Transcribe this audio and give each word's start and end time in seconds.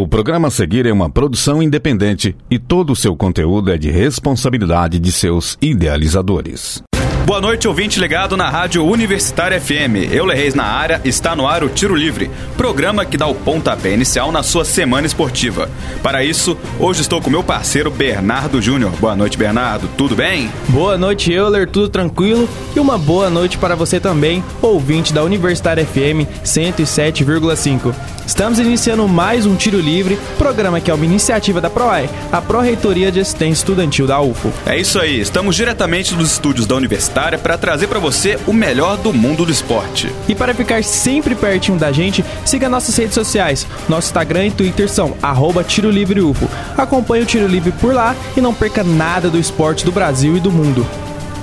O 0.00 0.08
programa 0.08 0.48
a 0.48 0.50
seguir 0.50 0.86
é 0.86 0.92
uma 0.94 1.10
produção 1.10 1.62
independente 1.62 2.34
e 2.50 2.58
todo 2.58 2.94
o 2.94 2.96
seu 2.96 3.14
conteúdo 3.14 3.70
é 3.70 3.76
de 3.76 3.90
responsabilidade 3.90 4.98
de 4.98 5.12
seus 5.12 5.58
idealizadores. 5.60 6.82
Boa 7.26 7.40
noite, 7.40 7.68
ouvinte 7.68 8.00
ligado 8.00 8.36
na 8.36 8.48
Rádio 8.48 8.84
Universitária 8.84 9.60
FM. 9.60 10.10
Eu, 10.10 10.26
Reis 10.26 10.54
na 10.54 10.64
área, 10.64 11.00
está 11.04 11.36
no 11.36 11.46
ar 11.46 11.62
o 11.62 11.68
Tiro 11.68 11.94
Livre, 11.94 12.28
programa 12.56 13.04
que 13.04 13.16
dá 13.16 13.26
o 13.26 13.34
pontapé 13.34 13.92
inicial 13.92 14.32
na 14.32 14.42
sua 14.42 14.64
semana 14.64 15.06
esportiva. 15.06 15.70
Para 16.02 16.24
isso, 16.24 16.56
hoje 16.78 17.02
estou 17.02 17.20
com 17.20 17.30
meu 17.30 17.44
parceiro 17.44 17.90
Bernardo 17.90 18.60
Júnior. 18.60 18.90
Boa 18.98 19.14
noite, 19.14 19.38
Bernardo. 19.38 19.88
Tudo 19.96 20.16
bem? 20.16 20.50
Boa 20.68 20.98
noite, 20.98 21.32
Euler. 21.32 21.68
Tudo 21.68 21.88
tranquilo? 21.88 22.48
E 22.74 22.80
uma 22.80 22.98
boa 22.98 23.30
noite 23.30 23.58
para 23.58 23.76
você 23.76 24.00
também, 24.00 24.42
ouvinte 24.60 25.12
da 25.12 25.22
Universitária 25.22 25.86
FM 25.86 26.26
107,5. 26.44 27.94
Estamos 28.26 28.58
iniciando 28.60 29.06
mais 29.08 29.44
um 29.44 29.56
Tiro 29.56 29.80
Livre, 29.80 30.18
programa 30.38 30.80
que 30.80 30.90
é 30.90 30.94
uma 30.94 31.04
iniciativa 31.04 31.60
da 31.60 31.68
PROAE, 31.68 32.08
a 32.30 32.40
Pró-Reitoria 32.40 33.10
de 33.10 33.18
Assistência 33.20 33.62
Estudantil 33.62 34.06
da 34.06 34.20
UFO. 34.20 34.52
É 34.64 34.78
isso 34.78 35.00
aí, 35.00 35.20
estamos 35.20 35.56
diretamente 35.56 36.14
dos 36.14 36.32
estúdios 36.32 36.64
da 36.66 36.76
Universidade 36.76 37.09
Universitária 37.10 37.38
para 37.38 37.58
trazer 37.58 37.88
para 37.88 37.98
você 37.98 38.38
o 38.46 38.52
melhor 38.52 38.96
do 38.96 39.12
mundo 39.12 39.44
do 39.44 39.52
esporte. 39.52 40.12
E 40.28 40.34
para 40.34 40.54
ficar 40.54 40.82
sempre 40.84 41.34
pertinho 41.34 41.78
da 41.78 41.90
gente, 41.90 42.24
siga 42.44 42.68
nossas 42.68 42.96
redes 42.96 43.14
sociais. 43.14 43.66
Nosso 43.88 44.08
Instagram 44.08 44.46
e 44.46 44.50
Twitter 44.50 44.88
são 44.88 45.16
arroba 45.20 45.64
Tiro 45.64 45.90
Livre 45.90 46.20
UFO. 46.20 46.48
Acompanhe 46.76 47.24
o 47.24 47.26
Tiro 47.26 47.46
Livre 47.46 47.72
por 47.72 47.92
lá 47.92 48.14
e 48.36 48.40
não 48.40 48.54
perca 48.54 48.84
nada 48.84 49.28
do 49.28 49.38
esporte 49.38 49.84
do 49.84 49.92
Brasil 49.92 50.36
e 50.36 50.40
do 50.40 50.52
mundo. 50.52 50.86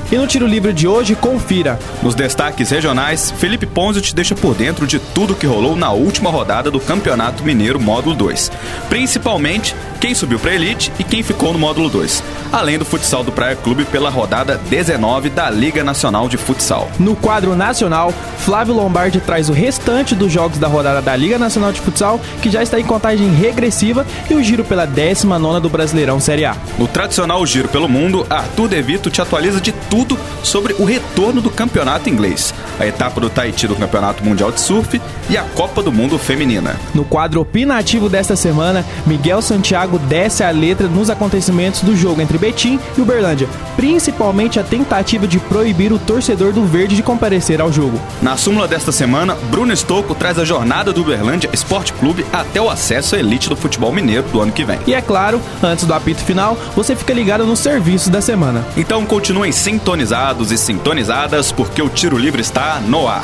E 0.09 0.15
no 0.15 0.25
Tiro 0.25 0.47
Livre 0.47 0.71
de 0.71 0.87
hoje, 0.87 1.15
confira. 1.15 1.77
Nos 2.01 2.15
destaques 2.15 2.69
regionais, 2.69 3.29
Felipe 3.29 3.65
Ponzio 3.65 4.01
te 4.01 4.15
deixa 4.15 4.33
por 4.33 4.55
dentro 4.55 4.87
de 4.87 4.99
tudo 4.99 5.35
que 5.35 5.45
rolou 5.45 5.75
na 5.75 5.91
última 5.91 6.29
rodada 6.29 6.71
do 6.71 6.79
Campeonato 6.79 7.43
Mineiro 7.43 7.77
Módulo 7.77 8.15
2. 8.15 8.49
Principalmente 8.87 9.75
quem 9.99 10.15
subiu 10.15 10.39
para 10.39 10.53
Elite 10.53 10.93
e 10.97 11.03
quem 11.03 11.21
ficou 11.23 11.51
no 11.51 11.59
Módulo 11.59 11.89
2. 11.89 12.23
Além 12.53 12.77
do 12.77 12.85
futsal 12.85 13.21
do 13.21 13.33
Praia 13.33 13.57
Clube 13.57 13.83
pela 13.83 14.09
rodada 14.09 14.57
19 14.69 15.29
da 15.29 15.49
Liga 15.49 15.83
Nacional 15.83 16.29
de 16.29 16.37
Futsal. 16.37 16.89
No 16.97 17.13
quadro 17.13 17.53
nacional, 17.53 18.13
Flávio 18.37 18.75
Lombardi 18.75 19.19
traz 19.19 19.49
o 19.49 19.53
restante 19.53 20.15
dos 20.15 20.31
jogos 20.31 20.57
da 20.57 20.67
rodada 20.67 21.01
da 21.01 21.15
Liga 21.17 21.37
Nacional 21.37 21.73
de 21.73 21.81
Futsal, 21.81 22.21
que 22.41 22.49
já 22.49 22.63
está 22.63 22.79
em 22.79 22.85
contagem 22.85 23.29
regressiva, 23.33 24.05
e 24.29 24.35
o 24.35 24.41
giro 24.41 24.63
pela 24.63 24.85
19 24.85 25.59
do 25.59 25.69
Brasileirão 25.69 26.19
Série 26.21 26.45
A. 26.45 26.55
No 26.77 26.87
tradicional 26.87 27.45
Giro 27.45 27.67
pelo 27.67 27.89
Mundo, 27.89 28.25
Arthur 28.29 28.69
Devito 28.69 29.09
te 29.09 29.21
atualiza 29.21 29.59
de 29.59 29.73
tudo 29.73 29.96
tudo 29.97 30.15
sobre 30.43 30.75
o 30.77 30.85
retorno 30.85 31.41
do 31.41 31.49
campeonato 31.49 32.07
inglês, 32.07 32.53
a 32.79 32.85
etapa 32.85 33.19
do 33.19 33.31
Tahiti 33.31 33.67
do 33.67 33.75
Campeonato 33.75 34.23
Mundial 34.23 34.51
de 34.51 34.61
Surf 34.61 35.01
e 35.27 35.35
a 35.35 35.41
Copa 35.41 35.81
do 35.81 35.91
Mundo 35.91 36.19
Feminina. 36.19 36.75
No 36.93 37.03
quadro 37.03 37.41
opinativo 37.41 38.07
desta 38.07 38.35
semana, 38.35 38.85
Miguel 39.07 39.41
Santiago 39.41 39.97
desce 39.97 40.43
a 40.43 40.51
letra 40.51 40.87
nos 40.87 41.09
acontecimentos 41.09 41.81
do 41.81 41.95
jogo 41.95 42.21
entre 42.21 42.37
Betim 42.37 42.79
e 42.95 43.01
Uberlândia, 43.01 43.49
principalmente 43.75 44.59
a 44.59 44.63
tentativa 44.63 45.27
de 45.27 45.39
proibir 45.39 45.91
o 45.91 45.97
torcedor 45.97 46.53
do 46.53 46.63
Verde 46.63 46.95
de 46.95 47.01
comparecer 47.01 47.59
ao 47.59 47.73
jogo. 47.73 47.99
Na 48.21 48.37
súmula 48.37 48.67
desta 48.67 48.91
semana, 48.91 49.35
Bruno 49.49 49.75
Stocco 49.75 50.13
traz 50.13 50.37
a 50.37 50.45
jornada 50.45 50.93
do 50.93 51.01
Uberlândia 51.01 51.49
Esporte 51.51 51.91
Clube 51.93 52.23
até 52.31 52.61
o 52.61 52.69
acesso 52.69 53.15
à 53.15 53.19
elite 53.19 53.49
do 53.49 53.55
futebol 53.55 53.91
mineiro 53.91 54.27
do 54.31 54.41
ano 54.41 54.51
que 54.51 54.63
vem. 54.63 54.79
E 54.85 54.93
é 54.93 55.01
claro, 55.01 55.41
antes 55.63 55.85
do 55.85 55.93
apito 55.93 56.21
final, 56.21 56.55
você 56.75 56.95
fica 56.95 57.13
ligado 57.13 57.45
nos 57.47 57.59
serviços 57.59 58.09
da 58.09 58.21
semana. 58.21 58.63
Então 58.77 59.03
continuem 59.03 59.51
sem 59.51 59.79
sintonizados 59.87 60.51
e 60.51 60.57
sintonizadas, 60.57 61.49
porque 61.49 61.81
o 61.81 61.87
Tiro 61.87 62.17
Livre 62.17 62.41
está 62.41 62.81
no 62.81 63.07
ar. 63.07 63.23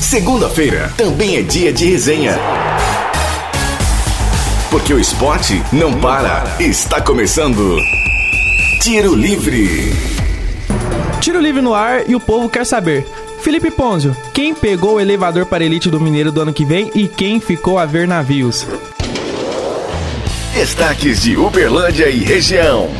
Segunda-feira 0.00 0.92
também 0.96 1.36
é 1.36 1.42
dia 1.42 1.72
de 1.72 1.88
resenha. 1.88 2.36
Porque 4.68 4.92
o 4.92 4.98
esporte 4.98 5.62
não 5.72 5.92
para. 5.92 6.42
Está 6.58 7.00
começando. 7.00 7.76
Tiro 8.82 9.14
Livre. 9.14 9.92
Tiro 11.20 11.40
Livre 11.40 11.62
no 11.62 11.72
ar 11.72 12.10
e 12.10 12.16
o 12.16 12.20
povo 12.20 12.48
quer 12.48 12.66
saber. 12.66 13.06
Felipe 13.40 13.70
Ponzio, 13.70 14.16
quem 14.34 14.52
pegou 14.56 14.96
o 14.96 15.00
elevador 15.00 15.46
para 15.46 15.62
a 15.62 15.66
elite 15.66 15.88
do 15.88 16.00
Mineiro 16.00 16.32
do 16.32 16.40
ano 16.40 16.52
que 16.52 16.64
vem 16.64 16.90
e 16.96 17.06
quem 17.06 17.38
ficou 17.38 17.78
a 17.78 17.86
ver 17.86 18.08
navios? 18.08 18.66
Destaques 20.52 21.22
de 21.22 21.36
Uberlândia 21.36 22.10
e 22.10 22.24
região. 22.24 22.90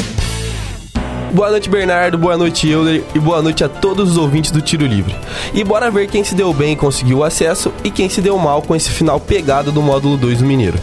Boa 1.32 1.50
noite, 1.50 1.68
Bernardo. 1.68 2.16
Boa 2.16 2.38
noite, 2.38 2.68
Euler. 2.68 3.04
E 3.14 3.18
boa 3.18 3.42
noite 3.42 3.62
a 3.62 3.68
todos 3.68 4.12
os 4.12 4.16
ouvintes 4.16 4.50
do 4.50 4.62
Tiro 4.62 4.86
Livre. 4.86 5.14
E 5.52 5.62
bora 5.62 5.90
ver 5.90 6.08
quem 6.08 6.24
se 6.24 6.34
deu 6.34 6.52
bem 6.54 6.72
e 6.72 6.76
conseguiu 6.76 7.18
o 7.18 7.24
acesso 7.24 7.72
e 7.84 7.90
quem 7.90 8.08
se 8.08 8.22
deu 8.22 8.38
mal 8.38 8.62
com 8.62 8.74
esse 8.74 8.90
final 8.90 9.20
pegado 9.20 9.70
do 9.70 9.82
módulo 9.82 10.16
2 10.16 10.38
do 10.38 10.46
Mineiro. 10.46 10.78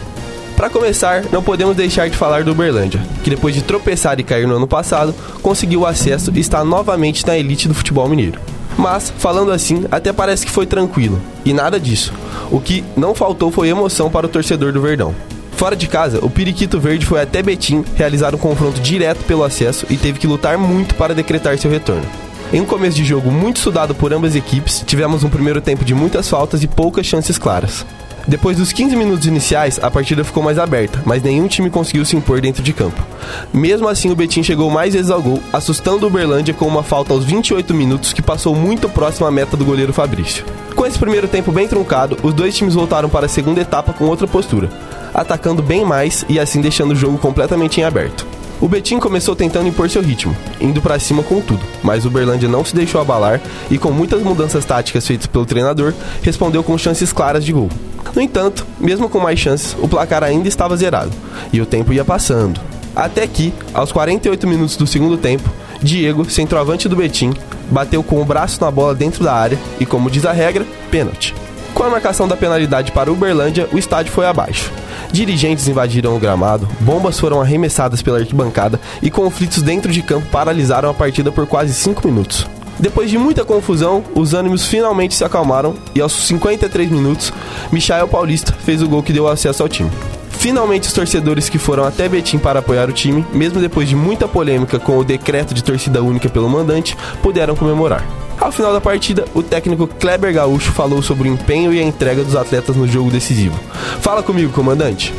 Para 0.56 0.70
começar, 0.70 1.24
não 1.32 1.42
podemos 1.42 1.76
deixar 1.76 2.08
de 2.08 2.16
falar 2.16 2.44
do 2.44 2.52
Uberlândia, 2.52 3.02
que 3.22 3.28
depois 3.28 3.54
de 3.54 3.62
tropeçar 3.62 4.18
e 4.20 4.22
cair 4.22 4.46
no 4.46 4.56
ano 4.56 4.68
passado, 4.68 5.14
conseguiu 5.42 5.80
o 5.80 5.86
acesso 5.86 6.32
e 6.34 6.40
está 6.40 6.64
novamente 6.64 7.26
na 7.26 7.36
elite 7.36 7.66
do 7.68 7.74
futebol 7.74 8.08
mineiro. 8.08 8.40
Mas, 8.78 9.12
falando 9.18 9.50
assim, 9.50 9.84
até 9.90 10.12
parece 10.12 10.46
que 10.46 10.52
foi 10.52 10.64
tranquilo. 10.64 11.20
E 11.44 11.52
nada 11.52 11.80
disso. 11.80 12.12
O 12.50 12.60
que 12.60 12.84
não 12.96 13.14
faltou 13.14 13.50
foi 13.50 13.68
emoção 13.68 14.08
para 14.08 14.26
o 14.26 14.28
torcedor 14.28 14.72
do 14.72 14.80
Verdão. 14.80 15.14
Fora 15.56 15.74
de 15.74 15.88
casa, 15.88 16.18
o 16.22 16.28
Periquito 16.28 16.78
Verde 16.78 17.06
foi 17.06 17.22
até 17.22 17.42
Betim 17.42 17.82
realizar 17.96 18.34
um 18.34 18.38
confronto 18.38 18.78
direto 18.78 19.24
pelo 19.24 19.42
acesso 19.42 19.86
e 19.88 19.96
teve 19.96 20.18
que 20.18 20.26
lutar 20.26 20.58
muito 20.58 20.94
para 20.94 21.14
decretar 21.14 21.56
seu 21.56 21.70
retorno. 21.70 22.04
Em 22.52 22.60
um 22.60 22.66
começo 22.66 22.94
de 22.94 23.04
jogo 23.04 23.30
muito 23.30 23.56
estudado 23.56 23.94
por 23.94 24.12
ambas 24.12 24.36
equipes, 24.36 24.84
tivemos 24.86 25.24
um 25.24 25.30
primeiro 25.30 25.62
tempo 25.62 25.82
de 25.82 25.94
muitas 25.94 26.28
faltas 26.28 26.62
e 26.62 26.68
poucas 26.68 27.06
chances 27.06 27.38
claras. 27.38 27.86
Depois 28.28 28.58
dos 28.58 28.70
15 28.70 28.96
minutos 28.96 29.26
iniciais, 29.26 29.80
a 29.82 29.90
partida 29.90 30.24
ficou 30.24 30.42
mais 30.42 30.58
aberta, 30.58 31.00
mas 31.06 31.22
nenhum 31.22 31.48
time 31.48 31.70
conseguiu 31.70 32.04
se 32.04 32.16
impor 32.16 32.38
dentro 32.42 32.62
de 32.62 32.74
campo. 32.74 33.02
Mesmo 33.50 33.88
assim, 33.88 34.10
o 34.10 34.16
Betim 34.16 34.42
chegou 34.42 34.70
mais 34.70 34.92
vezes 34.92 35.10
ao 35.10 35.22
gol, 35.22 35.42
assustando 35.54 36.04
o 36.04 36.08
Uberlândia 36.10 36.52
com 36.52 36.66
uma 36.66 36.82
falta 36.82 37.14
aos 37.14 37.24
28 37.24 37.72
minutos 37.72 38.12
que 38.12 38.20
passou 38.20 38.54
muito 38.54 38.90
próximo 38.90 39.26
à 39.26 39.30
meta 39.30 39.56
do 39.56 39.64
goleiro 39.64 39.92
Fabrício. 39.94 40.44
Com 40.74 40.84
esse 40.84 40.98
primeiro 40.98 41.26
tempo 41.26 41.50
bem 41.50 41.66
truncado, 41.66 42.18
os 42.22 42.34
dois 42.34 42.54
times 42.54 42.74
voltaram 42.74 43.08
para 43.08 43.24
a 43.24 43.28
segunda 43.28 43.62
etapa 43.62 43.94
com 43.94 44.04
outra 44.04 44.26
postura 44.26 44.68
atacando 45.16 45.62
bem 45.62 45.84
mais 45.84 46.24
e 46.28 46.38
assim 46.38 46.60
deixando 46.60 46.92
o 46.92 46.96
jogo 46.96 47.18
completamente 47.18 47.80
em 47.80 47.84
aberto. 47.84 48.26
O 48.60 48.68
Betim 48.68 48.98
começou 48.98 49.36
tentando 49.36 49.68
impor 49.68 49.90
seu 49.90 50.00
ritmo, 50.00 50.34
indo 50.60 50.80
para 50.80 50.98
cima 50.98 51.22
com 51.22 51.40
tudo, 51.40 51.60
mas 51.82 52.06
o 52.06 52.10
Berlândia 52.10 52.48
não 52.48 52.64
se 52.64 52.74
deixou 52.74 53.00
abalar 53.00 53.40
e, 53.70 53.76
com 53.76 53.90
muitas 53.90 54.22
mudanças 54.22 54.64
táticas 54.64 55.06
feitas 55.06 55.26
pelo 55.26 55.44
treinador, 55.44 55.92
respondeu 56.22 56.62
com 56.62 56.78
chances 56.78 57.12
claras 57.12 57.44
de 57.44 57.52
gol. 57.52 57.68
No 58.14 58.22
entanto, 58.22 58.66
mesmo 58.80 59.10
com 59.10 59.18
mais 59.18 59.38
chances, 59.38 59.76
o 59.78 59.86
placar 59.86 60.24
ainda 60.24 60.48
estava 60.48 60.76
zerado 60.76 61.12
e 61.52 61.60
o 61.60 61.66
tempo 61.66 61.92
ia 61.92 62.04
passando. 62.04 62.58
Até 62.94 63.26
que, 63.26 63.52
aos 63.74 63.92
48 63.92 64.46
minutos 64.46 64.76
do 64.76 64.86
segundo 64.86 65.18
tempo, 65.18 65.50
Diego, 65.82 66.28
centroavante 66.30 66.88
do 66.88 66.96
Betim, 66.96 67.34
bateu 67.70 68.02
com 68.02 68.22
o 68.22 68.24
braço 68.24 68.58
na 68.64 68.70
bola 68.70 68.94
dentro 68.94 69.22
da 69.22 69.34
área 69.34 69.58
e, 69.78 69.84
como 69.84 70.10
diz 70.10 70.24
a 70.24 70.32
regra, 70.32 70.66
pênalti. 70.90 71.34
Com 71.74 71.82
a 71.82 71.90
marcação 71.90 72.26
da 72.26 72.38
penalidade 72.38 72.90
para 72.90 73.10
o 73.10 73.12
Uberlândia, 73.12 73.68
o 73.70 73.76
estádio 73.76 74.12
foi 74.12 74.24
abaixo. 74.24 74.72
Dirigentes 75.12 75.68
invadiram 75.68 76.16
o 76.16 76.18
gramado, 76.18 76.68
bombas 76.80 77.18
foram 77.18 77.40
arremessadas 77.40 78.02
pela 78.02 78.18
arquibancada 78.18 78.80
e 79.02 79.10
conflitos 79.10 79.62
dentro 79.62 79.90
de 79.92 80.02
campo 80.02 80.26
paralisaram 80.30 80.90
a 80.90 80.94
partida 80.94 81.32
por 81.32 81.46
quase 81.46 81.72
5 81.74 82.06
minutos. 82.06 82.46
Depois 82.78 83.10
de 83.10 83.16
muita 83.16 83.44
confusão, 83.44 84.04
os 84.14 84.34
ânimos 84.34 84.66
finalmente 84.66 85.14
se 85.14 85.24
acalmaram 85.24 85.74
e 85.94 86.00
aos 86.00 86.12
53 86.12 86.90
minutos, 86.90 87.32
Michael 87.72 88.08
Paulista 88.08 88.52
fez 88.52 88.82
o 88.82 88.88
gol 88.88 89.02
que 89.02 89.12
deu 89.12 89.26
acesso 89.26 89.62
ao 89.62 89.68
time. 89.68 89.90
Finalmente, 90.30 90.86
os 90.86 90.92
torcedores 90.92 91.48
que 91.48 91.58
foram 91.58 91.84
até 91.84 92.08
Betim 92.08 92.38
para 92.38 92.58
apoiar 92.58 92.88
o 92.88 92.92
time, 92.92 93.24
mesmo 93.32 93.60
depois 93.60 93.88
de 93.88 93.96
muita 93.96 94.28
polêmica 94.28 94.78
com 94.78 94.98
o 94.98 95.04
decreto 95.04 95.54
de 95.54 95.64
torcida 95.64 96.02
única 96.02 96.28
pelo 96.28 96.48
mandante, 96.48 96.96
puderam 97.22 97.56
comemorar. 97.56 98.25
Ao 98.40 98.52
final 98.52 98.72
da 98.72 98.80
partida, 98.80 99.24
o 99.34 99.42
técnico 99.42 99.86
Kleber 99.86 100.32
Gaúcho 100.32 100.70
falou 100.72 101.00
sobre 101.00 101.28
o 101.28 101.32
empenho 101.32 101.72
e 101.72 101.80
a 101.80 101.82
entrega 101.82 102.22
dos 102.22 102.36
atletas 102.36 102.76
no 102.76 102.86
jogo 102.86 103.10
decisivo. 103.10 103.58
Fala 104.00 104.22
comigo, 104.22 104.52
comandante. 104.52 105.12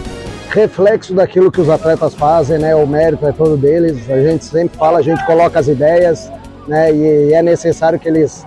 Reflexo 0.49 1.13
daquilo 1.13 1.51
que 1.51 1.59
os 1.59 1.69
atletas 1.69 2.13
fazem, 2.13 2.59
né? 2.59 2.75
O 2.75 2.87
mérito 2.87 3.25
é 3.25 3.31
todo 3.31 3.57
deles. 3.57 4.09
A 4.09 4.21
gente 4.21 4.45
sempre 4.45 4.77
fala, 4.77 4.99
a 4.99 5.01
gente 5.01 5.25
coloca 5.25 5.59
as 5.59 5.67
ideias, 5.67 6.31
né? 6.67 6.93
E 6.93 7.33
é 7.33 7.41
necessário 7.41 7.99
que 7.99 8.07
eles 8.07 8.45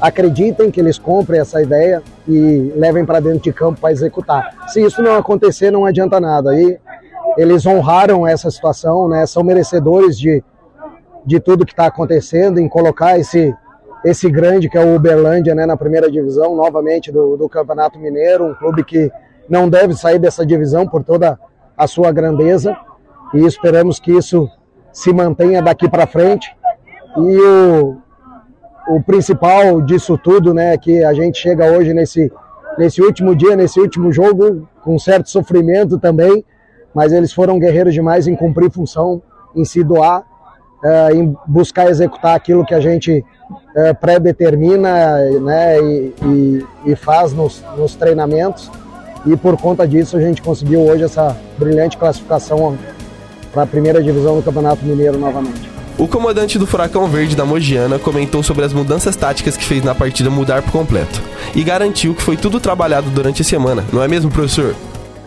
acreditem, 0.00 0.70
que 0.70 0.80
eles 0.80 0.98
comprem 0.98 1.40
essa 1.40 1.62
ideia 1.62 2.02
e 2.28 2.72
levem 2.76 3.04
para 3.04 3.20
dentro 3.20 3.40
de 3.40 3.52
campo 3.52 3.80
para 3.80 3.92
executar. 3.92 4.66
Se 4.68 4.82
isso 4.82 5.00
não 5.00 5.16
acontecer, 5.16 5.70
não 5.70 5.86
adianta 5.86 6.18
nada. 6.18 6.54
E 6.60 6.78
eles 7.38 7.64
honraram 7.64 8.26
essa 8.26 8.50
situação, 8.50 9.08
né? 9.08 9.24
São 9.24 9.44
merecedores 9.44 10.18
de, 10.18 10.42
de 11.24 11.38
tudo 11.38 11.64
que 11.64 11.72
está 11.72 11.86
acontecendo, 11.86 12.58
em 12.58 12.68
colocar 12.68 13.18
esse 13.18 13.54
esse 14.04 14.30
grande 14.30 14.68
que 14.68 14.78
é 14.78 14.84
o 14.84 14.94
Uberlândia, 14.94 15.54
né, 15.54 15.66
na 15.66 15.76
primeira 15.76 16.10
divisão, 16.10 16.56
novamente 16.56 17.12
do, 17.12 17.36
do 17.36 17.48
Campeonato 17.48 17.98
Mineiro, 17.98 18.46
um 18.46 18.54
clube 18.54 18.84
que 18.84 19.10
não 19.48 19.68
deve 19.68 19.94
sair 19.94 20.18
dessa 20.18 20.44
divisão 20.44 20.86
por 20.86 21.04
toda 21.04 21.38
a 21.76 21.86
sua 21.86 22.12
grandeza 22.12 22.76
e 23.34 23.44
esperamos 23.44 23.98
que 23.98 24.12
isso 24.12 24.48
se 24.92 25.12
mantenha 25.12 25.62
daqui 25.62 25.88
para 25.88 26.06
frente. 26.06 26.54
E 27.16 27.40
o, 27.40 27.96
o 28.88 29.02
principal 29.02 29.80
disso 29.82 30.16
tudo, 30.16 30.54
né, 30.54 30.74
é 30.74 30.78
que 30.78 31.04
a 31.04 31.12
gente 31.12 31.38
chega 31.38 31.70
hoje 31.70 31.92
nesse 31.92 32.32
nesse 32.78 33.02
último 33.02 33.34
dia, 33.34 33.56
nesse 33.56 33.78
último 33.78 34.12
jogo, 34.12 34.66
com 34.82 34.98
certo 34.98 35.28
sofrimento 35.28 35.98
também, 35.98 36.44
mas 36.94 37.12
eles 37.12 37.32
foram 37.32 37.58
guerreiros 37.58 37.92
demais 37.92 38.26
em 38.26 38.34
cumprir 38.34 38.70
função, 38.70 39.22
em 39.54 39.64
se 39.64 39.84
doar, 39.84 40.24
uh, 40.82 41.14
em 41.14 41.36
buscar 41.46 41.88
executar 41.88 42.34
aquilo 42.34 42.64
que 42.64 42.74
a 42.74 42.80
gente 42.80 43.24
uh, 43.50 43.94
pré-determina 44.00 45.18
né, 45.40 45.80
e, 45.80 46.14
e, 46.22 46.66
e 46.86 46.96
faz 46.96 47.32
nos, 47.32 47.62
nos 47.76 47.94
treinamentos. 47.94 48.70
E 49.26 49.36
por 49.36 49.56
conta 49.56 49.86
disso 49.86 50.16
a 50.16 50.20
gente 50.20 50.40
conseguiu 50.40 50.80
hoje 50.80 51.04
essa 51.04 51.36
brilhante 51.58 51.96
classificação 51.96 52.78
para 53.52 53.62
a 53.62 53.66
primeira 53.66 54.02
divisão 54.02 54.36
do 54.36 54.42
Campeonato 54.42 54.84
Mineiro 54.84 55.18
novamente. 55.18 55.70
O 55.98 56.08
comandante 56.08 56.58
do 56.58 56.66
Furacão 56.66 57.06
Verde 57.06 57.36
da 57.36 57.44
Mogiana 57.44 57.98
comentou 57.98 58.42
sobre 58.42 58.64
as 58.64 58.72
mudanças 58.72 59.14
táticas 59.16 59.56
que 59.56 59.64
fez 59.64 59.84
na 59.84 59.94
partida 59.94 60.30
mudar 60.30 60.62
por 60.62 60.72
completo 60.72 61.20
e 61.54 61.62
garantiu 61.62 62.14
que 62.14 62.22
foi 62.22 62.38
tudo 62.38 62.58
trabalhado 62.58 63.10
durante 63.10 63.42
a 63.42 63.44
semana, 63.44 63.84
não 63.92 64.02
é 64.02 64.08
mesmo, 64.08 64.30
professor? 64.30 64.74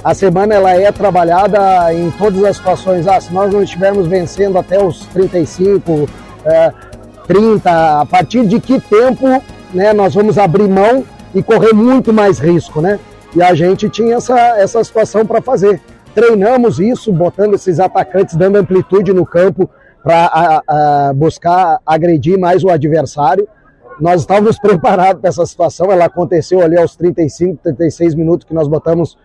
A 0.03 0.13
semana 0.13 0.53
ela 0.53 0.71
é 0.71 0.91
trabalhada 0.91 1.93
em 1.93 2.11
todas 2.11 2.43
as 2.43 2.57
situações. 2.57 3.07
Ah, 3.07 3.21
se 3.21 3.33
nós 3.33 3.53
não 3.53 3.63
estivermos 3.63 4.05
vencendo 4.05 4.57
até 4.57 4.83
os 4.83 5.05
35, 5.07 6.09
é, 6.45 6.73
30, 7.25 8.01
a 8.01 8.05
partir 8.05 8.45
de 8.45 8.59
que 8.59 8.81
tempo 8.81 9.41
né, 9.73 9.93
nós 9.93 10.13
vamos 10.13 10.37
abrir 10.37 10.67
mão 10.67 11.05
e 11.33 11.41
correr 11.41 11.73
muito 11.73 12.11
mais 12.11 12.37
risco, 12.37 12.81
né? 12.81 12.99
E 13.35 13.41
a 13.41 13.53
gente 13.55 13.89
tinha 13.89 14.15
essa, 14.15 14.37
essa 14.57 14.83
situação 14.83 15.25
para 15.25 15.41
fazer. 15.41 15.81
Treinamos 16.13 16.79
isso, 16.79 17.11
botando 17.11 17.55
esses 17.55 17.79
atacantes, 17.79 18.35
dando 18.35 18.57
amplitude 18.57 19.11
no 19.13 19.25
campo, 19.25 19.69
para 20.03 21.13
buscar 21.15 21.79
agredir 21.85 22.37
mais 22.37 22.63
o 22.63 22.69
adversário. 22.69 23.47
Nós 23.99 24.21
estávamos 24.21 24.59
preparados 24.61 25.21
para 25.21 25.29
essa 25.29 25.45
situação, 25.45 25.91
ela 25.91 26.05
aconteceu 26.05 26.61
ali 26.61 26.77
aos 26.77 26.95
35, 26.95 27.57
36 27.63 28.13
minutos 28.15 28.45
que 28.45 28.53
nós 28.53 28.67
botamos, 28.67 29.17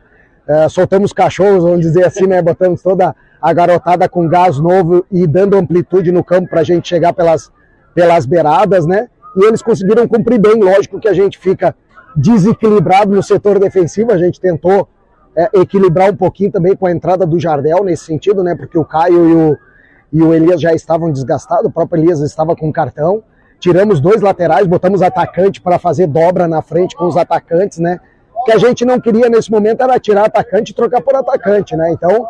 é, 0.49 0.69
soltamos 0.69 1.12
cachorros, 1.12 1.62
vamos 1.62 1.81
dizer 1.81 2.06
assim, 2.06 2.27
né? 2.27 2.41
Botamos 2.41 2.83
toda 2.83 3.15
a 3.41 3.53
garotada 3.53 4.09
com 4.09 4.27
gás 4.27 4.59
novo 4.59 5.05
e 5.12 5.27
dando 5.27 5.56
amplitude 5.56 6.11
no 6.11 6.25
campo 6.25 6.49
para 6.49 6.61
a 6.61 6.65
gente 6.65 6.89
chegar 6.89 7.12
pelas, 7.12 7.53
pelas 7.95 8.25
beiradas, 8.25 8.87
né? 8.87 9.09
E 9.37 9.45
eles 9.45 9.61
conseguiram 9.61 10.09
cumprir 10.09 10.41
bem. 10.41 10.55
Lógico 10.55 10.99
que 10.99 11.06
a 11.06 11.12
gente 11.12 11.39
fica 11.39 11.77
desequilibrado 12.17 13.15
no 13.15 13.23
setor 13.23 13.59
defensivo, 13.59 14.11
a 14.11 14.17
gente 14.17 14.41
tentou 14.41 14.89
é, 15.37 15.50
equilibrar 15.61 16.11
um 16.11 16.17
pouquinho 16.17 16.50
também 16.50 16.75
com 16.75 16.87
a 16.87 16.91
entrada 16.91 17.27
do 17.27 17.39
Jardel 17.39 17.85
nesse 17.85 18.06
sentido, 18.06 18.43
né? 18.43 18.55
Porque 18.55 18.79
o 18.79 18.85
Caio 18.85 19.29
e 19.29 19.35
o, 19.35 19.59
e 20.15 20.23
o 20.23 20.33
Elias 20.33 20.61
já 20.61 20.73
estavam 20.73 21.12
desgastados, 21.12 21.67
o 21.67 21.71
próprio 21.71 22.03
Elias 22.03 22.21
estava 22.21 22.56
com 22.56 22.73
cartão. 22.73 23.23
Tiramos 23.61 24.00
dois 24.00 24.23
laterais, 24.23 24.67
botamos 24.67 25.03
atacante 25.03 25.61
para 25.61 25.79
fazer 25.79 26.06
dobra 26.06 26.49
na 26.49 26.62
frente 26.62 26.97
com 26.97 27.06
os 27.06 27.17
atacantes, 27.19 27.79
né? 27.79 28.00
O 28.38 28.44
que 28.44 28.52
a 28.52 28.58
gente 28.58 28.85
não 28.85 29.00
queria 29.00 29.29
nesse 29.29 29.50
momento 29.50 29.82
era 29.82 29.99
tirar 29.99 30.26
atacante 30.26 30.73
e 30.73 30.75
trocar 30.75 31.02
por 31.02 31.14
atacante, 31.14 31.76
né? 31.76 31.90
Então, 31.93 32.26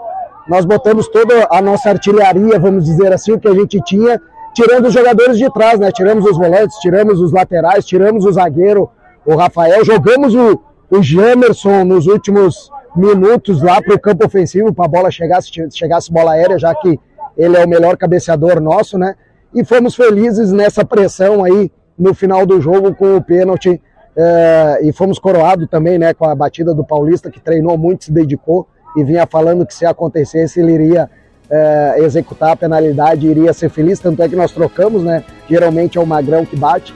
nós 0.49 0.64
botamos 0.64 1.08
toda 1.08 1.46
a 1.50 1.60
nossa 1.60 1.90
artilharia, 1.90 2.58
vamos 2.58 2.84
dizer 2.84 3.12
assim, 3.12 3.32
o 3.32 3.38
que 3.38 3.49
a 3.49 3.55
gente 3.55 3.81
tinha, 3.82 4.20
tirando 4.55 4.87
os 4.87 4.94
jogadores 4.94 5.38
de 5.38 5.52
trás, 5.52 5.78
né? 5.78 5.93
Tiramos 5.93 6.25
os 6.25 6.37
volantes, 6.37 6.78
tiramos 6.78 7.20
os 7.20 7.32
laterais, 7.32 7.84
tiramos 7.84 8.25
o 8.25 8.32
zagueiro, 8.32 8.90
o 9.26 9.37
Rafael, 9.37 9.84
jogamos 9.84 10.34
o, 10.34 10.60
o 10.90 11.02
Jamerson 11.02 11.84
nos 11.84 12.06
últimos 12.06 12.70
minutos 12.96 13.62
lá 13.62 13.81
para 13.82 13.94
o 13.94 14.00
campo 14.00 14.26
ofensivo, 14.26 14.72
para 14.72 14.87
a 14.87 14.88
bola 14.88 15.10
chegar, 15.10 15.43
se 15.43 15.50
chegasse 15.70 16.10
bola 16.10 16.32
aérea, 16.32 16.58
já 16.58 16.75
que 16.75 16.99
ele 17.37 17.56
é 17.56 17.64
o 17.64 17.69
melhor 17.69 17.96
cabeceador 17.96 18.60
nosso, 18.60 18.99
né? 18.99 19.14
E 19.55 19.64
fomos 19.64 19.94
felizes 19.94 20.50
nessa 20.50 20.84
pressão 20.84 21.44
aí 21.44 21.70
no 21.99 22.14
final 22.14 22.46
do 22.46 22.60
jogo 22.60 22.94
com 22.94 23.16
o 23.16 23.22
pênalti 23.22 23.81
é, 24.20 24.81
e 24.82 24.93
fomos 24.93 25.17
coroados 25.20 25.69
também, 25.70 25.97
né, 25.97 26.12
com 26.12 26.25
a 26.25 26.35
batida 26.35 26.75
do 26.75 26.85
Paulista 26.85 27.31
que 27.31 27.41
treinou 27.41 27.79
muito, 27.79 28.05
se 28.05 28.12
dedicou 28.12 28.67
e 28.97 29.05
vinha 29.05 29.25
falando 29.26 29.65
que 29.65 29.73
se 29.73 29.87
acontecesse 29.87 30.59
ele 30.59 30.73
iria 30.73 31.09
é, 31.49 31.94
executar 31.99 32.50
a 32.50 32.56
penalidade, 32.56 33.29
iria 33.29 33.53
ser 33.53 33.70
feliz, 33.70 34.00
tanto 34.00 34.20
é 34.20 34.29
que 34.29 34.35
nós 34.35 34.50
trocamos, 34.50 35.05
né? 35.05 35.23
Geralmente 35.49 35.97
é 35.97 36.00
o 36.00 36.06
Magrão 36.06 36.44
que 36.44 36.56
bate 36.56 36.93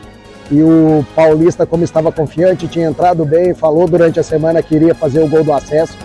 e 0.50 0.62
o 0.62 1.06
Paulista, 1.14 1.64
como 1.64 1.84
estava 1.84 2.10
confiante, 2.10 2.66
tinha 2.66 2.88
entrado 2.88 3.24
bem, 3.24 3.54
falou 3.54 3.86
durante 3.86 4.18
a 4.18 4.22
semana 4.22 4.60
que 4.60 4.74
iria 4.74 4.94
fazer 4.94 5.20
o 5.20 5.28
gol 5.28 5.44
do 5.44 5.52
acesso 5.52 5.96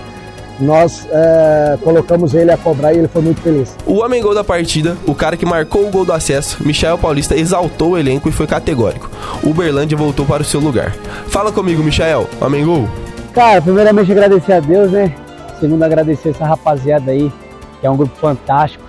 nós 0.59 1.07
é, 1.11 1.77
colocamos 1.83 2.33
ele 2.33 2.51
a 2.51 2.57
cobrar 2.57 2.93
e 2.93 2.97
ele 2.97 3.07
foi 3.07 3.21
muito 3.21 3.41
feliz. 3.41 3.75
O 3.85 3.99
homem 3.99 4.21
gol 4.21 4.33
da 4.33 4.43
partida, 4.43 4.97
o 5.05 5.13
cara 5.13 5.37
que 5.37 5.45
marcou 5.45 5.87
o 5.87 5.91
gol 5.91 6.05
do 6.05 6.13
acesso, 6.13 6.63
Michel 6.65 6.97
Paulista 6.97 7.35
exaltou 7.35 7.91
o 7.91 7.97
elenco 7.97 8.27
e 8.27 8.31
foi 8.31 8.47
categórico. 8.47 9.09
O 9.43 9.53
Berlândia 9.53 9.97
voltou 9.97 10.25
para 10.25 10.41
o 10.41 10.45
seu 10.45 10.59
lugar. 10.59 10.93
Fala 11.27 11.51
comigo, 11.51 11.83
Michel, 11.83 12.27
homem 12.41 12.65
gol. 12.65 12.87
Cara, 13.33 13.61
primeiramente 13.61 14.11
agradecer 14.11 14.53
a 14.53 14.59
Deus, 14.59 14.91
né? 14.91 15.13
Segundo, 15.59 15.83
agradecer 15.83 16.29
essa 16.29 16.45
rapaziada 16.45 17.11
aí, 17.11 17.31
que 17.79 17.85
é 17.85 17.89
um 17.89 17.97
grupo 17.97 18.15
fantástico. 18.15 18.83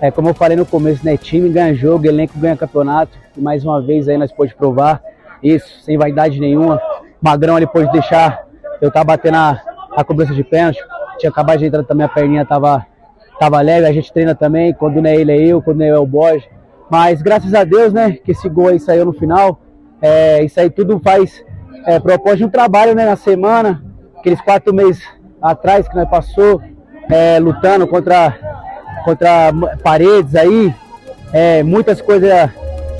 É, 0.00 0.10
como 0.12 0.28
eu 0.28 0.34
falei 0.34 0.56
no 0.56 0.64
começo, 0.64 1.04
né? 1.04 1.16
Time 1.16 1.48
ganha 1.48 1.74
jogo, 1.74 2.06
elenco 2.06 2.38
ganha 2.38 2.56
campeonato. 2.56 3.18
E 3.36 3.40
mais 3.40 3.64
uma 3.64 3.80
vez 3.80 4.08
aí 4.08 4.16
nós 4.16 4.30
pôde 4.30 4.54
provar 4.54 5.02
isso, 5.42 5.82
sem 5.82 5.98
vaidade 5.98 6.38
nenhuma. 6.38 6.80
Magrão 7.20 7.56
ali 7.56 7.66
pôde 7.66 7.90
deixar 7.90 8.44
eu 8.80 8.88
estar 8.88 9.00
tá 9.00 9.04
batendo 9.04 9.36
a, 9.36 9.60
a 9.96 10.04
cobrança 10.04 10.32
de 10.32 10.44
pênalti 10.44 10.78
tinha 11.18 11.30
acabado 11.30 11.58
de 11.58 11.66
entrar 11.66 11.84
também, 11.84 12.06
a 12.06 12.08
perninha 12.08 12.44
tava, 12.44 12.86
tava 13.38 13.60
leve, 13.60 13.86
a 13.86 13.92
gente 13.92 14.12
treina 14.12 14.34
também, 14.34 14.72
quando 14.72 15.02
não 15.02 15.10
é 15.10 15.16
ele 15.16 15.32
é 15.32 15.38
eu, 15.38 15.60
quando 15.60 15.78
não 15.78 15.86
é 15.86 15.90
eu 15.90 15.96
é 15.96 15.98
o 15.98 16.06
Borges. 16.06 16.48
Mas 16.90 17.20
graças 17.20 17.52
a 17.54 17.64
Deus, 17.64 17.92
né, 17.92 18.12
que 18.12 18.32
esse 18.32 18.48
gol 18.48 18.68
aí 18.68 18.80
saiu 18.80 19.04
no 19.04 19.12
final. 19.12 19.60
É, 20.00 20.42
isso 20.44 20.58
aí 20.58 20.70
tudo 20.70 21.00
faz 21.00 21.44
é, 21.84 21.98
propósito 21.98 22.38
de 22.38 22.44
um 22.44 22.50
trabalho, 22.50 22.94
né, 22.94 23.04
na 23.04 23.16
semana, 23.16 23.82
aqueles 24.16 24.40
quatro 24.40 24.72
meses 24.72 25.02
atrás 25.42 25.88
que 25.88 25.96
nós 25.96 26.08
passou, 26.08 26.62
é, 27.10 27.38
lutando 27.38 27.86
contra, 27.86 28.36
contra 29.04 29.52
paredes 29.82 30.34
aí, 30.34 30.74
é, 31.32 31.62
muitas 31.62 32.00
coisas 32.00 32.30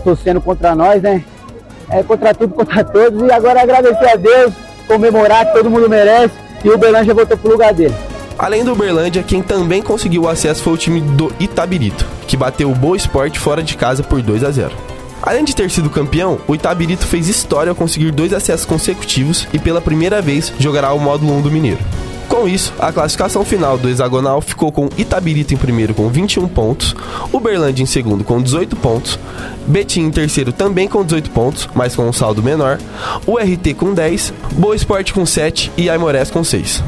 torcendo 0.02 0.40
contra 0.40 0.74
nós, 0.74 1.02
né, 1.02 1.24
é, 1.90 2.02
contra 2.02 2.34
tudo, 2.34 2.52
contra 2.54 2.84
todos, 2.84 3.22
e 3.22 3.32
agora 3.32 3.62
agradecer 3.62 4.08
a 4.08 4.16
Deus, 4.16 4.52
comemorar 4.86 5.46
que 5.46 5.52
todo 5.52 5.70
mundo 5.70 5.88
merece, 5.88 6.34
e 6.64 6.68
o 6.68 6.74
Uberlândia 6.74 7.14
voltou 7.14 7.36
pro 7.36 7.52
lugar 7.52 7.72
dele. 7.72 7.94
Além 8.38 8.64
do 8.64 8.72
Uberlândia, 8.72 9.22
quem 9.22 9.42
também 9.42 9.82
conseguiu 9.82 10.22
o 10.22 10.28
acesso 10.28 10.62
foi 10.62 10.72
o 10.72 10.76
time 10.76 11.00
do 11.00 11.32
Itabirito, 11.40 12.06
que 12.26 12.36
bateu 12.36 12.70
o 12.70 12.74
Boa 12.74 12.96
Esporte 12.96 13.38
fora 13.38 13.62
de 13.62 13.76
casa 13.76 14.02
por 14.02 14.22
2 14.22 14.44
a 14.44 14.50
0. 14.50 14.72
Além 15.20 15.44
de 15.44 15.54
ter 15.54 15.68
sido 15.70 15.90
campeão, 15.90 16.38
o 16.46 16.54
Itabirito 16.54 17.04
fez 17.04 17.28
história 17.28 17.70
ao 17.70 17.76
conseguir 17.76 18.12
dois 18.12 18.32
acessos 18.32 18.64
consecutivos 18.64 19.48
e 19.52 19.58
pela 19.58 19.80
primeira 19.80 20.22
vez 20.22 20.52
jogará 20.58 20.92
o 20.92 21.00
módulo 21.00 21.34
1 21.38 21.42
do 21.42 21.50
Mineiro. 21.50 21.80
Com 22.28 22.46
isso, 22.46 22.74
a 22.78 22.92
classificação 22.92 23.42
final 23.44 23.78
do 23.78 23.88
hexagonal 23.88 24.40
ficou 24.42 24.70
com 24.70 24.88
Itabirito 24.98 25.54
em 25.54 25.56
primeiro 25.56 25.94
com 25.94 26.08
21 26.08 26.46
pontos, 26.46 26.94
Uberlândia 27.32 27.82
em 27.82 27.86
segundo 27.86 28.22
com 28.22 28.40
18 28.40 28.76
pontos, 28.76 29.18
Betim 29.66 30.02
em 30.02 30.10
terceiro 30.10 30.52
também 30.52 30.86
com 30.86 31.02
18 31.02 31.30
pontos, 31.30 31.68
mas 31.74 31.96
com 31.96 32.06
um 32.06 32.12
saldo 32.12 32.42
menor, 32.42 32.78
o 33.26 33.38
RT 33.38 33.74
com 33.74 33.94
10, 33.94 34.34
Boa 34.52 34.76
Esporte 34.76 35.14
com 35.14 35.24
7 35.24 35.72
e 35.76 35.88
Aimorés 35.88 36.30
com 36.30 36.44
6. 36.44 36.82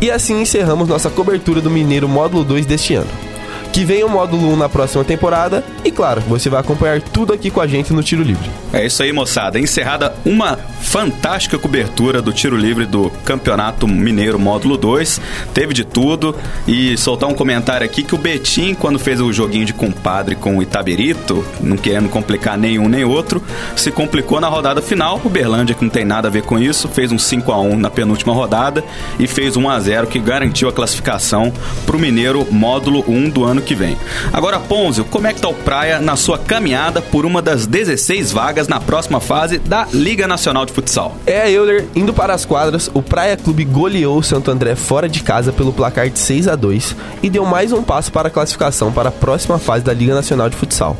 E 0.00 0.10
assim 0.10 0.40
encerramos 0.40 0.88
nossa 0.88 1.10
cobertura 1.10 1.60
do 1.60 1.70
Mineiro 1.70 2.08
Módulo 2.08 2.44
2 2.44 2.66
deste 2.66 2.94
ano. 2.94 3.29
Que 3.72 3.84
venha 3.84 4.06
o 4.06 4.10
módulo 4.10 4.52
1 4.52 4.56
na 4.56 4.68
próxima 4.68 5.04
temporada 5.04 5.64
e, 5.84 5.90
claro, 5.90 6.20
você 6.22 6.50
vai 6.50 6.60
acompanhar 6.60 7.00
tudo 7.00 7.32
aqui 7.32 7.50
com 7.50 7.60
a 7.60 7.66
gente 7.66 7.92
no 7.92 8.02
Tiro 8.02 8.22
Livre. 8.22 8.50
É 8.72 8.84
isso 8.84 9.02
aí, 9.02 9.12
moçada. 9.12 9.58
Encerrada 9.58 10.14
uma 10.24 10.58
fantástica 10.80 11.58
cobertura 11.58 12.20
do 12.20 12.32
tiro 12.32 12.56
livre 12.56 12.86
do 12.86 13.10
Campeonato 13.24 13.86
Mineiro 13.86 14.38
Módulo 14.38 14.76
2. 14.76 15.20
Teve 15.54 15.72
de 15.72 15.84
tudo. 15.84 16.34
E 16.66 16.96
soltar 16.96 17.28
um 17.28 17.34
comentário 17.34 17.84
aqui 17.84 18.02
que 18.02 18.14
o 18.14 18.18
Betim, 18.18 18.74
quando 18.74 18.98
fez 18.98 19.20
o 19.20 19.32
joguinho 19.32 19.64
de 19.64 19.72
compadre 19.72 20.34
com 20.34 20.58
o 20.58 20.62
Itabirito, 20.62 21.44
não 21.60 21.76
querendo 21.76 22.08
complicar 22.08 22.58
nenhum 22.58 22.88
nem 22.88 23.04
outro, 23.04 23.42
se 23.76 23.90
complicou 23.90 24.40
na 24.40 24.48
rodada 24.48 24.82
final. 24.82 25.20
O 25.24 25.28
Berlândia, 25.28 25.74
que 25.74 25.84
não 25.84 25.90
tem 25.90 26.04
nada 26.04 26.28
a 26.28 26.30
ver 26.30 26.42
com 26.42 26.58
isso, 26.58 26.88
fez 26.88 27.12
um 27.12 27.18
5 27.18 27.52
a 27.52 27.60
1 27.60 27.76
na 27.76 27.90
penúltima 27.90 28.32
rodada 28.32 28.84
e 29.18 29.26
fez 29.26 29.56
1 29.56 29.68
a 29.68 29.80
0 29.80 30.06
que 30.06 30.18
garantiu 30.18 30.68
a 30.68 30.72
classificação 30.72 31.52
para 31.86 31.96
o 31.96 31.98
Mineiro 31.98 32.46
Módulo 32.50 33.04
1 33.06 33.30
do 33.30 33.44
ano 33.44 33.59
que 33.60 33.74
vem. 33.74 33.96
Agora, 34.32 34.58
Ponzio, 34.58 35.04
como 35.04 35.26
é 35.26 35.32
que 35.32 35.40
tá 35.40 35.48
o 35.48 35.54
Praia 35.54 35.98
na 36.00 36.16
sua 36.16 36.38
caminhada 36.38 37.02
por 37.02 37.26
uma 37.26 37.42
das 37.42 37.66
16 37.66 38.32
vagas 38.32 38.68
na 38.68 38.80
próxima 38.80 39.20
fase 39.20 39.58
da 39.58 39.86
Liga 39.92 40.26
Nacional 40.26 40.64
de 40.64 40.72
futsal. 40.72 41.16
É, 41.26 41.50
Euler, 41.50 41.86
indo 41.94 42.12
para 42.12 42.34
as 42.34 42.44
quadras, 42.44 42.90
o 42.92 43.02
Praia 43.02 43.36
Clube 43.36 43.64
goleou 43.64 44.18
o 44.18 44.22
Santo 44.22 44.50
André 44.50 44.74
fora 44.74 45.08
de 45.08 45.22
casa 45.22 45.52
pelo 45.52 45.72
placar 45.72 46.08
de 46.08 46.18
6 46.18 46.48
a 46.48 46.56
2 46.56 46.96
e 47.22 47.30
deu 47.30 47.44
mais 47.44 47.72
um 47.72 47.82
passo 47.82 48.12
para 48.12 48.28
a 48.28 48.30
classificação 48.30 48.92
para 48.92 49.08
a 49.08 49.12
próxima 49.12 49.58
fase 49.58 49.84
da 49.84 49.92
Liga 49.92 50.14
Nacional 50.14 50.48
de 50.48 50.56
Futsal. 50.56 50.96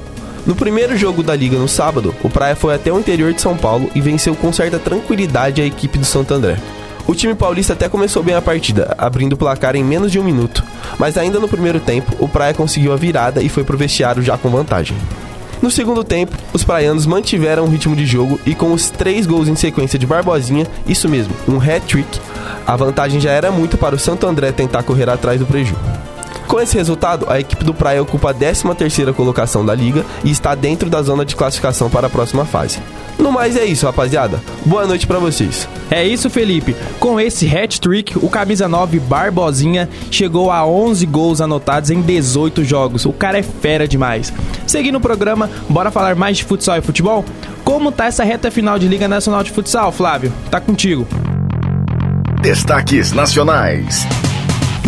No 0.47 0.55
primeiro 0.55 0.97
jogo 0.97 1.23
da 1.23 1.37
liga 1.37 1.59
no 1.59 1.69
sábado, 1.69 2.15
o 2.23 2.31
Praia 2.31 2.57
foi 2.57 2.75
até 2.75 2.93
o 2.93 2.99
interior 2.99 3.33
de 3.33 3.43
São 3.43 3.57
Paulo 3.57 3.91
e 3.95 4.01
venceu 4.01 4.35
com 4.35 4.53
certa 4.53 4.79
tranquilidade 4.79 5.61
a 5.61 5.67
equipe 5.67 5.99
do 5.99 6.05
Santo 6.05 6.33
André. 6.33 6.57
O 7.11 7.15
time 7.17 7.35
paulista 7.35 7.73
até 7.73 7.89
começou 7.89 8.23
bem 8.23 8.37
a 8.37 8.41
partida, 8.41 8.95
abrindo 8.97 9.33
o 9.33 9.37
placar 9.37 9.75
em 9.75 9.83
menos 9.83 10.13
de 10.13 10.21
um 10.21 10.23
minuto, 10.23 10.63
mas 10.97 11.19
ainda 11.19 11.41
no 11.41 11.49
primeiro 11.49 11.81
tempo, 11.81 12.15
o 12.21 12.29
Praia 12.29 12.55
conseguiu 12.55 12.93
a 12.93 12.97
virada 12.97 13.43
e 13.43 13.49
foi 13.49 13.65
pro 13.65 13.77
vestiário 13.77 14.23
já 14.23 14.39
com 14.39 14.49
vantagem. 14.49 14.97
No 15.61 15.73
segundo 15.73 16.05
tempo, 16.05 16.37
os 16.53 16.63
praianos 16.63 17.07
mantiveram 17.07 17.65
o 17.65 17.69
ritmo 17.69 17.97
de 17.97 18.07
jogo 18.07 18.39
e 18.47 18.55
com 18.55 18.73
os 18.73 18.91
três 18.91 19.27
gols 19.27 19.49
em 19.49 19.57
sequência 19.57 19.99
de 19.99 20.07
Barbosinha, 20.07 20.69
isso 20.87 21.09
mesmo, 21.09 21.35
um 21.49 21.57
hat-trick, 21.57 22.21
a 22.65 22.77
vantagem 22.77 23.21
já 23.21 23.33
era 23.33 23.51
muito 23.51 23.77
para 23.77 23.97
o 23.97 23.99
Santo 23.99 24.25
André 24.25 24.53
tentar 24.53 24.85
correr 24.85 25.11
atrás 25.11 25.41
do 25.41 25.47
prejuízo. 25.47 26.10
Com 26.51 26.61
esse 26.61 26.77
resultado, 26.77 27.27
a 27.31 27.39
equipe 27.39 27.65
do 27.65 27.73
Praia 27.73 28.03
ocupa 28.03 28.33
a 28.33 28.35
13ª 28.35 29.15
colocação 29.15 29.65
da 29.65 29.73
liga 29.73 30.05
e 30.25 30.33
está 30.33 30.53
dentro 30.57 30.91
da 30.91 31.01
zona 31.01 31.25
de 31.25 31.37
classificação 31.37 31.89
para 31.89 32.09
a 32.09 32.11
próxima 32.11 32.45
fase. 32.45 32.81
No 33.17 33.31
mais 33.31 33.57
é 33.57 33.65
isso, 33.65 33.87
rapaziada. 33.87 34.43
Boa 34.67 34.85
noite 34.85 35.07
para 35.07 35.21
vocês. 35.21 35.69
É 35.89 36.05
isso, 36.05 36.29
Felipe. 36.29 36.75
Com 36.99 37.21
esse 37.21 37.47
hat-trick, 37.47 38.19
o 38.19 38.29
camisa 38.29 38.67
9 38.67 38.99
Barbosinha 38.99 39.89
chegou 40.11 40.51
a 40.51 40.67
11 40.67 41.07
gols 41.07 41.41
anotados 41.41 41.89
em 41.89 42.01
18 42.01 42.65
jogos. 42.65 43.07
O 43.07 43.13
cara 43.13 43.39
é 43.39 43.45
fera 43.45 43.87
demais. 43.87 44.33
Seguindo 44.67 44.97
o 44.97 45.01
programa, 45.01 45.49
bora 45.69 45.93
falar 45.93 46.17
mais 46.17 46.39
de 46.39 46.45
futsal 46.45 46.79
e 46.79 46.83
futebol? 46.83 47.25
Como 47.63 47.93
tá 47.93 48.07
essa 48.07 48.25
reta 48.25 48.51
final 48.51 48.77
de 48.77 48.89
Liga 48.89 49.07
Nacional 49.07 49.45
de 49.45 49.53
Futsal, 49.53 49.93
Flávio? 49.93 50.33
Tá 50.51 50.61
contigo. 50.61 51.07
Destaques 52.43 53.13
nacionais. 53.13 54.05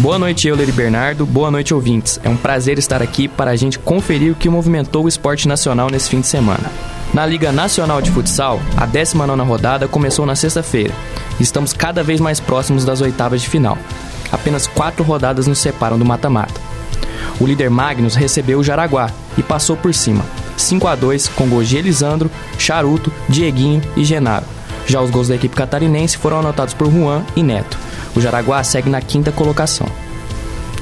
Boa 0.02 0.18
noite, 0.18 0.48
Euler 0.48 0.68
e 0.68 0.72
Bernardo. 0.72 1.24
Boa 1.24 1.48
noite, 1.48 1.72
ouvintes. 1.72 2.18
É 2.24 2.28
um 2.28 2.36
prazer 2.36 2.76
estar 2.76 3.00
aqui 3.00 3.28
para 3.28 3.52
a 3.52 3.56
gente 3.56 3.78
conferir 3.78 4.32
o 4.32 4.34
que 4.34 4.48
movimentou 4.48 5.04
o 5.04 5.08
esporte 5.08 5.46
nacional 5.46 5.88
nesse 5.88 6.10
fim 6.10 6.20
de 6.20 6.26
semana. 6.26 6.72
Na 7.14 7.24
Liga 7.24 7.52
Nacional 7.52 8.02
de 8.02 8.10
Futsal, 8.10 8.60
a 8.76 8.84
19 8.84 9.40
rodada 9.42 9.86
começou 9.86 10.26
na 10.26 10.34
sexta-feira. 10.34 10.92
Estamos 11.38 11.72
cada 11.72 12.02
vez 12.02 12.20
mais 12.20 12.40
próximos 12.40 12.84
das 12.84 13.00
oitavas 13.00 13.42
de 13.42 13.48
final. 13.48 13.78
Apenas 14.32 14.66
quatro 14.66 15.04
rodadas 15.04 15.46
nos 15.46 15.60
separam 15.60 15.96
do 15.96 16.04
mata-mata. 16.04 16.60
O 17.40 17.46
líder 17.46 17.70
Magnus 17.70 18.16
recebeu 18.16 18.58
o 18.58 18.64
Jaraguá 18.64 19.08
e 19.38 19.42
passou 19.42 19.76
por 19.76 19.94
cima, 19.94 20.24
5 20.56 20.88
a 20.88 20.96
2 20.96 21.28
com 21.28 21.48
gols 21.48 21.68
de 21.68 21.76
Elisandro, 21.76 22.28
Charuto, 22.58 23.12
Dieguinho 23.28 23.80
e 23.96 24.04
Genaro. 24.04 24.46
Já 24.84 25.00
os 25.00 25.10
gols 25.10 25.28
da 25.28 25.36
equipe 25.36 25.54
catarinense 25.54 26.18
foram 26.18 26.40
anotados 26.40 26.74
por 26.74 26.90
Juan 26.90 27.22
e 27.36 27.42
Neto. 27.42 27.78
O 28.16 28.20
Jaraguá 28.20 28.64
segue 28.64 28.90
na 28.90 29.00
quinta 29.00 29.30
colocação. 29.30 29.86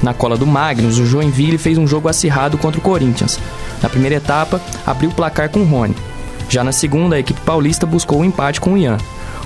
Na 0.01 0.13
cola 0.13 0.37
do 0.37 0.47
Magnus, 0.47 0.97
o 0.97 1.05
Joinville 1.05 1.57
fez 1.57 1.77
um 1.77 1.85
jogo 1.85 2.09
acirrado 2.09 2.57
contra 2.57 2.79
o 2.79 2.83
Corinthians. 2.83 3.39
Na 3.81 3.89
primeira 3.89 4.15
etapa, 4.15 4.59
abriu 4.85 5.09
o 5.09 5.13
placar 5.13 5.49
com 5.49 5.63
Rony. 5.63 5.95
Já 6.49 6.63
na 6.63 6.71
segunda, 6.71 7.15
a 7.15 7.19
equipe 7.19 7.39
paulista 7.41 7.85
buscou 7.85 8.19
o 8.19 8.21
um 8.21 8.25
empate 8.25 8.59
com 8.59 8.73
o 8.73 8.77
Ian. 8.77 8.97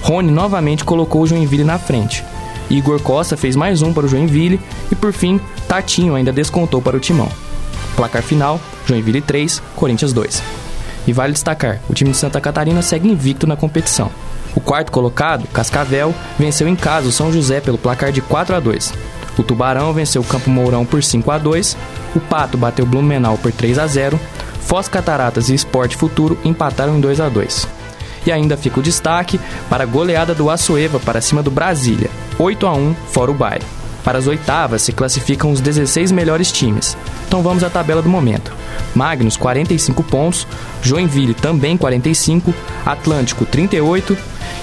Rony 0.01 0.31
novamente 0.31 0.85
colocou 0.85 1.21
o 1.21 1.27
Joinville 1.27 1.63
na 1.63 1.77
frente. 1.77 2.23
Igor 2.69 2.99
Costa 3.01 3.37
fez 3.37 3.55
mais 3.55 3.81
um 3.81 3.93
para 3.93 4.05
o 4.05 4.07
Joinville 4.07 4.59
e, 4.91 4.95
por 4.95 5.13
fim, 5.13 5.39
Tatinho 5.67 6.15
ainda 6.15 6.31
descontou 6.31 6.81
para 6.81 6.97
o 6.97 6.99
Timão. 6.99 7.29
Placar 7.95 8.23
final: 8.23 8.59
Joinville 8.87 9.21
3, 9.21 9.61
Corinthians 9.75 10.13
2. 10.13 10.41
E 11.07 11.13
vale 11.13 11.33
destacar, 11.33 11.79
o 11.87 11.93
time 11.93 12.11
de 12.11 12.17
Santa 12.17 12.41
Catarina 12.41 12.81
segue 12.81 13.09
invicto 13.09 13.45
na 13.45 13.55
competição. 13.55 14.09
O 14.55 14.61
quarto 14.61 14.91
colocado, 14.91 15.47
Cascavel, 15.47 16.15
venceu 16.39 16.67
em 16.67 16.75
casa 16.75 17.09
o 17.09 17.11
São 17.11 17.31
José 17.31 17.59
pelo 17.59 17.77
placar 17.77 18.11
de 18.11 18.21
4 18.21 18.55
a 18.55 18.59
2. 18.59 18.93
O 19.37 19.43
Tubarão 19.43 19.91
venceu 19.93 20.21
o 20.21 20.25
Campo 20.25 20.49
Mourão 20.49 20.85
por 20.85 21.03
5 21.03 21.29
a 21.29 21.37
2. 21.37 21.77
O 22.15 22.19
Pato 22.21 22.57
bateu 22.57 22.85
o 22.85 22.87
Blumenau 22.87 23.37
por 23.37 23.51
3 23.51 23.77
a 23.77 23.85
0. 23.85 24.19
Foz 24.61 24.87
Cataratas 24.87 25.49
e 25.49 25.53
Esporte 25.53 25.97
Futuro 25.97 26.37
empataram 26.43 26.97
em 26.97 27.01
2 27.01 27.19
a 27.19 27.27
2. 27.27 27.67
E 28.25 28.31
ainda 28.31 28.57
fica 28.57 28.79
o 28.79 28.83
destaque 28.83 29.39
para 29.69 29.83
a 29.83 29.87
goleada 29.87 30.33
do 30.33 30.49
Açoeva 30.49 30.99
para 30.99 31.21
cima 31.21 31.43
do 31.43 31.51
Brasília, 31.51 32.09
8 32.39 32.65
a 32.65 32.73
1 32.73 32.95
fora 33.09 33.29
o 33.29 33.33
baile. 33.33 33.63
Para 34.03 34.17
as 34.17 34.27
oitavas 34.27 34.81
se 34.81 34.91
classificam 34.91 35.51
os 35.51 35.59
16 35.59 36.11
melhores 36.11 36.51
times. 36.51 36.97
Então 37.27 37.43
vamos 37.43 37.63
à 37.63 37.69
tabela 37.69 38.01
do 38.01 38.09
momento. 38.09 38.53
Magnus 38.95 39.35
45 39.35 40.01
pontos, 40.03 40.47
Joinville 40.81 41.33
também 41.33 41.75
45, 41.75 42.53
Atlântico 42.85 43.45
38 43.45 44.17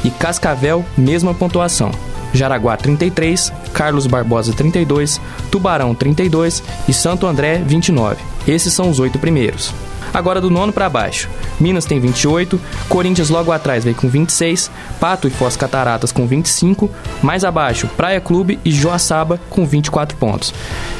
e 0.05 0.11
Cascavel 0.11 0.85
mesma 0.97 1.35
pontuação. 1.35 1.91
Jaraguá 2.33 2.77
33, 2.77 3.53
Carlos 3.73 4.07
Barbosa 4.07 4.53
32, 4.53 5.21
Tubarão 5.51 5.95
32 5.95 6.63
e 6.89 6.93
Santo 6.93 7.27
André 7.27 7.59
29. 7.59 8.17
Esses 8.47 8.73
são 8.73 8.91
os 8.91 8.99
oito 8.99 9.19
primeiros. 9.19 9.73
Agora 10.13 10.41
do 10.41 10.51
nono 10.51 10.73
para 10.73 10.89
baixo. 10.89 11.29
Minas 11.59 11.85
tem 11.85 11.99
28, 11.99 12.61
Corinthians 12.89 13.31
logo 13.31 13.51
atrás 13.53 13.85
vem 13.85 13.95
com 13.95 14.09
26, 14.09 14.71
Pato 15.01 15.27
e 15.27 15.31
Foz 15.31 15.57
Cataratas 15.57 16.13
com 16.13 16.27
25, 16.27 16.91
mais 17.23 17.45
abaixo 17.45 17.89
Praia 17.97 18.21
Clube 18.21 18.59
e 18.65 18.71
Joaçaba 18.71 19.41
com 19.49 19.65
24 19.65 20.17
pontos. 20.17 20.53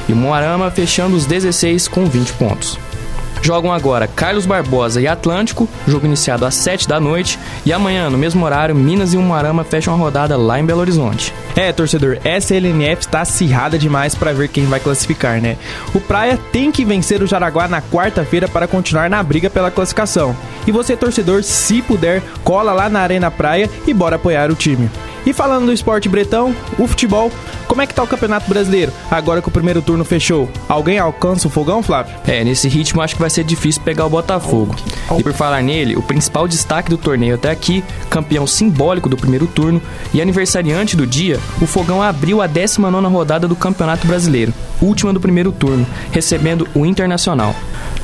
E 0.09 0.15
Moarama 0.15 0.71
fechando 0.71 1.17
os 1.17 1.27
16 1.27 1.89
com 1.89 2.07
20 2.07 2.33
pontos. 2.35 2.79
Jogam 3.43 3.73
agora 3.73 4.07
Carlos 4.07 4.47
Barbosa 4.47 5.01
e 5.01 5.09
Atlântico, 5.09 5.69
jogo 5.87 6.07
iniciado 6.07 6.47
às 6.47 6.55
7 6.55 6.89
da 6.89 7.01
noite, 7.01 7.39
e 7.67 7.73
amanhã, 7.73 8.09
no 8.09 8.17
mesmo 8.17 8.45
horário, 8.45 8.75
Minas 8.75 9.13
e 9.13 9.17
Umuarama 9.17 9.65
fecham 9.65 9.93
a 9.93 9.97
rodada 9.97 10.37
lá 10.37 10.61
em 10.61 10.65
Belo 10.65 10.81
Horizonte. 10.81 11.35
É, 11.57 11.73
torcedor, 11.73 12.19
essa 12.25 12.55
LNF 12.55 13.03
está 13.03 13.21
acirrada 13.23 13.77
demais 13.77 14.15
para 14.15 14.33
ver 14.33 14.49
quem 14.49 14.65
vai 14.67 14.79
classificar, 14.79 15.41
né? 15.41 15.57
O 15.93 16.01
Praia 16.01 16.39
tem 16.53 16.71
que 16.71 16.85
vencer 16.85 17.23
o 17.23 17.27
Jaraguá 17.27 17.67
na 17.67 17.83
quarta-feira 17.83 18.47
para 18.47 18.69
continuar 18.69 19.11
na 19.11 19.23
briga 19.23 19.51
pela 19.51 19.71
classificação. 19.71 20.37
E 20.67 20.71
você, 20.71 20.97
torcedor, 20.97 21.43
se 21.43 21.83
puder, 21.83 22.23
cola 22.45 22.73
lá 22.73 22.89
na 22.89 23.01
Arena 23.01 23.31
Praia 23.31 23.69
e 23.87 23.93
bora 23.93 24.17
apoiar 24.17 24.51
o 24.51 24.55
time. 24.55 24.89
E 25.25 25.33
falando 25.33 25.67
do 25.67 25.73
esporte 25.73 26.09
bretão, 26.09 26.55
o 26.79 26.87
futebol, 26.87 27.31
como 27.69 27.81
é 27.81 27.87
que 27.87 27.95
tá 27.95 28.03
o 28.03 28.07
Campeonato 28.07 28.49
Brasileiro? 28.49 28.93
Agora 29.11 29.41
que 29.41 29.49
o 29.49 29.53
primeiro 29.53 29.81
turno 29.81 30.05
fechou, 30.05 30.51
alguém 30.69 30.99
alcança 30.99 31.47
o 31.47 31.51
fogão, 31.51 31.83
Flávio? 31.83 32.15
É, 32.27 32.43
nesse 32.43 32.69
ritmo 32.69 33.01
acho 33.01 33.15
que 33.15 33.21
vai 33.21 33.31
ser 33.31 33.45
difícil 33.45 33.83
pegar 33.83 34.05
o 34.05 34.11
Botafogo. 34.11 34.75
E 35.17 35.23
por 35.23 35.33
falar 35.33 35.63
nele, 35.63 35.97
o 35.97 36.03
principal 36.03 36.49
destaque 36.49 36.91
do 36.91 36.99
torneio 36.99 37.37
até 37.37 37.51
aqui, 37.51 37.85
campeão 38.11 38.47
simbólico 38.47 39.09
do 39.09 39.17
primeiro 39.17 39.47
turno 39.47 39.81
e 40.13 40.21
aniversariante 40.21 40.97
do 40.97 41.07
dia, 41.07 41.39
o 41.61 41.67
Fogão 41.67 42.03
abriu 42.03 42.43
a 42.43 42.49
19ª 42.49 43.11
rodada 43.11 43.47
do 43.47 43.55
Campeonato 43.55 44.07
Brasileiro, 44.07 44.53
última 44.81 45.13
do 45.13 45.21
primeiro 45.21 45.53
turno, 45.53 45.87
recebendo 46.11 46.67
o 46.75 46.85
Internacional. 46.85 47.55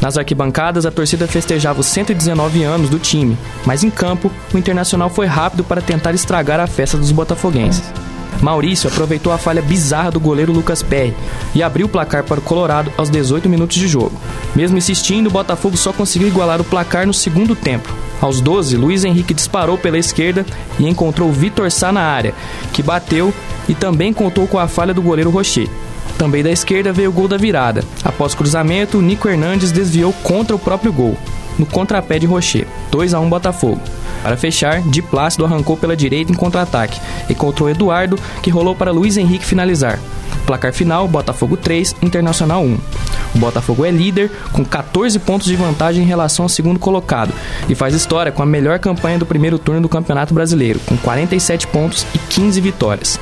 Nas 0.01 0.17
arquibancadas, 0.17 0.87
a 0.87 0.91
torcida 0.91 1.27
festejava 1.27 1.81
os 1.81 1.87
119 1.87 2.63
anos 2.63 2.89
do 2.89 2.99
time, 2.99 3.37
mas 3.67 3.83
em 3.83 3.91
campo, 3.91 4.31
o 4.55 4.59
Internacional 4.59 5.11
foi 5.11 5.27
rápido 5.27 5.65
para 5.65 5.83
tentar 5.83 6.13
estragar 6.13 6.61
a 6.61 6.67
festa 6.67 6.97
dos 6.97 7.08
botafoguenses. 7.15 7.93
Maurício 8.41 8.89
aproveitou 8.89 9.33
a 9.33 9.39
falha 9.39 9.61
bizarra 9.61 10.11
do 10.11 10.21
goleiro 10.21 10.53
Lucas 10.53 10.83
Perry 10.83 11.15
e 11.55 11.63
abriu 11.63 11.87
o 11.87 11.89
placar 11.89 12.23
para 12.23 12.39
o 12.39 12.43
Colorado 12.43 12.93
aos 12.97 13.11
18 13.11 13.49
minutos 13.49 13.77
de 13.77 13.89
jogo. 13.89 14.13
Mesmo 14.55 14.79
insistindo, 14.79 15.29
o 15.29 15.33
Botafogo 15.33 15.77
só 15.77 15.93
conseguiu 15.93 16.29
igualar 16.29 16.61
o 16.61 16.65
placar 16.65 17.07
no 17.07 17.15
segundo 17.15 17.57
tempo. 17.57 17.93
Aos 18.21 18.41
12, 18.41 18.77
Luiz 18.77 19.05
Henrique 19.05 19.35
disparou 19.35 19.79
pela 19.79 19.99
esquerda 19.99 20.45
e 20.79 20.89
encontrou 20.89 21.33
Vitor 21.33 21.71
Sá 21.71 21.93
na 21.93 22.03
área, 22.03 22.35
que 22.73 22.83
bateu 22.83 23.33
e 23.69 23.75
também 23.75 24.13
contou 24.13 24.47
com 24.47 24.59
a 24.59 24.69
falha 24.69 24.95
do 24.95 25.03
goleiro 25.03 25.31
Rocher. 25.31 25.69
Também 26.17 26.43
da 26.43 26.51
esquerda 26.51 26.93
veio 26.93 27.11
o 27.11 27.13
gol 27.13 27.29
da 27.29 27.37
virada. 27.37 27.85
Após 28.05 28.35
cruzamento, 28.35 29.01
Nico 29.01 29.29
Hernandes 29.29 29.71
desviou 29.71 30.13
contra 30.13 30.55
o 30.57 30.59
próprio 30.59 30.93
gol, 30.93 31.17
no 31.59 31.67
contrapé 31.67 32.19
de 32.19 32.27
Rocher. 32.27 32.67
2 32.91 33.15
a 33.15 33.21
1 33.21 33.29
Botafogo. 33.29 33.81
Para 34.23 34.37
fechar, 34.37 34.81
Di 34.83 35.03
Plácido 35.03 35.45
arrancou 35.45 35.77
pela 35.77 35.97
direita 35.97 36.33
em 36.33 36.35
contra-ataque. 36.35 37.01
Encontrou 37.29 37.69
Eduardo, 37.69 38.19
que 38.43 38.51
rolou 38.51 38.75
para 38.75 38.91
Luiz 38.91 39.17
Henrique 39.17 39.45
finalizar. 39.45 39.99
Placar 40.47 40.73
final: 40.73 41.07
Botafogo 41.07 41.57
3, 41.57 41.97
Internacional 42.03 42.63
1. 42.63 42.79
O 43.35 43.39
Botafogo 43.39 43.85
é 43.85 43.91
líder 43.91 44.31
com 44.53 44.65
14 44.65 45.19
pontos 45.19 45.47
de 45.47 45.57
vantagem 45.57 46.03
em 46.03 46.07
relação 46.07 46.45
ao 46.45 46.49
segundo 46.49 46.79
colocado 46.79 47.33
e 47.69 47.75
faz 47.75 47.95
história 47.95 48.33
com 48.33 48.43
a 48.43 48.47
melhor 48.47 48.79
campanha 48.79 49.19
do 49.19 49.27
primeiro 49.27 49.59
turno 49.59 49.83
do 49.83 49.89
Campeonato 49.89 50.33
Brasileiro, 50.33 50.81
com 50.81 50.97
47 50.97 51.67
pontos 51.67 52.07
e 52.15 52.19
15 52.19 52.61
vitórias. 52.61 53.21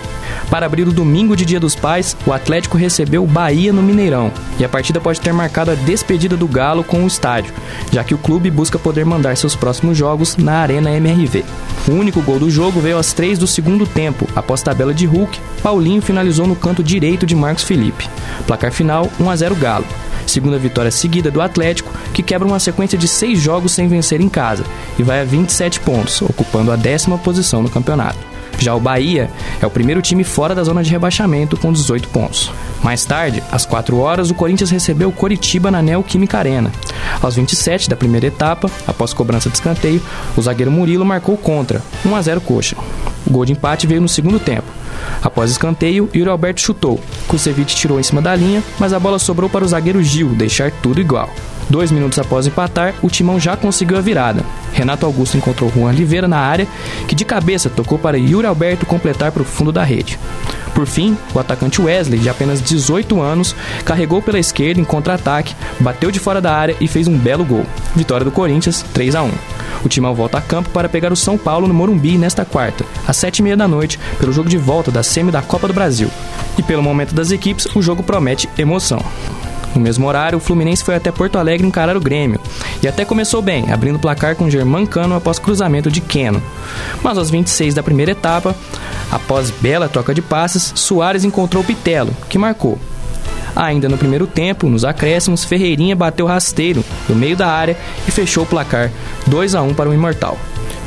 Para 0.51 0.67
abrir 0.67 0.87
o 0.87 0.93
domingo 0.93 1.37
de 1.37 1.45
Dia 1.45 1.61
dos 1.61 1.75
Pais, 1.75 2.17
o 2.27 2.33
Atlético 2.33 2.77
recebeu 2.77 3.25
o 3.25 3.27
Bahia 3.27 3.73
no 3.73 3.83
Mineirão 3.83 4.33
e 4.59 4.65
a 4.65 4.69
partida 4.69 5.01
pode 5.01 5.21
ter 5.21 5.33
marcado 5.33 5.71
a 5.71 5.75
despedida 5.75 6.37
do 6.37 6.47
Galo 6.47 6.85
com 6.85 7.05
o 7.05 7.07
estádio, 7.07 7.53
já 7.91 8.05
que 8.05 8.15
o 8.15 8.19
clube 8.19 8.51
busca 8.51 8.79
poder 8.79 9.05
mandar 9.05 9.37
seus 9.37 9.57
próximos 9.57 9.97
jogos 9.97 10.37
na 10.37 10.59
Arena 10.61 10.91
MRV. 10.91 11.45
O 11.89 11.93
único 11.93 12.23
gol 12.23 12.39
do 12.39 12.51
jogo 12.51 12.81
veio 12.81 12.99
às 12.99 13.13
3 13.13 13.39
do 13.39 13.47
segundo 13.47 13.87
tempo, 13.87 14.29
após 14.35 14.63
tabela 14.63 14.95
de 14.95 15.07
Hulk, 15.07 15.39
Paulinho 15.63 16.03
finalizou 16.03 16.47
no 16.47 16.57
canto 16.57 16.83
direito 16.83 17.27
de 17.27 17.35
Marcos 17.35 17.65
Felipe. 17.65 18.09
Placar 18.47 18.73
final 18.73 19.11
1 19.19 19.31
a 19.31 19.37
0 19.37 19.55
Galo. 19.57 19.87
Segunda 20.27 20.59
vitória 20.59 20.91
seguida 20.91 21.31
do 21.31 21.41
Atlético, 21.41 21.93
que 22.13 22.23
quebra 22.23 22.47
uma 22.47 22.59
sequência 22.59 22.99
de 22.99 23.07
seis 23.07 23.41
jogos 23.41 23.73
sem 23.73 23.87
vencer 23.87 24.21
em 24.21 24.29
casa 24.29 24.65
e 24.99 25.03
vai 25.03 25.21
a 25.21 25.25
27 25.25 25.81
pontos, 25.81 26.21
ocupando 26.21 26.73
a 26.73 26.77
décima 26.77 27.17
posição 27.17 27.63
no 27.63 27.71
campeonato. 27.71 28.19
Já 28.59 28.75
o 28.75 28.81
Bahia 28.81 29.31
é 29.61 29.67
o 29.67 29.71
primeiro 29.71 30.03
time 30.03 30.25
fora 30.25 30.55
da 30.55 30.65
zona 30.65 30.83
de 30.83 30.91
rebaixamento 30.91 31.57
com 31.57 31.73
18 31.73 32.09
pontos. 32.09 32.51
Mais 32.83 33.05
tarde, 33.05 33.43
às 33.51 33.67
4 33.67 33.99
horas, 33.99 34.31
o 34.31 34.35
Corinthians 34.35 34.71
recebeu 34.71 35.09
o 35.09 35.13
Coritiba 35.13 35.71
na 35.71 35.83
Neoquímica 35.83 36.39
Arena. 36.39 36.71
Aos 37.21 37.37
27 37.37 37.91
da 37.91 37.97
primeira 37.97 38.27
etapa, 38.27 38.71
após 38.87 39.13
cobrança 39.13 39.51
de 39.51 39.57
escanteio, 39.57 40.03
o 40.37 40.43
zagueiro 40.43 40.71
Murilo 40.71 41.05
marcou 41.05 41.37
contra, 41.37 41.83
1 42.05 42.17
a 42.17 42.23
0 42.23 42.41
Coxa. 42.41 42.77
O 43.27 43.31
gol 43.31 43.45
de 43.45 43.53
empate 43.53 43.87
veio 43.87 44.01
no 44.01 44.09
segundo 44.09 44.39
tempo. 44.39 44.67
Após 45.23 45.51
escanteio, 45.51 46.09
Yuri 46.15 46.31
Alberto 46.31 46.61
chutou. 46.61 47.01
Kusevich 47.27 47.75
tirou 47.75 47.99
em 47.99 48.03
cima 48.03 48.23
da 48.23 48.35
linha, 48.35 48.63
mas 48.79 48.93
a 48.93 49.01
bola 49.01 49.19
sobrou 49.19 49.51
para 49.51 49.65
o 49.65 49.69
zagueiro 49.69 50.03
Gil 50.03 50.29
deixar 50.29 50.71
tudo 50.71 51.01
igual. 51.01 51.29
Dois 51.69 51.91
minutos 51.91 52.19
após 52.19 52.47
empatar, 52.47 52.95
o 53.03 53.11
timão 53.11 53.41
já 53.41 53.57
conseguiu 53.57 53.99
a 53.99 54.01
virada. 54.01 54.45
Renato 54.77 55.07
Augusto 55.07 55.37
encontrou 55.37 55.73
Juan 55.75 55.89
Oliveira 55.89 56.29
na 56.29 56.39
área, 56.39 56.69
que 57.09 57.15
de 57.15 57.25
cabeça 57.25 57.71
tocou 57.71 57.99
para 57.99 58.19
Yuri 58.19 58.47
Alberto 58.47 58.85
completar 58.85 59.33
para 59.33 59.43
o 59.43 59.47
fundo 59.47 59.73
da 59.73 59.83
rede. 59.83 60.19
Por 60.75 60.87
fim, 60.87 61.17
o 61.35 61.39
atacante 61.39 61.81
Wesley, 61.81 62.21
de 62.21 62.29
apenas 62.29 62.61
18 62.61 63.21
anos, 63.21 63.57
carregou 63.85 64.21
pela 64.21 64.39
esquerda 64.39 64.79
em 64.79 64.85
contra-ataque, 64.85 65.57
bateu 65.81 66.11
de 66.11 66.19
fora 66.19 66.41
da 66.41 66.55
área 66.55 66.77
e 66.79 66.87
fez 66.87 67.09
um 67.09 67.17
belo 67.17 67.45
gol. 67.45 67.65
Vitória 67.95 68.25
do 68.25 68.31
Corinthians, 68.31 68.85
3 68.93 69.15
a 69.15 69.23
1 69.23 69.31
o 69.85 69.89
Timão 69.89 70.15
volta 70.15 70.39
a 70.39 70.41
campo 70.41 70.71
para 70.71 70.89
pegar 70.89 71.13
o 71.13 71.17
São 71.17 71.39
Paulo 71.39 71.69
no 71.69 71.75
Morumbi 71.75 72.19
nesta 72.19 72.45
quarta, 72.45 72.85
às 73.07 73.17
sete 73.17 73.39
e 73.39 73.43
meia 73.43 73.57
da 73.57 73.69
noite, 73.69 73.99
pelo 74.19 74.33
jogo 74.33 74.49
de 74.49 74.59
volta 74.59 74.91
da 74.91 75.03
semi 75.03 75.31
da 75.31 75.43
Copa 75.43 75.69
do 75.69 75.75
Brasil. 75.75 76.11
E 76.59 76.63
pelo 76.63 76.83
momento 76.83 77.15
das 77.15 77.31
equipes, 77.31 77.67
o 77.75 77.81
jogo 77.81 78.03
promete 78.03 78.49
emoção. 78.59 79.01
No 79.77 79.83
mesmo 79.83 80.07
horário, 80.07 80.39
o 80.39 80.41
Fluminense 80.41 80.83
foi 80.83 80.95
até 80.95 81.13
Porto 81.13 81.37
Alegre 81.37 81.67
encarar 81.67 81.99
o 81.99 82.01
Grêmio. 82.01 82.41
E 82.83 82.89
até 82.89 83.05
começou 83.05 83.43
bem, 83.43 83.71
abrindo 83.71 83.97
o 83.97 83.99
placar 83.99 84.35
com 84.35 84.49
Germancano 84.49 85.15
após 85.15 85.39
cruzamento 85.39 85.91
de 85.91 86.01
Keno. 86.01 86.43
Mas 87.03 87.19
aos 87.19 87.29
26 87.29 87.75
da 87.75 87.83
primeira 87.83 88.13
etapa, 88.13 88.57
após 89.13 89.51
bela 89.51 89.87
troca 89.87 90.15
de 90.15 90.23
passes, 90.23 90.73
Soares 90.75 91.25
encontrou 91.25 91.63
Pitelo, 91.63 92.17
que 92.31 92.39
marcou. 92.39 92.79
Ainda 93.55 93.87
no 93.87 93.99
primeiro 93.99 94.27
tempo, 94.27 94.67
nos 94.67 94.83
acréscimos, 94.83 95.45
Ferreirinha 95.45 95.95
bateu 95.95 96.27
rasteiro 96.27 96.83
no 97.07 97.15
meio 97.15 97.37
da 97.37 97.47
área 97.47 97.77
e 98.09 98.11
fechou 98.11 98.45
o 98.45 98.47
placar 98.47 98.91
2 99.27 99.55
a 99.55 99.63
1 99.63 99.75
para 99.75 99.91
o 99.91 99.95
Imortal. 99.95 100.39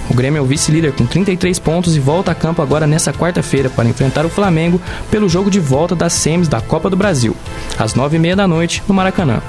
O 0.10 0.14
Grêmio 0.14 0.40
é 0.40 0.42
o 0.42 0.46
vice-líder 0.46 0.92
com 0.94 1.06
33 1.06 1.60
pontos 1.60 1.96
e 1.96 2.00
volta 2.00 2.32
a 2.32 2.36
campo 2.36 2.62
agora 2.62 2.88
nesta 2.88 3.14
quarta-feira 3.14 3.70
para 3.70 3.88
enfrentar 3.88 4.26
o 4.26 4.30
Flamengo 4.30 4.82
pelo 5.12 5.30
jogo 5.30 5.52
de 5.52 5.60
volta 5.60 5.96
das 5.96 6.14
semis 6.14 6.48
da 6.48 6.60
Copa 6.60 6.90
do 6.90 6.98
Brasil, 6.98 7.36
às 7.78 7.94
9h30 7.94 8.36
da 8.36 8.48
noite, 8.48 8.84
no 8.88 8.94
Maracanã. 8.94 9.40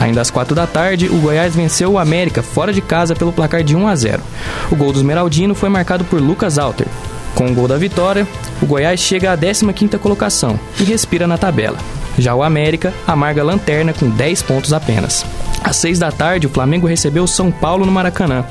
Ainda 0.00 0.20
às 0.20 0.30
4 0.30 0.54
da 0.54 0.66
tarde, 0.66 1.08
o 1.08 1.18
Goiás 1.18 1.54
venceu 1.54 1.92
o 1.92 1.98
América 1.98 2.42
fora 2.42 2.72
de 2.72 2.80
casa 2.80 3.14
pelo 3.14 3.32
placar 3.32 3.62
de 3.62 3.76
1 3.76 3.86
a 3.86 3.94
0. 3.94 4.22
O 4.70 4.76
gol 4.76 4.92
do 4.92 4.98
Esmeraldino 4.98 5.54
foi 5.54 5.68
marcado 5.68 6.04
por 6.04 6.20
Lucas 6.20 6.58
Alter. 6.58 6.86
Com 7.38 7.52
o 7.52 7.54
gol 7.54 7.68
da 7.68 7.76
vitória, 7.76 8.26
o 8.60 8.66
Goiás 8.66 8.98
chega 8.98 9.32
à 9.32 9.38
15ª 9.38 9.96
colocação 10.00 10.58
e 10.80 10.82
respira 10.82 11.24
na 11.24 11.38
tabela. 11.38 11.78
Já 12.18 12.34
o 12.34 12.42
América 12.42 12.92
amarga 13.06 13.42
a 13.42 13.44
lanterna 13.44 13.92
com 13.92 14.10
10 14.10 14.42
pontos 14.42 14.72
apenas. 14.72 15.24
Às 15.62 15.76
6 15.76 16.00
da 16.00 16.10
tarde, 16.10 16.48
o 16.48 16.50
Flamengo 16.50 16.88
recebeu 16.88 17.22
o 17.22 17.28
São 17.28 17.52
Paulo 17.52 17.86
no 17.86 17.92
Maracanã. 17.92 18.44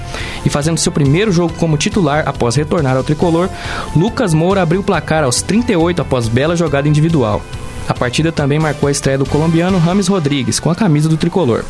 E 0.46 0.50
fazendo 0.50 0.78
seu 0.78 0.94
primeiro 0.94 1.34
jogo 1.34 1.54
como 1.58 1.78
titular 1.78 2.24
após 2.26 2.56
retornar 2.56 2.96
ao 2.96 3.04
tricolor, 3.04 3.50
Lucas 3.94 4.34
Moura 4.34 4.62
abriu 4.62 4.80
o 4.80 4.86
placar 4.86 5.26
aos 5.26 5.42
38 5.42 6.02
após 6.02 6.30
bela 6.30 6.56
jogada 6.56 6.88
individual. 6.88 7.42
A 7.88 7.94
partida 7.94 8.32
também 8.32 8.60
marcou 8.60 8.88
a 8.88 8.92
estreia 8.92 9.18
do 9.18 9.26
colombiano 9.26 9.78
Rames 9.78 10.08
Rodrigues 10.08 10.60
com 10.60 10.70
a 10.70 10.76
camisa 10.76 11.08
do 11.08 11.18
tricolor. 11.18 11.64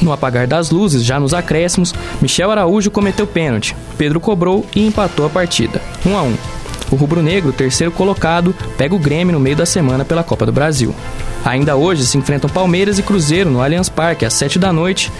No 0.00 0.12
apagar 0.12 0.46
das 0.46 0.70
luzes, 0.70 1.04
já 1.04 1.18
nos 1.18 1.34
acréscimos, 1.34 1.92
Michel 2.22 2.50
Araújo 2.50 2.90
cometeu 2.90 3.26
pênalti. 3.26 3.74
Pedro 3.96 4.20
cobrou 4.20 4.64
e 4.74 4.86
empatou 4.86 5.26
a 5.26 5.30
partida, 5.30 5.82
1 6.06 6.16
a 6.16 6.22
1. 6.22 6.36
O 6.90 6.96
rubro-negro, 6.96 7.52
terceiro 7.52 7.92
colocado, 7.92 8.54
pega 8.76 8.94
o 8.94 8.98
Grêmio 8.98 9.34
no 9.34 9.40
meio 9.40 9.56
da 9.56 9.66
semana 9.66 10.04
pela 10.04 10.24
Copa 10.24 10.46
do 10.46 10.52
Brasil. 10.52 10.94
Ainda 11.44 11.76
hoje 11.76 12.06
se 12.06 12.16
enfrentam 12.16 12.48
Palmeiras 12.48 12.98
e 12.98 13.02
Cruzeiro 13.02 13.50
no 13.50 13.60
Allianz 13.60 13.88
Parque 13.88 14.24
às 14.24 14.34
7 14.34 14.58
da 14.58 14.72
noite 14.72 15.12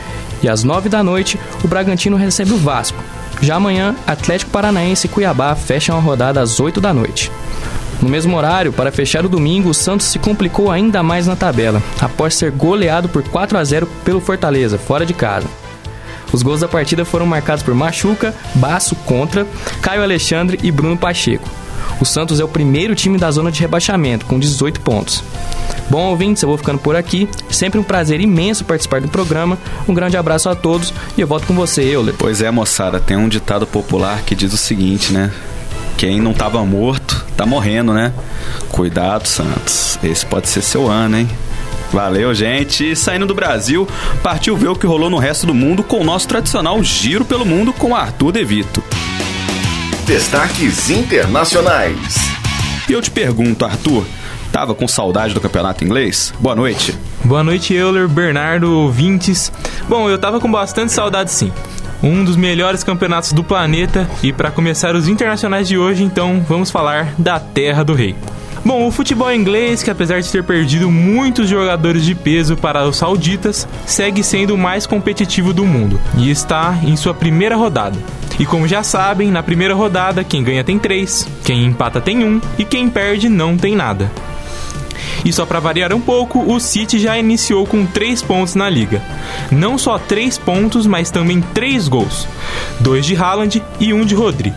e 0.43 0.49
às 0.49 0.65
9 0.65 0.89
da 0.89 1.03
noite 1.03 1.39
o 1.63 1.69
Bragantino 1.69 2.17
recebe 2.17 2.53
o 2.53 2.59
Vasco. 2.59 3.03
Já 3.41 3.57
amanhã, 3.57 3.95
Atlético 4.07 4.51
Paranaense 4.51 5.07
e 5.07 5.11
Cuiabá 5.11 5.55
fecham 5.55 5.97
a 5.97 6.01
rodada 6.01 6.41
às 6.41 6.59
8 6.59 6.81
da 6.81 6.93
noite. 6.93 7.31
No 8.01 8.09
mesmo 8.09 8.37
horário, 8.37 8.73
para 8.73 8.93
fechar 8.93 9.25
o 9.25 9.29
domingo, 9.29 9.71
o 9.71 9.75
Santos 9.75 10.07
se 10.07 10.19
complicou 10.19 10.71
ainda 10.71 11.03
mais 11.03 11.27
na 11.27 11.35
tabela, 11.35 11.83
após 12.01 12.35
ser 12.35 12.51
goleado 12.51 13.09
por 13.09 13.23
4 13.25 13.59
a 13.59 13.65
0 13.65 13.89
pelo 14.05 14.21
Fortaleza, 14.21 14.79
fora 14.79 15.05
de 15.05 15.13
casa. 15.13 15.47
Os 16.33 16.43
gols 16.43 16.61
da 16.61 16.69
partida 16.69 17.05
foram 17.05 17.27
marcados 17.27 17.63
por 17.63 17.75
Machuca, 17.75 18.35
Baço 18.55 18.95
contra, 18.97 19.47
Caio 19.81 20.03
Alexandre 20.03 20.59
e 20.63 20.71
Bruno 20.71 20.97
Pacheco. 20.97 21.49
O 22.01 22.05
Santos 22.05 22.39
é 22.39 22.45
o 22.45 22.49
primeiro 22.49 22.95
time 22.95 23.19
da 23.19 23.31
zona 23.31 23.51
de 23.51 23.61
rebaixamento, 23.61 24.27
com 24.27 24.39
18 24.39 24.81
pontos. 24.81 25.25
Bom, 25.91 26.11
ouvintes, 26.11 26.43
eu 26.43 26.49
vou 26.49 26.59
ficando 26.59 26.79
por 26.79 26.95
aqui. 26.95 27.29
Sempre 27.51 27.81
um 27.81 27.83
prazer 27.83 28.21
imenso 28.21 28.65
participar 28.65 29.01
do 29.01 29.09
programa. 29.09 29.59
Um 29.89 29.95
grande 29.95 30.17
abraço 30.17 30.49
a 30.49 30.55
todos 30.55 30.93
e 31.17 31.21
eu 31.21 31.27
volto 31.27 31.47
com 31.47 31.55
você, 31.55 31.83
Euler. 31.83 32.15
Pois 32.17 32.43
é, 32.43 32.51
moçada, 32.51 33.01
tem 33.01 33.17
um 33.17 33.29
ditado 33.29 33.67
popular 33.67 34.23
que 34.23 34.35
diz 34.35 34.53
o 34.53 34.59
seguinte, 34.59 35.13
né? 35.13 35.33
Quem 35.97 36.21
não 36.21 36.33
tava 36.33 36.65
morto, 36.65 37.27
tá 37.39 37.47
morrendo, 37.47 37.95
né? 37.95 38.13
Cuidado, 38.69 39.29
Santos. 39.29 39.97
Esse 40.03 40.27
pode 40.27 40.49
ser 40.49 40.61
seu 40.61 40.89
ano, 40.89 41.19
hein? 41.19 41.31
Valeu, 41.93 42.35
gente. 42.35 42.91
E 42.91 42.97
saindo 42.97 43.27
do 43.27 43.35
Brasil, 43.35 43.87
partiu 44.25 44.57
ver 44.57 44.69
o 44.69 44.75
que 44.75 44.87
rolou 44.87 45.09
no 45.09 45.19
resto 45.19 45.47
do 45.47 45.55
mundo 45.55 45.85
com 45.85 46.01
o 46.01 46.05
nosso 46.05 46.27
tradicional 46.27 46.83
Giro 46.83 47.25
pelo 47.25 47.47
Mundo 47.47 47.73
com 47.73 47.95
Arthur 47.95 48.33
Devito. 48.33 48.83
Destaques 50.05 50.91
internacionais. 50.91 52.17
E 52.89 52.93
eu 52.93 53.01
te 53.01 53.11
pergunto, 53.11 53.65
Arthur, 53.65 54.05
tava 54.51 54.75
com 54.75 54.89
saudade 54.89 55.33
do 55.33 55.41
campeonato 55.41 55.85
inglês? 55.85 56.35
Boa 56.41 56.57
noite. 56.57 56.99
Boa 57.23 57.45
noite, 57.45 57.73
Euler, 57.73 58.09
Bernardo, 58.09 58.69
ouvintes. 58.69 59.53
Bom, 59.89 60.11
eu 60.11 60.19
tava 60.19 60.41
com 60.41 60.51
bastante 60.51 60.91
saudade 60.91 61.31
sim. 61.31 61.53
Um 62.03 62.25
dos 62.25 62.37
melhores 62.37 62.85
campeonatos 62.85 63.33
do 63.33 63.43
planeta 63.43 64.09
e 64.23 64.33
para 64.33 64.51
começar 64.51 64.95
os 64.95 65.09
internacionais 65.09 65.67
de 65.67 65.77
hoje, 65.77 66.05
então 66.05 66.45
vamos 66.49 66.71
falar 66.71 67.13
da 67.19 67.41
Terra 67.41 67.83
do 67.83 67.93
Rei. 67.93 68.15
Bom, 68.65 68.87
o 68.87 68.91
futebol 68.91 69.33
inglês, 69.33 69.83
que 69.83 69.91
apesar 69.91 70.21
de 70.21 70.31
ter 70.31 70.45
perdido 70.45 70.91
muitos 70.91 71.49
jogadores 71.49 72.05
de 72.05 72.15
peso 72.15 72.57
para 72.57 72.87
os 72.87 72.97
sauditas, 72.97 73.67
segue 73.87 74.23
sendo 74.23 74.55
o 74.55 74.59
mais 74.59 74.87
competitivo 74.87 75.53
do 75.53 75.65
mundo 75.65 76.01
e 76.17 76.31
está 76.31 76.79
em 76.83 76.97
sua 76.97 77.15
primeira 77.15 77.57
rodada. 77.57 77.99
E 78.39 78.47
como 78.47 78.69
já 78.69 78.83
sabem, 78.83 79.31
na 79.31 79.43
primeira 79.43 79.75
rodada, 79.75 80.23
quem 80.23 80.45
ganha 80.45 80.63
tem 80.63 80.79
3, 80.79 81.27
quem 81.45 81.65
empata 81.65 82.01
tem 82.01 82.25
1 82.25 82.41
e 82.59 82.65
quem 82.65 82.89
perde 82.89 83.29
não 83.29 83.57
tem 83.57 83.75
nada. 83.75 84.11
E 85.25 85.33
só 85.33 85.45
para 85.45 85.61
variar 85.61 85.93
um 85.93 86.01
pouco, 86.01 86.41
o 86.41 86.61
City 86.61 86.99
já 86.99 87.19
iniciou 87.19 87.67
com 87.67 87.85
3 87.87 88.23
pontos 88.23 88.55
na 88.55 88.69
liga. 88.69 89.03
Não 89.51 89.77
só 89.77 89.99
3 89.99 90.39
pontos, 90.39 90.87
mas 90.87 91.11
também 91.11 91.41
3 91.41 91.89
gols: 91.89 92.27
2 92.81 93.07
de 93.07 93.17
Haaland 93.17 93.63
e 93.81 93.93
1 93.93 94.05
de 94.05 94.15
Rodri. 94.15 94.53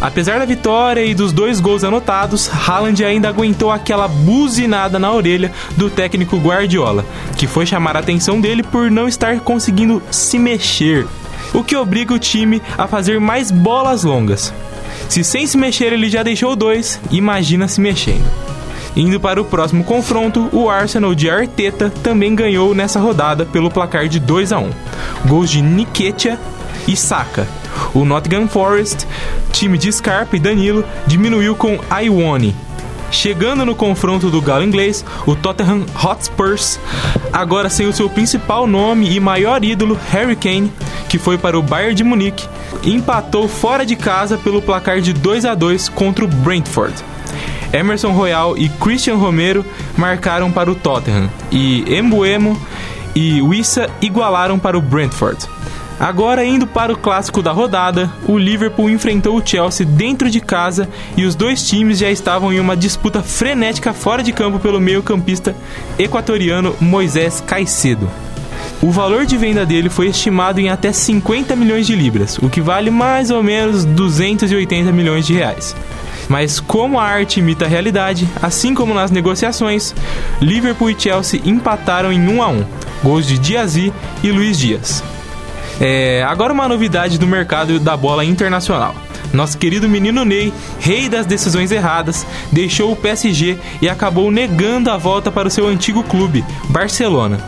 Apesar 0.00 0.38
da 0.38 0.46
vitória 0.46 1.04
e 1.04 1.14
dos 1.14 1.30
dois 1.30 1.60
gols 1.60 1.84
anotados, 1.84 2.48
Haaland 2.48 3.04
ainda 3.04 3.28
aguentou 3.28 3.70
aquela 3.70 4.08
buzinada 4.08 4.98
na 4.98 5.12
orelha 5.12 5.52
do 5.76 5.90
técnico 5.90 6.38
Guardiola, 6.38 7.04
que 7.36 7.46
foi 7.46 7.66
chamar 7.66 7.96
a 7.96 8.00
atenção 8.00 8.40
dele 8.40 8.62
por 8.62 8.90
não 8.90 9.06
estar 9.06 9.38
conseguindo 9.40 10.02
se 10.10 10.38
mexer, 10.38 11.06
o 11.52 11.62
que 11.62 11.76
obriga 11.76 12.14
o 12.14 12.18
time 12.18 12.62
a 12.78 12.86
fazer 12.86 13.20
mais 13.20 13.50
bolas 13.50 14.02
longas. 14.02 14.54
Se 15.06 15.22
sem 15.22 15.46
se 15.46 15.58
mexer 15.58 15.92
ele 15.92 16.08
já 16.08 16.22
deixou 16.22 16.56
dois, 16.56 16.98
imagina 17.10 17.68
se 17.68 17.80
mexendo. 17.80 18.49
Indo 19.00 19.18
para 19.18 19.40
o 19.40 19.46
próximo 19.46 19.82
confronto, 19.82 20.50
o 20.52 20.68
Arsenal 20.68 21.14
de 21.14 21.30
Arteta 21.30 21.88
também 21.88 22.34
ganhou 22.34 22.74
nessa 22.74 23.00
rodada 23.00 23.46
pelo 23.46 23.70
placar 23.70 24.06
de 24.08 24.20
2 24.20 24.52
a 24.52 24.58
1. 24.58 24.70
Gols 25.26 25.48
de 25.48 25.62
Nketiah 25.62 26.36
e 26.86 26.94
Saka. 26.94 27.48
O 27.94 28.04
Nottingham 28.04 28.46
Forest, 28.46 29.06
time 29.52 29.78
de 29.78 29.90
Scarpa 29.90 30.36
e 30.36 30.38
Danilo, 30.38 30.84
diminuiu 31.06 31.56
com 31.56 31.78
Iwone. 32.02 32.54
Chegando 33.10 33.64
no 33.64 33.74
confronto 33.74 34.28
do 34.28 34.42
galo 34.42 34.64
inglês, 34.64 35.02
o 35.26 35.34
Tottenham 35.34 35.86
Hotspurs, 36.04 36.78
agora 37.32 37.70
sem 37.70 37.86
o 37.86 37.94
seu 37.94 38.10
principal 38.10 38.66
nome 38.66 39.16
e 39.16 39.18
maior 39.18 39.64
ídolo, 39.64 39.98
Harry 40.10 40.36
Kane, 40.36 40.70
que 41.08 41.16
foi 41.16 41.38
para 41.38 41.58
o 41.58 41.62
Bayern 41.62 41.94
de 41.94 42.04
Munique, 42.04 42.46
empatou 42.84 43.48
fora 43.48 43.86
de 43.86 43.96
casa 43.96 44.36
pelo 44.36 44.60
placar 44.60 45.00
de 45.00 45.14
2 45.14 45.46
a 45.46 45.54
2 45.54 45.88
contra 45.88 46.22
o 46.22 46.28
Brentford. 46.28 47.09
Emerson 47.72 48.12
Royal 48.12 48.56
e 48.56 48.68
Christian 48.68 49.16
Romero 49.16 49.64
marcaram 49.96 50.50
para 50.50 50.70
o 50.70 50.74
Tottenham 50.74 51.30
e 51.50 51.84
Embuemo 51.96 52.60
e 53.14 53.40
Wissa 53.42 53.88
igualaram 54.00 54.58
para 54.58 54.78
o 54.78 54.80
Brentford. 54.80 55.48
Agora, 56.00 56.42
indo 56.42 56.66
para 56.66 56.94
o 56.94 56.96
clássico 56.96 57.42
da 57.42 57.52
rodada, 57.52 58.10
o 58.26 58.38
Liverpool 58.38 58.88
enfrentou 58.88 59.36
o 59.36 59.46
Chelsea 59.46 59.84
dentro 59.84 60.30
de 60.30 60.40
casa 60.40 60.88
e 61.14 61.26
os 61.26 61.34
dois 61.34 61.68
times 61.68 61.98
já 61.98 62.10
estavam 62.10 62.50
em 62.50 62.58
uma 62.58 62.74
disputa 62.74 63.22
frenética 63.22 63.92
fora 63.92 64.22
de 64.22 64.32
campo 64.32 64.58
pelo 64.58 64.80
meio-campista 64.80 65.54
equatoriano 65.98 66.74
Moisés 66.80 67.44
Caicedo. 67.46 68.08
O 68.80 68.90
valor 68.90 69.26
de 69.26 69.36
venda 69.36 69.66
dele 69.66 69.90
foi 69.90 70.06
estimado 70.06 70.58
em 70.58 70.70
até 70.70 70.90
50 70.90 71.54
milhões 71.54 71.86
de 71.86 71.94
libras, 71.94 72.38
o 72.38 72.48
que 72.48 72.62
vale 72.62 72.90
mais 72.90 73.30
ou 73.30 73.42
menos 73.42 73.84
280 73.84 74.90
milhões 74.92 75.26
de 75.26 75.34
reais. 75.34 75.76
Mas 76.30 76.60
como 76.60 76.96
a 76.96 77.02
arte 77.02 77.40
imita 77.40 77.64
a 77.64 77.68
realidade, 77.68 78.28
assim 78.40 78.72
como 78.72 78.94
nas 78.94 79.10
negociações, 79.10 79.92
Liverpool 80.40 80.88
e 80.88 80.96
Chelsea 80.96 81.42
empataram 81.44 82.12
em 82.12 82.28
1 82.28 82.40
a 82.40 82.48
1, 82.48 82.64
gols 83.02 83.26
de 83.26 83.36
Diazi 83.36 83.92
e 84.22 84.30
Luiz 84.30 84.56
Dias. 84.56 85.02
É, 85.80 86.22
agora 86.22 86.52
uma 86.52 86.68
novidade 86.68 87.18
do 87.18 87.26
mercado 87.26 87.80
da 87.80 87.96
bola 87.96 88.24
internacional. 88.24 88.94
Nosso 89.32 89.58
querido 89.58 89.88
menino 89.88 90.24
Ney, 90.24 90.52
rei 90.78 91.08
das 91.08 91.26
decisões 91.26 91.72
erradas, 91.72 92.24
deixou 92.52 92.92
o 92.92 92.96
PSG 92.96 93.58
e 93.82 93.88
acabou 93.88 94.30
negando 94.30 94.88
a 94.88 94.96
volta 94.96 95.32
para 95.32 95.48
o 95.48 95.50
seu 95.50 95.66
antigo 95.66 96.04
clube, 96.04 96.44
Barcelona. 96.68 97.40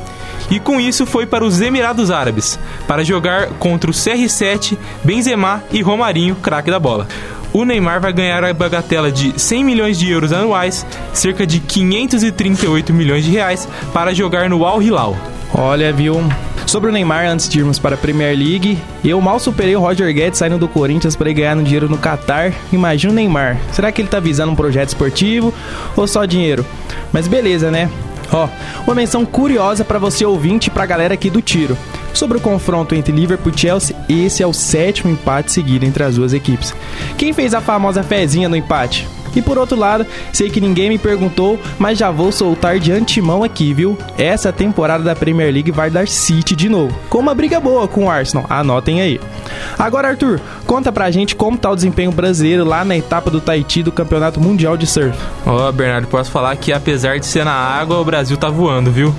e 0.50 0.58
com 0.58 0.80
isso 0.80 1.06
foi 1.06 1.24
para 1.24 1.44
os 1.44 1.60
Emirados 1.60 2.10
Árabes 2.10 2.58
para 2.88 3.04
jogar 3.04 3.46
contra 3.60 3.88
o 3.88 3.94
CR7, 3.94 4.76
Benzema 5.04 5.62
e 5.70 5.80
Romarinho, 5.82 6.34
craque 6.34 6.70
da 6.70 6.80
bola. 6.80 7.06
O 7.52 7.66
Neymar 7.66 8.00
vai 8.00 8.12
ganhar 8.14 8.42
a 8.42 8.54
bagatela 8.54 9.12
de 9.12 9.38
100 9.38 9.62
milhões 9.64 9.98
de 9.98 10.10
euros 10.10 10.32
anuais, 10.32 10.86
cerca 11.12 11.46
de 11.46 11.60
538 11.60 12.94
milhões 12.94 13.24
de 13.24 13.30
reais, 13.30 13.68
para 13.92 14.14
jogar 14.14 14.48
no 14.48 14.64
Al 14.64 14.82
Hilal. 14.82 15.14
Olha, 15.54 15.92
viu? 15.92 16.18
Sobre 16.66 16.88
o 16.88 16.92
Neymar, 16.92 17.26
antes 17.26 17.50
de 17.50 17.58
irmos 17.58 17.78
para 17.78 17.94
a 17.94 17.98
Premier 17.98 18.34
League, 18.34 18.78
eu 19.04 19.20
mal 19.20 19.38
superei 19.38 19.76
o 19.76 19.80
Roger 19.80 20.14
Guedes 20.14 20.38
saindo 20.38 20.56
do 20.56 20.66
Corinthians 20.66 21.14
para 21.14 21.28
ir 21.28 21.34
ganhar 21.34 21.54
no 21.54 21.62
dinheiro 21.62 21.90
no 21.90 21.98
Qatar. 21.98 22.54
Imagina 22.72 23.12
o 23.12 23.16
Neymar. 23.16 23.58
Será 23.70 23.92
que 23.92 24.00
ele 24.00 24.08
tá 24.08 24.18
visando 24.18 24.52
um 24.52 24.56
projeto 24.56 24.88
esportivo 24.88 25.52
ou 25.94 26.06
só 26.06 26.24
dinheiro? 26.24 26.64
Mas 27.12 27.28
beleza, 27.28 27.70
né? 27.70 27.90
Ó, 28.32 28.48
uma 28.86 28.94
menção 28.94 29.26
curiosa 29.26 29.84
para 29.84 29.98
você 29.98 30.24
ouvinte 30.24 30.68
e 30.68 30.70
pra 30.70 30.86
galera 30.86 31.12
aqui 31.12 31.28
do 31.28 31.42
tiro. 31.42 31.76
Sobre 32.14 32.38
o 32.38 32.40
confronto 32.40 32.94
entre 32.94 33.12
Liverpool 33.12 33.52
e 33.54 33.58
Chelsea, 33.58 33.96
esse 34.08 34.42
é 34.42 34.46
o 34.46 34.52
sétimo 34.52 35.10
empate 35.10 35.52
seguido 35.52 35.84
entre 35.84 36.02
as 36.02 36.16
duas 36.16 36.32
equipes. 36.32 36.74
Quem 37.16 37.32
fez 37.32 37.54
a 37.54 37.60
famosa 37.60 38.02
fezinha 38.02 38.48
no 38.48 38.56
empate? 38.56 39.08
E 39.34 39.40
por 39.40 39.56
outro 39.56 39.78
lado, 39.78 40.06
sei 40.32 40.50
que 40.50 40.60
ninguém 40.60 40.90
me 40.90 40.98
perguntou, 40.98 41.58
mas 41.78 41.98
já 41.98 42.10
vou 42.10 42.30
soltar 42.30 42.78
de 42.78 42.92
antemão 42.92 43.42
aqui, 43.42 43.72
viu? 43.72 43.96
Essa 44.18 44.52
temporada 44.52 45.02
da 45.02 45.16
Premier 45.16 45.52
League 45.52 45.70
vai 45.70 45.90
dar 45.90 46.06
City 46.06 46.54
de 46.54 46.68
novo, 46.68 46.94
com 47.08 47.18
uma 47.18 47.34
briga 47.34 47.58
boa 47.58 47.88
com 47.88 48.04
o 48.04 48.10
Arsenal, 48.10 48.44
anotem 48.48 49.00
aí. 49.00 49.20
Agora, 49.78 50.08
Arthur, 50.08 50.40
conta 50.66 50.92
pra 50.92 51.10
gente 51.10 51.34
como 51.34 51.56
tá 51.56 51.70
o 51.70 51.74
desempenho 51.74 52.12
brasileiro 52.12 52.64
lá 52.64 52.84
na 52.84 52.96
etapa 52.96 53.30
do 53.30 53.40
Tahiti 53.40 53.82
do 53.82 53.90
Campeonato 53.90 54.40
Mundial 54.40 54.76
de 54.76 54.86
Surf. 54.86 55.18
Ó, 55.46 55.68
oh, 55.68 55.72
Bernardo, 55.72 56.08
posso 56.08 56.30
falar 56.30 56.54
que 56.56 56.72
apesar 56.72 57.18
de 57.18 57.26
ser 57.26 57.44
na 57.44 57.54
água, 57.54 57.98
o 57.98 58.04
Brasil 58.04 58.36
tá 58.36 58.50
voando, 58.50 58.90
viu? 58.90 59.14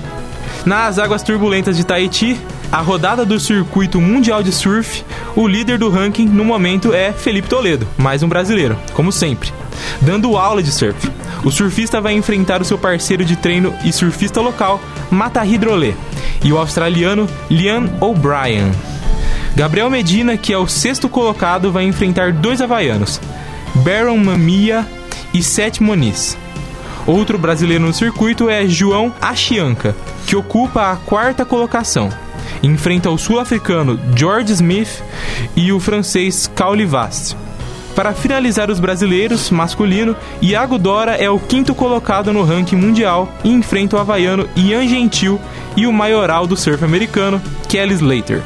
Nas 0.64 0.98
águas 0.98 1.22
turbulentas 1.22 1.76
de 1.76 1.84
Tahiti, 1.84 2.40
a 2.74 2.80
rodada 2.80 3.24
do 3.24 3.38
circuito 3.38 4.00
mundial 4.00 4.42
de 4.42 4.50
surf, 4.50 5.04
o 5.36 5.46
líder 5.46 5.78
do 5.78 5.88
ranking 5.88 6.26
no 6.26 6.44
momento 6.44 6.92
é 6.92 7.12
Felipe 7.12 7.46
Toledo, 7.46 7.86
mais 7.96 8.20
um 8.24 8.28
brasileiro, 8.28 8.76
como 8.94 9.12
sempre, 9.12 9.52
dando 10.00 10.36
aula 10.36 10.60
de 10.60 10.72
surf. 10.72 11.08
O 11.44 11.52
surfista 11.52 12.00
vai 12.00 12.14
enfrentar 12.14 12.60
o 12.60 12.64
seu 12.64 12.76
parceiro 12.76 13.24
de 13.24 13.36
treino 13.36 13.72
e 13.84 13.92
surfista 13.92 14.40
local, 14.40 14.80
Mata 15.08 15.46
Hidrolé, 15.46 15.94
e 16.42 16.52
o 16.52 16.58
australiano 16.58 17.28
Liam 17.48 17.88
O'Brien. 18.00 18.72
Gabriel 19.54 19.88
Medina, 19.88 20.36
que 20.36 20.52
é 20.52 20.58
o 20.58 20.66
sexto 20.66 21.08
colocado, 21.08 21.70
vai 21.70 21.84
enfrentar 21.84 22.32
dois 22.32 22.60
havaianos, 22.60 23.20
Baron 23.72 24.18
Mamia 24.18 24.84
e 25.32 25.44
Seth 25.44 25.78
Moniz. 25.78 26.36
Outro 27.06 27.38
brasileiro 27.38 27.84
no 27.84 27.94
circuito 27.94 28.50
é 28.50 28.66
João 28.66 29.14
Achianca, 29.20 29.94
que 30.26 30.34
ocupa 30.34 30.90
a 30.90 30.96
quarta 30.96 31.44
colocação 31.44 32.23
enfrenta 32.64 33.10
o 33.10 33.18
sul-africano 33.18 33.98
George 34.16 34.52
Smith 34.52 35.02
e 35.54 35.72
o 35.72 35.78
francês 35.78 36.50
Caulivast. 36.54 37.36
Para 37.94 38.12
finalizar 38.12 38.70
os 38.70 38.80
brasileiros, 38.80 39.50
masculino, 39.50 40.16
Iago 40.42 40.78
Dora 40.78 41.12
é 41.12 41.30
o 41.30 41.38
quinto 41.38 41.74
colocado 41.74 42.32
no 42.32 42.42
ranking 42.42 42.76
mundial 42.76 43.32
e 43.44 43.50
enfrenta 43.50 43.96
o 43.96 44.00
havaiano 44.00 44.48
Ian 44.56 44.86
Gentil 44.88 45.40
e 45.76 45.86
o 45.86 45.92
maioral 45.92 46.46
do 46.46 46.56
surf 46.56 46.84
americano, 46.84 47.40
Kelly 47.68 47.94
Slater. 47.94 48.42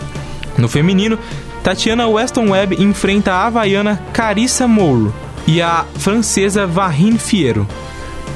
No 0.58 0.68
feminino, 0.68 1.18
Tatiana 1.62 2.06
Weston 2.06 2.50
Webb 2.50 2.76
enfrenta 2.82 3.32
a 3.32 3.46
havaiana 3.46 4.02
Carissa 4.12 4.68
Mouro 4.68 5.14
e 5.46 5.62
a 5.62 5.86
francesa 5.96 6.66
Varine 6.66 7.18
Fiero 7.18 7.66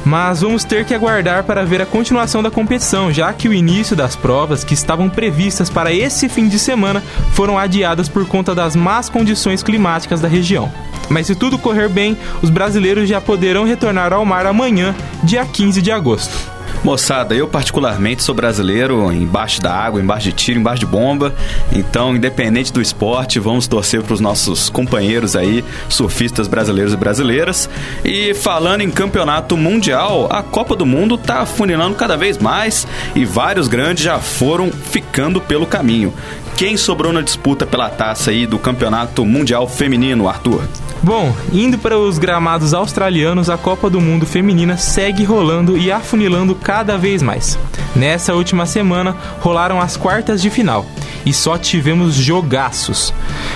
mas 0.05 0.41
vamos 0.41 0.65
ter 0.65 0.85
que 0.85 0.95
aguardar 0.95 1.45
para 1.45 1.65
ver 1.65 1.81
a 1.81 1.87
continuação 1.87 2.43
da 2.43 2.51
competição, 2.51 3.13
já 3.13 3.33
que 3.33 3.49
o 3.49 3.55
início 3.55 3.95
das 3.95 4.17
provas 4.17 4.65
que 4.65 4.75
estavam 4.75 5.09
previstas 5.09 5.71
para 5.71 5.93
esse 5.93 6.29
fim 6.29 6.49
de 6.49 6.59
semana 6.59 7.03
foram 7.33 7.59
adiadas 7.59 8.09
por 8.09 8.27
conta 8.27 8.55
das 8.55 8.77
más 8.77 9.09
condições 9.09 9.63
climáticas 9.63 10.21
da 10.21 10.29
região. 10.29 10.71
Mas 11.09 11.27
se 11.27 11.35
tudo 11.35 11.59
correr 11.59 11.89
bem, 11.89 12.17
os 12.43 12.51
brasileiros 12.51 13.09
já 13.09 13.21
poderão 13.21 13.65
retornar 13.65 14.13
ao 14.13 14.25
mar 14.25 14.47
amanhã, 14.47 14.95
dia 15.23 15.45
15 15.45 15.83
de 15.83 15.91
agosto. 15.91 16.52
Moçada, 16.85 17.33
eu 17.33 17.47
particularmente 17.47 18.25
sou 18.25 18.35
brasileiro 18.35 19.13
embaixo 19.13 19.61
da 19.61 19.73
água, 19.73 20.01
embaixo 20.01 20.25
de 20.25 20.33
tiro, 20.33 20.59
embaixo 20.59 20.81
de 20.81 20.87
bomba. 20.87 21.33
Então, 21.73 22.17
independente 22.17 22.73
do 22.73 22.83
esporte, 22.83 23.39
vamos 23.39 23.69
torcer 23.69 24.03
para 24.03 24.15
os 24.15 24.21
nossos 24.21 24.69
companheiros 24.69 25.37
aí, 25.37 25.65
surfistas 25.89 26.49
brasileiros 26.49 26.93
e 26.93 26.97
brasileiras. 26.97 27.71
E 28.05 28.35
falando 28.35 28.81
em 28.81 28.91
campeonato 28.91 29.57
mundial, 29.57 30.27
a 30.29 30.43
Copa 30.43 30.75
do 30.75 30.85
Mundo 30.85 31.15
está 31.15 31.43
afunilando 31.43 31.95
cada 31.95 32.17
vez 32.17 32.39
mais 32.39 32.85
e 33.15 33.25
vários 33.25 33.69
grandes 33.69 34.03
já 34.03 34.19
foram 34.19 34.73
ficando 34.73 35.41
pelo 35.41 35.67
caminho. 35.67 36.13
Quem 36.57 36.77
sobrou 36.77 37.13
na 37.13 37.23
disputa 37.23 37.65
pela 37.65 37.89
taça 37.89 38.31
aí 38.31 38.47
do 38.47 38.59
Campeonato 38.59 39.25
Mundial 39.25 39.69
Feminino, 39.69 40.29
Arthur? 40.29 40.63
Bom, 41.03 41.35
indo 41.53 41.79
para 41.79 41.99
os 41.99 42.19
gramados 42.19 42.73
australianos, 42.73 43.51
a 43.51 43.59
Copa 43.59 43.91
do 43.91 44.01
Mundo 44.01 44.25
Feminina 44.25 44.77
segue 44.77 45.25
rolando 45.25 45.77
e 45.77 45.91
afunilando 45.91 46.55
cada 46.55 46.72
vez 46.99 47.21
mais. 47.21 47.59
Nessa 47.95 48.35
última 48.35 48.65
semana, 48.65 49.15
rolaram 49.41 49.79
as 49.79 49.97
quartas 49.97 50.41
de 50.41 50.49
final 50.49 50.87
e 51.27 51.33
só 51.33 51.59
tivemos 51.59 52.15
jogaços. 52.15 53.13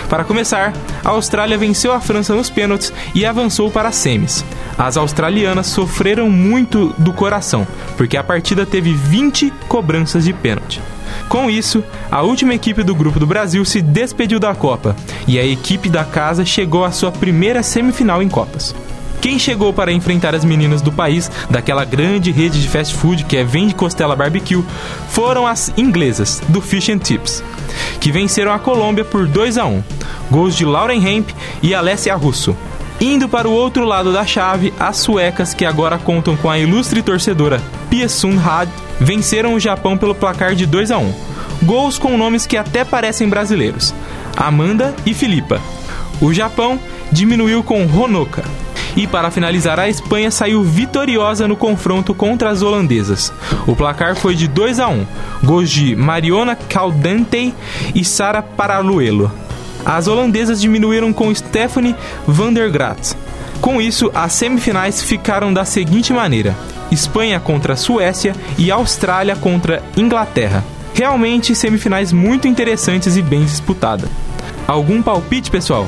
Para 0.08 0.24
começar, 0.24 0.72
a 1.04 1.10
Austrália 1.10 1.56
venceu 1.56 1.92
a 1.92 2.00
França 2.00 2.34
nos 2.34 2.50
pênaltis 2.50 2.92
e 3.14 3.24
avançou 3.24 3.70
para 3.70 3.88
as 3.88 3.96
semis. 3.96 4.44
As 4.78 4.96
australianas 4.96 5.68
sofreram 5.68 6.28
muito 6.28 6.94
do 6.98 7.12
coração, 7.12 7.66
porque 7.96 8.16
a 8.16 8.22
partida 8.22 8.66
teve 8.66 8.92
20 8.92 9.50
cobranças 9.68 10.24
de 10.24 10.32
pênalti. 10.32 10.82
Com 11.28 11.48
isso, 11.48 11.82
a 12.10 12.22
última 12.22 12.54
equipe 12.54 12.82
do 12.82 12.94
grupo 12.94 13.18
do 13.18 13.26
Brasil 13.26 13.64
se 13.64 13.80
despediu 13.80 14.38
da 14.38 14.54
Copa 14.54 14.94
e 15.26 15.38
a 15.38 15.44
equipe 15.44 15.88
da 15.88 16.04
casa 16.04 16.44
chegou 16.44 16.84
à 16.84 16.92
sua 16.92 17.10
primeira 17.10 17.62
semifinal 17.62 18.22
em 18.22 18.28
Copas. 18.28 18.74
Quem 19.20 19.38
chegou 19.38 19.72
para 19.72 19.92
enfrentar 19.92 20.34
as 20.34 20.44
meninas 20.44 20.82
do 20.82 20.92
país, 20.92 21.30
daquela 21.50 21.84
grande 21.84 22.30
rede 22.30 22.60
de 22.60 22.68
fast 22.68 22.94
food 22.94 23.24
que 23.24 23.36
é 23.36 23.44
Vende 23.44 23.74
Costela 23.74 24.16
Barbecue, 24.16 24.64
foram 25.08 25.46
as 25.46 25.72
inglesas, 25.76 26.42
do 26.48 26.60
Fish 26.60 26.88
and 26.90 27.00
Chips, 27.02 27.42
que 28.00 28.12
venceram 28.12 28.52
a 28.52 28.58
Colômbia 28.58 29.04
por 29.04 29.26
2 29.26 29.58
a 29.58 29.66
1 29.66 29.82
gols 30.30 30.56
de 30.56 30.64
Lauren 30.64 31.04
Hemp 31.04 31.30
e 31.62 31.74
Alessia 31.74 32.14
Russo. 32.14 32.56
Indo 33.00 33.28
para 33.28 33.48
o 33.48 33.52
outro 33.52 33.84
lado 33.84 34.12
da 34.12 34.24
chave, 34.24 34.72
as 34.78 34.96
suecas, 34.96 35.52
que 35.52 35.66
agora 35.66 35.98
contam 35.98 36.36
com 36.36 36.48
a 36.48 36.58
ilustre 36.58 37.02
torcedora 37.02 37.60
Pia 37.90 38.08
Sun 38.08 38.38
Had, 38.38 38.68
venceram 38.98 39.54
o 39.54 39.60
Japão 39.60 39.98
pelo 39.98 40.14
placar 40.14 40.54
de 40.54 40.64
2 40.64 40.90
a 40.90 40.98
1. 40.98 41.14
Gols 41.62 41.98
com 41.98 42.16
nomes 42.16 42.46
que 42.46 42.56
até 42.56 42.84
parecem 42.84 43.28
brasileiros: 43.28 43.94
Amanda 44.36 44.94
e 45.04 45.12
Filipa. 45.12 45.60
O 46.20 46.32
Japão 46.32 46.80
diminuiu 47.12 47.62
com 47.62 47.86
Honoka. 47.86 48.44
E 48.96 49.06
para 49.06 49.30
finalizar, 49.30 49.78
a 49.78 49.88
Espanha 49.88 50.30
saiu 50.30 50.62
vitoriosa 50.62 51.46
no 51.46 51.54
confronto 51.54 52.14
contra 52.14 52.48
as 52.48 52.62
holandesas. 52.62 53.30
O 53.66 53.76
placar 53.76 54.16
foi 54.16 54.34
de 54.34 54.48
2 54.48 54.80
a 54.80 54.88
1, 54.88 55.06
gols 55.44 55.70
de 55.70 55.94
Mariona 55.94 56.56
Caldente 56.56 57.54
e 57.94 58.02
Sara 58.02 58.40
Paraluelo. 58.40 59.30
As 59.84 60.08
holandesas 60.08 60.60
diminuíram 60.60 61.12
com 61.12 61.32
Stephanie 61.32 61.94
van 62.26 62.52
der 62.52 62.70
Graat. 62.70 63.14
Com 63.60 63.80
isso, 63.80 64.10
as 64.14 64.32
semifinais 64.32 65.02
ficaram 65.02 65.52
da 65.52 65.64
seguinte 65.64 66.12
maneira: 66.12 66.56
Espanha 66.90 67.38
contra 67.38 67.76
Suécia 67.76 68.34
e 68.56 68.70
Austrália 68.70 69.36
contra 69.36 69.82
Inglaterra. 69.96 70.64
Realmente 70.94 71.54
semifinais 71.54 72.12
muito 72.12 72.48
interessantes 72.48 73.16
e 73.16 73.22
bem 73.22 73.44
disputadas. 73.44 74.08
Algum 74.66 75.02
palpite, 75.02 75.50
pessoal? 75.50 75.86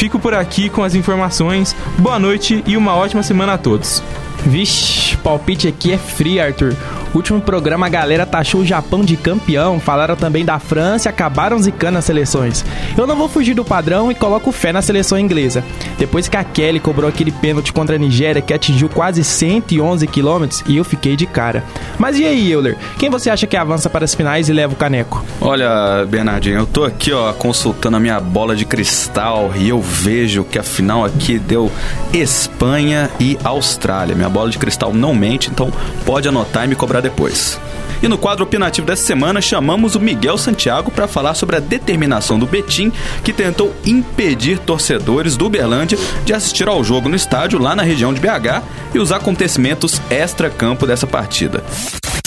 Fico 0.00 0.18
por 0.18 0.32
aqui 0.32 0.70
com 0.70 0.82
as 0.82 0.94
informações. 0.94 1.76
Boa 1.98 2.18
noite 2.18 2.64
e 2.66 2.74
uma 2.74 2.96
ótima 2.96 3.22
semana 3.22 3.52
a 3.52 3.58
todos. 3.58 4.02
Vixe, 4.46 5.14
palpite 5.18 5.68
aqui 5.68 5.92
é 5.92 5.98
free, 5.98 6.40
Arthur. 6.40 6.74
Último 7.12 7.40
programa 7.40 7.86
a 7.86 7.88
galera 7.88 8.24
taxou 8.24 8.60
o 8.60 8.64
Japão 8.64 9.02
de 9.02 9.16
campeão, 9.16 9.80
falaram 9.80 10.14
também 10.14 10.44
da 10.44 10.60
França 10.60 11.08
e 11.08 11.10
acabaram 11.10 11.58
zicando 11.58 11.98
as 11.98 12.04
seleções. 12.04 12.64
Eu 12.96 13.06
não 13.06 13.16
vou 13.16 13.28
fugir 13.28 13.52
do 13.54 13.64
padrão 13.64 14.12
e 14.12 14.14
coloco 14.14 14.52
fé 14.52 14.72
na 14.72 14.80
seleção 14.80 15.18
inglesa. 15.18 15.64
Depois 15.98 16.28
que 16.28 16.36
a 16.36 16.44
Kelly 16.44 16.78
cobrou 16.78 17.08
aquele 17.08 17.32
pênalti 17.32 17.72
contra 17.72 17.96
a 17.96 17.98
Nigéria 17.98 18.40
que 18.40 18.54
atingiu 18.54 18.88
quase 18.88 19.24
111 19.24 20.06
quilômetros 20.06 20.62
e 20.68 20.76
eu 20.76 20.84
fiquei 20.84 21.16
de 21.16 21.26
cara. 21.26 21.64
Mas 21.98 22.16
e 22.18 22.24
aí, 22.24 22.50
Euler? 22.50 22.76
Quem 22.96 23.10
você 23.10 23.28
acha 23.28 23.46
que 23.46 23.56
avança 23.56 23.90
para 23.90 24.04
as 24.04 24.14
finais 24.14 24.48
e 24.48 24.52
leva 24.52 24.72
o 24.74 24.76
caneco? 24.76 25.24
Olha, 25.40 26.06
Bernardinho, 26.06 26.60
eu 26.60 26.66
tô 26.66 26.84
aqui, 26.84 27.12
ó, 27.12 27.32
consultando 27.32 27.96
a 27.96 28.00
minha 28.00 28.20
bola 28.20 28.54
de 28.54 28.64
cristal 28.64 29.50
e 29.56 29.68
eu 29.68 29.80
vejo 29.80 30.44
que 30.44 30.58
a 30.58 30.62
final 30.62 31.04
aqui 31.04 31.40
deu 31.40 31.70
Espanha 32.12 33.10
e 33.18 33.36
Austrália. 33.42 34.14
Minha 34.14 34.28
bola 34.28 34.48
de 34.48 34.58
cristal 34.58 34.92
não 34.94 35.12
mente, 35.12 35.50
então 35.50 35.72
pode 36.06 36.28
anotar 36.28 36.64
e 36.64 36.68
me 36.68 36.76
cobrar 36.76 36.99
depois. 37.00 37.58
E 38.02 38.08
no 38.08 38.16
quadro 38.16 38.44
opinativo 38.44 38.86
dessa 38.86 39.04
semana, 39.04 39.40
chamamos 39.40 39.94
o 39.94 40.00
Miguel 40.00 40.38
Santiago 40.38 40.90
para 40.90 41.06
falar 41.06 41.34
sobre 41.34 41.56
a 41.56 41.60
determinação 41.60 42.38
do 42.38 42.46
Betim, 42.46 42.90
que 43.22 43.32
tentou 43.32 43.74
impedir 43.84 44.58
torcedores 44.58 45.36
do 45.36 45.46
Uberlândia 45.46 45.98
de 46.24 46.32
assistir 46.32 46.66
ao 46.66 46.82
jogo 46.82 47.08
no 47.08 47.16
estádio 47.16 47.58
lá 47.58 47.76
na 47.76 47.82
região 47.82 48.14
de 48.14 48.20
BH 48.20 48.62
e 48.94 48.98
os 48.98 49.12
acontecimentos 49.12 50.00
extra-campo 50.08 50.86
dessa 50.86 51.06
partida. 51.06 51.62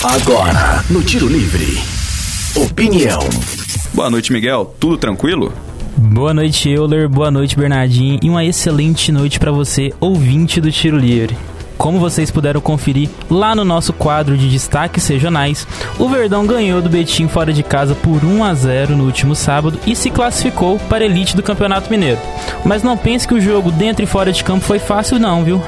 Agora, 0.03 0.83
no 0.89 1.01
Tiro 1.01 1.27
Livre. 1.27 1.81
Opinião. 2.55 3.21
Boa 3.93 4.09
noite, 4.11 4.31
Miguel. 4.31 4.75
Tudo 4.79 4.97
tranquilo? 4.97 5.51
Boa 5.97 6.33
noite, 6.33 6.69
Euler. 6.69 7.09
Boa 7.09 7.31
noite, 7.31 7.55
Bernardinho. 7.55 8.19
E 8.21 8.29
uma 8.29 8.45
excelente 8.45 9.11
noite 9.11 9.39
para 9.39 9.51
você, 9.51 9.91
ouvinte 9.99 10.61
do 10.61 10.71
Tiro 10.71 10.97
Livre. 10.97 11.35
Como 11.83 11.99
vocês 11.99 12.31
puderam 12.31 12.61
conferir 12.61 13.09
lá 13.29 13.53
no 13.53 13.65
nosso 13.65 13.91
quadro 13.91 14.37
de 14.37 14.47
destaques 14.47 15.05
regionais, 15.05 15.67
o 15.99 16.07
Verdão 16.07 16.47
ganhou 16.47 16.81
do 16.81 16.87
Betim 16.87 17.27
fora 17.27 17.51
de 17.51 17.61
casa 17.61 17.93
por 17.93 18.23
1 18.23 18.41
a 18.41 18.53
0 18.53 18.95
no 18.95 19.03
último 19.03 19.35
sábado 19.35 19.77
e 19.85 19.93
se 19.93 20.09
classificou 20.09 20.79
para 20.79 21.03
a 21.03 21.05
elite 21.05 21.35
do 21.35 21.43
Campeonato 21.43 21.91
Mineiro. 21.91 22.21
Mas 22.63 22.83
não 22.83 22.95
pense 22.95 23.27
que 23.27 23.33
o 23.33 23.41
jogo 23.41 23.69
dentro 23.69 24.01
e 24.01 24.07
fora 24.07 24.31
de 24.31 24.45
campo 24.45 24.63
foi 24.63 24.79
fácil 24.79 25.19
não, 25.19 25.43
viu? 25.43 25.61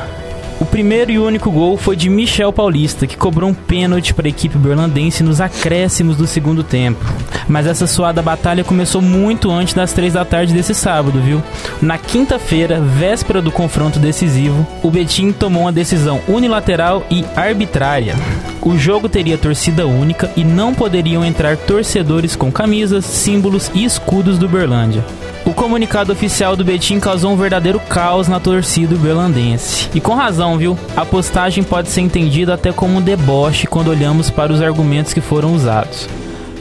O 0.60 0.66
primeiro 0.66 1.12
e 1.12 1.20
único 1.20 1.52
gol 1.52 1.76
foi 1.76 1.98
de 1.98 2.10
Michel 2.10 2.54
Paulista, 2.54 3.06
que 3.06 3.18
cobrou 3.18 3.50
um 3.50 3.54
pênalti 3.54 4.14
para 4.14 4.26
a 4.26 4.30
equipe 4.30 4.58
berlandense 4.58 5.22
nos 5.22 5.42
acréscimos 5.42 6.16
do 6.16 6.26
segundo 6.26 6.64
tempo. 6.64 7.04
Mas 7.48 7.68
essa 7.68 7.86
suada 7.86 8.22
batalha 8.22 8.64
começou 8.64 9.02
muito 9.02 9.52
antes 9.52 9.74
das 9.74 9.92
três 9.92 10.14
da 10.14 10.24
tarde 10.24 10.54
desse 10.54 10.74
sábado, 10.74 11.20
viu? 11.20 11.44
Na 11.82 11.98
quinta-feira, 11.98 12.80
véspera 12.80 13.42
do 13.42 13.52
confronto 13.52 14.00
decisivo, 14.00 14.66
o 14.82 14.90
Betim 14.90 15.34
tomou 15.34 15.64
uma 15.64 15.74
decisão 15.74 16.22
unilateral 16.28 17.06
e 17.12 17.26
arbitrária. 17.36 18.16
O 18.62 18.78
jogo 18.78 19.10
teria 19.10 19.38
torcida 19.38 19.86
única 19.86 20.32
e 20.38 20.44
não 20.44 20.74
poderiam 20.74 21.24
entrar 21.24 21.58
torcedores 21.58 22.36
com 22.36 22.50
camisas, 22.50 23.04
símbolos 23.06 23.70
e 23.74 23.84
escudos 23.84 24.40
do 24.40 24.48
Berlândia. 24.48 25.04
O 25.46 25.54
comunicado 25.54 26.12
oficial 26.12 26.56
do 26.56 26.66
Betim 26.66 27.00
causou 27.00 27.32
um 27.32 27.38
verdadeiro 27.38 27.80
caos 27.80 28.28
na 28.28 28.40
torcida 28.40 28.96
berlandense. 28.96 29.88
E 29.94 30.02
com 30.02 30.16
razão, 30.16 30.58
viu? 30.58 30.76
A 30.96 31.06
postagem 31.06 31.64
pode 31.64 31.90
ser 31.90 32.02
entendida 32.02 32.56
até 32.56 32.74
como 32.74 32.98
um 32.98 33.02
deboche 33.02 33.68
quando 33.68 33.90
olhamos 33.90 34.32
para 34.32 34.52
os 34.52 34.60
argumentos 34.60 35.14
que 35.14 35.22
foram 35.22 35.54
usados. 35.54 36.10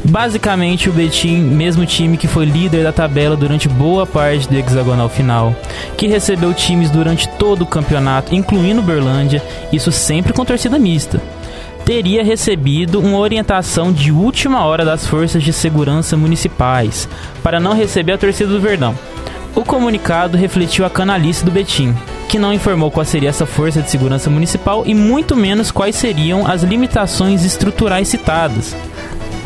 Basicamente, 0.05 0.91
o 0.91 0.93
Betim, 0.93 1.39
mesmo 1.39 1.87
time 1.87 2.19
que 2.19 2.29
foi 2.29 2.45
líder 2.45 2.83
da 2.83 2.93
tabela 2.93 3.35
durante 3.35 3.71
boa 3.71 4.07
parte 4.07 4.47
do 4.47 4.55
hexagonal 4.55 5.09
final, 5.09 5.57
que 5.97 6.07
recebeu 6.07 6.53
times 6.53 6.91
durante 6.91 7.27
todo 7.27 7.63
o 7.63 7.67
campeonato, 7.67 8.35
incluindo 8.35 8.83
Berlândia, 8.83 9.43
isso 9.73 9.91
sempre 9.91 10.35
com 10.35 10.45
torcida 10.45 10.79
mista 10.79 11.23
teria 11.85 12.25
recebido 12.25 12.99
uma 12.99 13.19
orientação 13.19 13.93
de 13.93 14.11
última 14.11 14.65
hora 14.65 14.85
das 14.85 15.07
forças 15.07 15.43
de 15.43 15.53
segurança 15.53 16.17
municipais 16.17 17.09
para 17.43 17.61
não 17.61 17.75
receber 17.75 18.13
a 18.13 18.19
torcida 18.19 18.51
do 18.51 18.61
Verdão. 18.61 18.95
O 19.55 19.65
comunicado 19.65 20.37
refletiu 20.37 20.85
a 20.85 20.91
canalice 20.91 21.45
do 21.45 21.51
Betim, 21.51 21.95
que 22.29 22.39
não 22.39 22.53
informou 22.53 22.91
qual 22.91 23.05
seria 23.05 23.29
essa 23.29 23.47
força 23.47 23.81
de 23.83 23.91
segurança 23.91 24.29
municipal 24.29 24.83
e 24.87 24.95
muito 24.95 25.37
menos 25.37 25.71
quais 25.71 25.95
seriam 25.95 26.47
as 26.47 26.63
limitações 26.63 27.45
estruturais 27.45 28.09
citadas. 28.09 28.75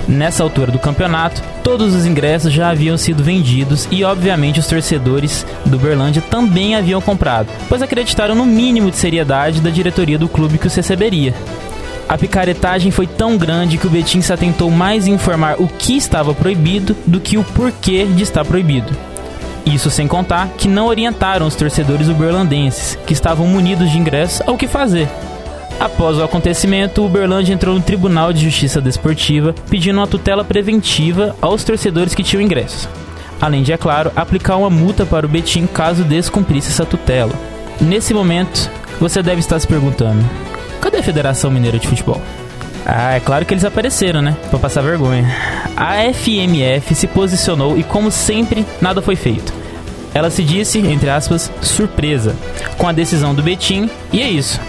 Nessa 0.06 0.42
altura 0.42 0.72
do 0.72 0.78
campeonato, 0.78 1.42
todos 1.62 1.94
os 1.94 2.06
ingressos 2.06 2.50
já 2.50 2.70
haviam 2.70 2.96
sido 2.96 3.22
vendidos 3.22 3.86
e, 3.90 4.02
obviamente, 4.02 4.58
os 4.58 4.66
torcedores 4.66 5.44
do 5.66 5.78
Berlândia 5.78 6.22
também 6.22 6.74
haviam 6.74 7.02
comprado, 7.02 7.48
pois 7.68 7.82
acreditaram 7.82 8.34
no 8.34 8.46
mínimo 8.46 8.90
de 8.90 8.96
seriedade 8.96 9.60
da 9.60 9.68
diretoria 9.68 10.18
do 10.18 10.26
clube 10.26 10.56
que 10.56 10.66
os 10.66 10.74
receberia. 10.74 11.34
A 12.08 12.16
picaretagem 12.16 12.90
foi 12.90 13.06
tão 13.06 13.36
grande 13.36 13.76
que 13.76 13.86
o 13.86 13.90
Betim 13.90 14.22
se 14.22 14.32
atentou 14.32 14.70
mais 14.70 15.06
em 15.06 15.12
informar 15.12 15.56
o 15.60 15.68
que 15.68 15.94
estava 15.94 16.32
proibido 16.32 16.96
do 17.06 17.20
que 17.20 17.36
o 17.36 17.44
porquê 17.44 18.06
de 18.06 18.22
estar 18.22 18.44
proibido. 18.46 18.96
Isso 19.66 19.90
sem 19.90 20.08
contar 20.08 20.48
que 20.56 20.66
não 20.66 20.86
orientaram 20.86 21.46
os 21.46 21.54
torcedores 21.54 22.08
uberlandenses, 22.08 22.98
que 23.06 23.12
estavam 23.12 23.46
munidos 23.46 23.90
de 23.90 23.98
ingressos, 23.98 24.40
ao 24.48 24.56
que 24.56 24.66
fazer. 24.66 25.06
Após 25.78 26.16
o 26.16 26.24
acontecimento, 26.24 27.02
o 27.02 27.06
Uberlândia 27.06 27.52
entrou 27.52 27.74
no 27.74 27.82
Tribunal 27.82 28.32
de 28.32 28.42
Justiça 28.42 28.80
Desportiva 28.80 29.54
pedindo 29.68 29.98
uma 29.98 30.06
tutela 30.06 30.42
preventiva 30.42 31.36
aos 31.42 31.62
torcedores 31.62 32.14
que 32.14 32.24
tinham 32.24 32.42
ingressos. 32.42 32.88
Além 33.40 33.62
de, 33.62 33.72
é 33.72 33.76
claro, 33.76 34.10
aplicar 34.16 34.56
uma 34.56 34.70
multa 34.70 35.04
para 35.04 35.26
o 35.26 35.28
Betim 35.28 35.66
caso 35.66 36.02
descumprisse 36.02 36.70
essa 36.70 36.86
tutela. 36.86 37.32
Nesse 37.80 38.12
momento, 38.12 38.68
você 38.98 39.22
deve 39.22 39.38
estar 39.40 39.60
se 39.60 39.68
perguntando: 39.68 40.24
Cadê 40.80 40.98
a 40.98 41.02
Federação 41.02 41.50
Mineira 41.50 41.78
de 41.78 41.88
Futebol? 41.88 42.20
Ah, 42.86 43.14
é 43.14 43.20
claro 43.20 43.44
que 43.44 43.52
eles 43.52 43.64
apareceram, 43.64 44.22
né? 44.22 44.36
Pra 44.48 44.58
passar 44.58 44.82
vergonha. 44.82 45.26
A 45.76 46.12
FMF 46.12 46.94
se 46.94 47.06
posicionou 47.06 47.76
e, 47.76 47.82
como 47.82 48.10
sempre, 48.10 48.64
nada 48.80 49.02
foi 49.02 49.16
feito. 49.16 49.52
Ela 50.14 50.30
se 50.30 50.42
disse, 50.42 50.78
entre 50.78 51.10
aspas, 51.10 51.52
surpresa 51.60 52.34
com 52.76 52.88
a 52.88 52.92
decisão 52.92 53.34
do 53.34 53.42
Betim, 53.42 53.90
e 54.12 54.22
é 54.22 54.28
isso. 54.28 54.60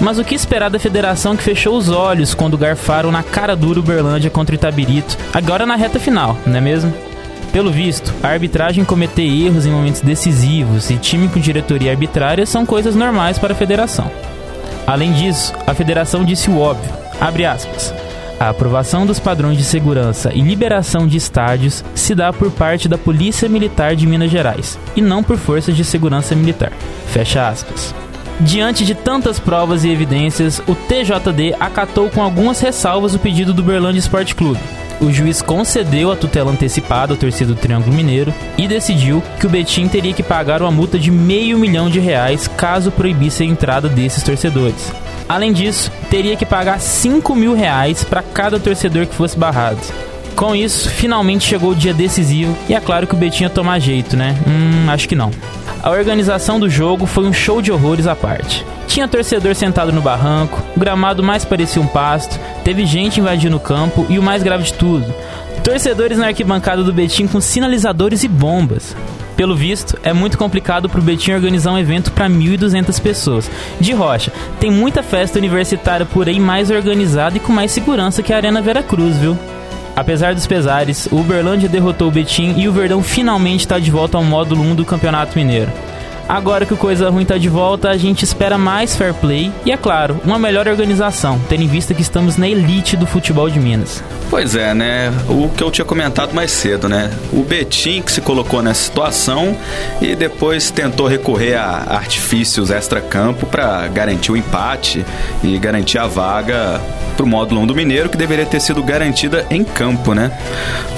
Mas 0.00 0.18
o 0.18 0.24
que 0.24 0.34
esperar 0.34 0.70
da 0.70 0.78
federação 0.78 1.36
que 1.36 1.42
fechou 1.42 1.76
os 1.76 1.88
olhos 1.88 2.32
quando 2.32 2.56
garfaram 2.56 3.10
na 3.10 3.22
cara 3.22 3.56
dura 3.56 3.80
Uberlândia 3.80 4.30
contra 4.30 4.54
o 4.54 4.56
Itabirito, 4.56 5.18
agora 5.32 5.66
na 5.66 5.76
reta 5.76 5.98
final, 5.98 6.36
não 6.46 6.56
é 6.56 6.60
mesmo? 6.60 6.92
Pelo 7.52 7.70
visto, 7.70 8.14
a 8.22 8.28
arbitragem 8.28 8.84
cometer 8.84 9.22
erros 9.22 9.66
em 9.66 9.70
momentos 9.70 10.00
decisivos 10.00 10.90
e 10.90 10.96
time 10.96 11.28
com 11.28 11.40
diretoria 11.40 11.90
arbitrária 11.90 12.46
são 12.46 12.64
coisas 12.64 12.94
normais 12.94 13.38
para 13.38 13.52
a 13.52 13.56
federação. 13.56 14.10
Além 14.88 15.12
disso, 15.12 15.52
a 15.66 15.74
federação 15.74 16.24
disse 16.24 16.48
o 16.48 16.58
óbvio, 16.58 16.90
abre 17.20 17.44
aspas, 17.44 17.92
a 18.40 18.48
aprovação 18.48 19.04
dos 19.04 19.20
padrões 19.20 19.58
de 19.58 19.62
segurança 19.62 20.32
e 20.32 20.40
liberação 20.40 21.06
de 21.06 21.18
estádios 21.18 21.84
se 21.94 22.14
dá 22.14 22.32
por 22.32 22.50
parte 22.50 22.88
da 22.88 22.96
Polícia 22.96 23.50
Militar 23.50 23.94
de 23.94 24.06
Minas 24.06 24.30
Gerais 24.30 24.78
e 24.96 25.02
não 25.02 25.22
por 25.22 25.36
forças 25.36 25.76
de 25.76 25.84
segurança 25.84 26.34
militar. 26.34 26.72
Fecha 27.08 27.46
aspas. 27.46 27.94
Diante 28.40 28.86
de 28.86 28.94
tantas 28.94 29.38
provas 29.38 29.84
e 29.84 29.90
evidências, 29.90 30.58
o 30.66 30.74
TJD 30.74 31.56
acatou 31.60 32.08
com 32.08 32.22
algumas 32.22 32.58
ressalvas 32.58 33.14
o 33.14 33.18
pedido 33.18 33.52
do 33.52 33.62
Berlândia 33.62 33.98
Esporte 33.98 34.34
Clube, 34.34 34.60
o 35.00 35.12
juiz 35.12 35.40
concedeu 35.40 36.10
a 36.10 36.16
tutela 36.16 36.50
antecipada 36.50 37.14
à 37.14 37.16
torcida 37.16 37.52
do 37.52 37.60
Triângulo 37.60 37.94
Mineiro 37.94 38.32
e 38.56 38.66
decidiu 38.66 39.22
que 39.38 39.46
o 39.46 39.50
Betim 39.50 39.88
teria 39.88 40.12
que 40.12 40.22
pagar 40.22 40.62
uma 40.62 40.70
multa 40.70 40.98
de 40.98 41.10
meio 41.10 41.58
milhão 41.58 41.88
de 41.88 42.00
reais 42.00 42.48
caso 42.48 42.90
proibisse 42.90 43.42
a 43.42 43.46
entrada 43.46 43.88
desses 43.88 44.22
torcedores. 44.22 44.92
Além 45.28 45.52
disso, 45.52 45.92
teria 46.10 46.36
que 46.36 46.46
pagar 46.46 46.80
5 46.80 47.34
mil 47.34 47.54
reais 47.54 48.02
para 48.02 48.22
cada 48.22 48.58
torcedor 48.58 49.06
que 49.06 49.14
fosse 49.14 49.38
barrado. 49.38 49.80
Com 50.34 50.54
isso, 50.54 50.88
finalmente 50.88 51.44
chegou 51.44 51.70
o 51.70 51.74
dia 51.74 51.92
decisivo 51.92 52.56
e 52.68 52.74
é 52.74 52.80
claro 52.80 53.06
que 53.06 53.14
o 53.14 53.16
Betinho 53.16 53.46
ia 53.46 53.50
tomar 53.50 53.78
jeito, 53.80 54.16
né? 54.16 54.36
Hum, 54.46 54.88
acho 54.88 55.08
que 55.08 55.16
não. 55.16 55.30
A 55.82 55.90
organização 55.90 56.58
do 56.58 56.68
jogo 56.68 57.06
foi 57.06 57.24
um 57.24 57.32
show 57.32 57.62
de 57.62 57.70
horrores 57.70 58.08
à 58.08 58.16
parte. 58.16 58.66
Tinha 58.88 59.06
torcedor 59.06 59.54
sentado 59.54 59.92
no 59.92 60.00
barranco, 60.00 60.60
o 60.76 60.80
gramado 60.80 61.22
mais 61.22 61.44
parecia 61.44 61.80
um 61.80 61.86
pasto, 61.86 62.38
teve 62.64 62.84
gente 62.84 63.20
invadindo 63.20 63.56
o 63.56 63.60
campo 63.60 64.04
e 64.08 64.18
o 64.18 64.22
mais 64.22 64.42
grave 64.42 64.64
de 64.64 64.74
tudo, 64.74 65.14
torcedores 65.62 66.18
na 66.18 66.26
arquibancada 66.26 66.82
do 66.82 66.92
Betim 66.92 67.28
com 67.28 67.40
sinalizadores 67.40 68.24
e 68.24 68.28
bombas. 68.28 68.96
Pelo 69.36 69.54
visto, 69.54 69.96
é 70.02 70.12
muito 70.12 70.36
complicado 70.36 70.88
pro 70.88 71.00
Betim 71.00 71.30
organizar 71.30 71.70
um 71.70 71.78
evento 71.78 72.10
para 72.10 72.28
1.200 72.28 73.00
pessoas. 73.00 73.48
De 73.78 73.92
rocha, 73.92 74.32
tem 74.58 74.72
muita 74.72 75.00
festa 75.00 75.38
universitária 75.38 76.04
por 76.04 76.28
aí 76.28 76.40
mais 76.40 76.72
organizada 76.72 77.36
e 77.36 77.40
com 77.40 77.52
mais 77.52 77.70
segurança 77.70 78.20
que 78.20 78.32
a 78.32 78.36
Arena 78.36 78.60
Vera 78.60 78.82
Cruz, 78.82 79.16
viu? 79.16 79.38
Apesar 79.98 80.32
dos 80.32 80.46
pesares, 80.46 81.08
o 81.10 81.16
Uberlândia 81.16 81.68
derrotou 81.68 82.06
o 82.06 82.10
Betim 82.12 82.54
e 82.56 82.68
o 82.68 82.72
Verdão 82.72 83.02
finalmente 83.02 83.62
está 83.62 83.80
de 83.80 83.90
volta 83.90 84.16
ao 84.16 84.22
módulo 84.22 84.62
1 84.62 84.76
do 84.76 84.84
Campeonato 84.84 85.36
Mineiro. 85.36 85.72
Agora 86.28 86.66
que 86.66 86.74
o 86.74 86.76
Coisa 86.76 87.08
Ruim 87.08 87.24
tá 87.24 87.38
de 87.38 87.48
volta, 87.48 87.88
a 87.88 87.96
gente 87.96 88.22
espera 88.22 88.58
mais 88.58 88.94
fair 88.94 89.14
play 89.14 89.50
e, 89.64 89.72
é 89.72 89.76
claro, 89.78 90.20
uma 90.24 90.38
melhor 90.38 90.68
organização, 90.68 91.40
tendo 91.48 91.62
em 91.62 91.66
vista 91.66 91.94
que 91.94 92.02
estamos 92.02 92.36
na 92.36 92.46
elite 92.46 92.98
do 92.98 93.06
futebol 93.06 93.48
de 93.48 93.58
Minas. 93.58 94.04
Pois 94.28 94.54
é, 94.54 94.74
né? 94.74 95.10
O 95.26 95.48
que 95.48 95.62
eu 95.62 95.70
tinha 95.70 95.86
comentado 95.86 96.34
mais 96.34 96.50
cedo, 96.50 96.86
né? 96.86 97.10
O 97.32 97.42
Betim 97.42 98.02
que 98.02 98.12
se 98.12 98.20
colocou 98.20 98.62
nessa 98.62 98.82
situação 98.82 99.56
e 100.02 100.14
depois 100.14 100.70
tentou 100.70 101.06
recorrer 101.06 101.54
a 101.54 101.96
artifícios 101.96 102.70
extra-campo 102.70 103.46
para 103.46 103.88
garantir 103.88 104.30
o 104.30 104.36
empate 104.36 105.06
e 105.42 105.56
garantir 105.58 105.96
a 105.96 106.06
vaga 106.06 106.78
pro 107.16 107.26
módulo 107.26 107.62
1 107.62 107.66
do 107.68 107.74
Mineiro, 107.74 108.10
que 108.10 108.18
deveria 108.18 108.44
ter 108.44 108.60
sido 108.60 108.82
garantida 108.82 109.46
em 109.50 109.64
campo, 109.64 110.12
né? 110.12 110.30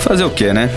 Fazer 0.00 0.24
o 0.24 0.30
quê, 0.30 0.52
né? 0.52 0.68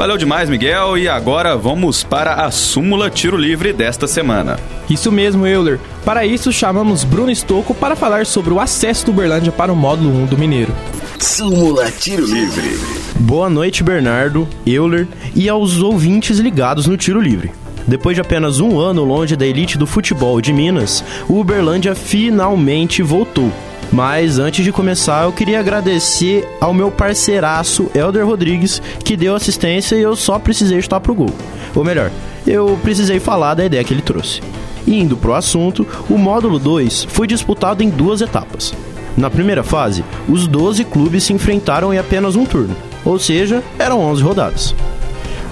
Valeu 0.00 0.16
demais, 0.16 0.48
Miguel. 0.48 0.96
E 0.96 1.06
agora 1.10 1.58
vamos 1.58 2.02
para 2.02 2.32
a 2.46 2.50
súmula 2.50 3.10
tiro 3.10 3.36
livre 3.36 3.70
desta 3.70 4.06
semana. 4.06 4.58
Isso 4.88 5.12
mesmo, 5.12 5.46
Euler. 5.46 5.78
Para 6.06 6.24
isso, 6.24 6.50
chamamos 6.50 7.04
Bruno 7.04 7.30
Stocco 7.34 7.74
para 7.74 7.94
falar 7.94 8.24
sobre 8.24 8.50
o 8.50 8.58
acesso 8.58 9.04
do 9.04 9.12
Berlândia 9.12 9.52
para 9.52 9.70
o 9.70 9.76
módulo 9.76 10.08
1 10.22 10.24
do 10.24 10.38
Mineiro. 10.38 10.74
Súmula 11.18 11.90
Tiro 11.90 12.24
Livre. 12.24 12.80
Boa 13.16 13.50
noite, 13.50 13.82
Bernardo, 13.82 14.48
Euler 14.66 15.06
e 15.36 15.50
aos 15.50 15.82
ouvintes 15.82 16.38
ligados 16.38 16.86
no 16.86 16.96
Tiro 16.96 17.20
Livre. 17.20 17.52
Depois 17.86 18.14
de 18.14 18.22
apenas 18.22 18.58
um 18.58 18.80
ano 18.80 19.04
longe 19.04 19.36
da 19.36 19.44
elite 19.44 19.76
do 19.76 19.86
futebol 19.86 20.40
de 20.40 20.50
Minas, 20.50 21.04
o 21.28 21.38
Uberlândia 21.38 21.94
finalmente 21.94 23.02
voltou 23.02 23.52
mas 23.92 24.38
antes 24.38 24.64
de 24.64 24.72
começar, 24.72 25.24
eu 25.24 25.32
queria 25.32 25.60
agradecer 25.60 26.48
ao 26.60 26.72
meu 26.72 26.90
parceiraço 26.90 27.90
Elder 27.94 28.26
Rodrigues, 28.26 28.80
que 29.04 29.16
deu 29.16 29.34
assistência 29.34 29.96
e 29.96 30.02
eu 30.02 30.14
só 30.14 30.38
precisei 30.38 30.80
chutar 30.80 31.00
pro 31.00 31.14
gol. 31.14 31.30
Ou 31.74 31.84
melhor, 31.84 32.10
eu 32.46 32.78
precisei 32.82 33.18
falar 33.18 33.54
da 33.54 33.64
ideia 33.64 33.82
que 33.82 33.92
ele 33.92 34.02
trouxe. 34.02 34.40
Indo 34.86 35.16
pro 35.16 35.34
assunto, 35.34 35.86
o 36.08 36.16
módulo 36.16 36.58
2 36.58 37.04
foi 37.10 37.26
disputado 37.26 37.82
em 37.82 37.90
duas 37.90 38.20
etapas. 38.20 38.72
Na 39.16 39.28
primeira 39.28 39.62
fase, 39.62 40.04
os 40.28 40.46
12 40.46 40.84
clubes 40.84 41.24
se 41.24 41.32
enfrentaram 41.32 41.92
em 41.92 41.98
apenas 41.98 42.36
um 42.36 42.44
turno. 42.44 42.76
ou 43.04 43.18
seja, 43.18 43.62
eram 43.78 44.00
11 44.00 44.22
rodadas. 44.22 44.74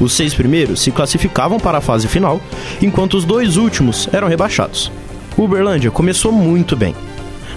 Os 0.01 0.13
seis 0.13 0.33
primeiros 0.33 0.81
se 0.81 0.93
classificavam 0.93 1.59
para 1.59 1.79
a 1.79 1.81
fase 1.81 2.07
final, 2.07 2.41
enquanto 2.81 3.15
os 3.15 3.25
dois 3.25 3.57
últimos 3.57 4.09
eram 4.13 4.29
rebaixados. 4.29 4.93
Uberlândia 5.37 5.91
começou 5.91 6.31
muito 6.31 6.77
bem. 6.77 6.95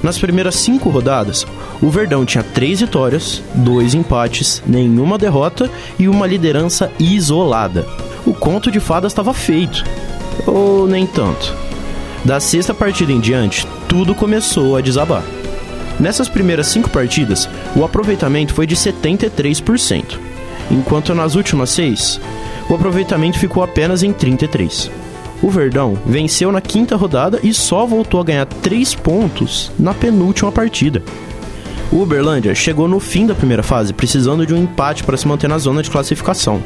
Nas 0.04 0.18
primeiras 0.18 0.56
cinco 0.56 0.90
rodadas, 0.90 1.46
o 1.82 1.90
Verdão 1.90 2.26
tinha 2.26 2.44
três 2.44 2.80
vitórias, 2.80 3.44
dois 3.54 3.94
empates, 3.94 4.62
nenhuma 4.66 5.18
derrota 5.18 5.70
e 6.00 6.08
uma 6.08 6.26
liderança 6.26 6.92
isolada. 7.00 7.88
O 8.26 8.34
conto 8.34 8.72
de 8.72 8.80
fadas 8.80 9.12
estava 9.12 9.34
feito. 9.34 9.84
Ou 10.48 10.88
nem 10.88 11.06
tanto. 11.06 11.56
Da 12.26 12.40
sexta 12.40 12.74
partida 12.74 13.12
em 13.12 13.20
diante, 13.20 13.68
tudo 13.88 14.16
começou 14.16 14.76
a 14.76 14.82
desabar. 14.82 15.24
Nessas 16.00 16.28
primeiras 16.28 16.68
cinco 16.68 16.90
partidas, 16.90 17.48
o 17.76 17.84
aproveitamento 17.84 18.54
foi 18.54 18.66
de 18.66 18.76
73%, 18.76 20.18
enquanto 20.72 21.14
nas 21.14 21.36
últimas 21.36 21.70
seis, 21.70 22.20
o 22.70 22.74
aproveitamento 22.74 23.38
ficou 23.38 23.62
apenas 23.62 24.02
em 24.02 24.12
33%. 24.12 25.01
O 25.42 25.50
Verdão 25.50 25.98
venceu 26.06 26.52
na 26.52 26.62
quinta 26.62 26.96
rodada 26.96 27.40
e 27.42 27.54
só 27.54 27.86
voltou 27.86 28.22
a 28.22 28.24
ganhar 28.24 28.46
3 28.46 28.94
pontos 28.96 29.72
na 29.80 29.94
penúltima 29.94 30.52
partida. 30.52 31.02
O 31.92 32.02
Uberlândia 32.02 32.54
chegou 32.54 32.88
no 32.88 33.00
fim 33.00 33.26
da 33.26 33.34
primeira 33.34 33.64
fase 33.64 33.92
precisando 33.92 34.46
de 34.46 34.54
um 34.54 34.64
empate 34.64 35.04
para 35.04 35.18
se 35.18 35.28
manter 35.28 35.48
na 35.48 35.58
zona 35.58 35.82
de 35.82 35.90
classificação. 35.90 36.62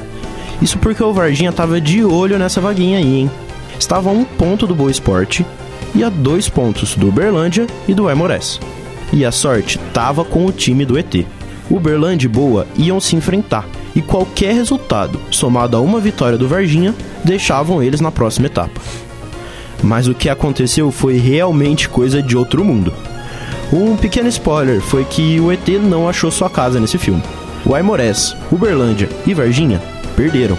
Isso 0.62 0.78
porque 0.78 1.02
o 1.02 1.14
Varginha 1.14 1.50
estava 1.50 1.80
de 1.80 2.04
olho 2.04 2.38
nessa 2.38 2.62
vaguinha 2.62 2.98
aí, 2.98 3.22
hein? 3.22 3.32
Estava 3.80 4.10
a 4.10 4.14
um 4.14 4.24
ponto 4.24 4.68
do 4.68 4.76
Boa 4.76 4.92
Esporte 4.92 5.46
e 5.94 6.04
a 6.04 6.10
dois 6.10 6.50
pontos 6.50 6.96
do 6.96 7.08
Uberlândia 7.08 7.68
e 7.88 7.94
do 7.94 8.08
Aimorés. 8.08 8.60
E 9.12 9.24
a 9.24 9.32
sorte 9.32 9.80
estava 9.80 10.26
com 10.26 10.46
o 10.46 10.52
time 10.52 10.86
do 10.86 10.98
ET. 10.98 11.26
Uberlândia 11.70 12.28
e 12.28 12.30
Boa 12.30 12.68
iam 12.78 13.00
se 13.00 13.16
enfrentar 13.16 13.66
e 13.96 14.02
qualquer 14.02 14.54
resultado, 14.54 15.20
somado 15.32 15.78
a 15.78 15.80
uma 15.80 16.00
vitória 16.00 16.38
do 16.38 16.48
Varginha, 16.48 16.94
deixavam 17.24 17.82
eles 17.82 18.02
na 18.02 18.12
próxima 18.12 18.48
etapa. 18.48 18.80
Mas 19.82 20.08
o 20.08 20.14
que 20.14 20.30
aconteceu 20.30 20.92
foi 20.92 21.18
realmente 21.18 21.88
coisa 21.88 22.22
de 22.22 22.36
outro 22.36 22.64
mundo. 22.64 22.94
Um 23.72 23.96
pequeno 23.96 24.28
spoiler 24.28 24.82
foi 24.82 25.06
que 25.06 25.40
o 25.40 25.52
ET 25.52 25.68
não 25.82 26.10
achou 26.10 26.30
sua 26.30 26.50
casa 26.50 26.80
nesse 26.80 26.98
filme. 26.98 27.24
O 27.66 27.74
Aimorés, 27.74 28.36
Uberlândia 28.52 29.10
e 29.26 29.34
Varginha 29.34 29.82
perderam, 30.16 30.58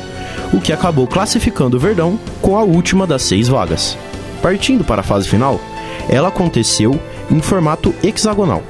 o 0.52 0.60
que 0.60 0.72
acabou 0.72 1.06
classificando 1.06 1.76
o 1.76 1.80
Verdão 1.80 2.18
com 2.40 2.56
a 2.56 2.62
última 2.62 3.06
das 3.06 3.22
seis 3.22 3.48
vagas. 3.48 3.96
Partindo 4.42 4.84
para 4.84 5.00
a 5.00 5.04
fase 5.04 5.28
final, 5.28 5.60
ela 6.08 6.28
aconteceu 6.28 6.98
em 7.30 7.40
formato 7.40 7.94
hexagonal. 8.02 8.62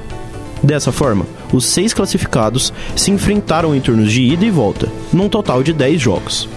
Dessa 0.61 0.91
forma, 0.91 1.25
os 1.51 1.65
seis 1.65 1.93
classificados 1.93 2.73
se 2.95 3.11
enfrentaram 3.11 3.75
em 3.75 3.79
turnos 3.79 4.11
de 4.11 4.21
ida 4.21 4.45
e 4.45 4.51
volta, 4.51 4.91
num 5.11 5.29
total 5.29 5.63
de 5.63 5.73
10 5.73 6.01
jogos. 6.01 6.49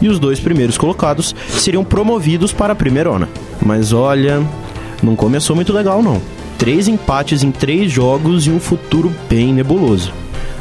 E 0.00 0.08
os 0.08 0.18
dois 0.18 0.38
primeiros 0.38 0.78
colocados 0.78 1.34
seriam 1.48 1.84
promovidos 1.84 2.52
para 2.52 2.72
a 2.72 2.76
primeirona. 2.76 3.28
Mas 3.64 3.92
olha, 3.92 4.42
não 5.02 5.16
começou 5.16 5.56
muito 5.56 5.72
legal 5.72 6.02
não. 6.02 6.20
Três 6.56 6.88
empates 6.88 7.42
em 7.42 7.50
três 7.50 7.90
jogos 7.90 8.46
e 8.46 8.50
um 8.50 8.60
futuro 8.60 9.12
bem 9.28 9.52
nebuloso. 9.52 10.12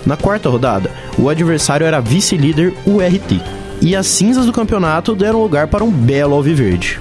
Na 0.05 0.15
quarta 0.15 0.49
rodada, 0.49 0.91
o 1.17 1.29
adversário 1.29 1.85
era 1.85 1.99
vice-líder 1.99 2.73
URT, 2.85 3.41
e 3.81 3.95
as 3.95 4.07
cinzas 4.07 4.45
do 4.45 4.53
campeonato 4.53 5.15
deram 5.15 5.41
lugar 5.41 5.67
para 5.67 5.83
um 5.83 5.91
belo 5.91 6.35
alviverde. 6.35 6.99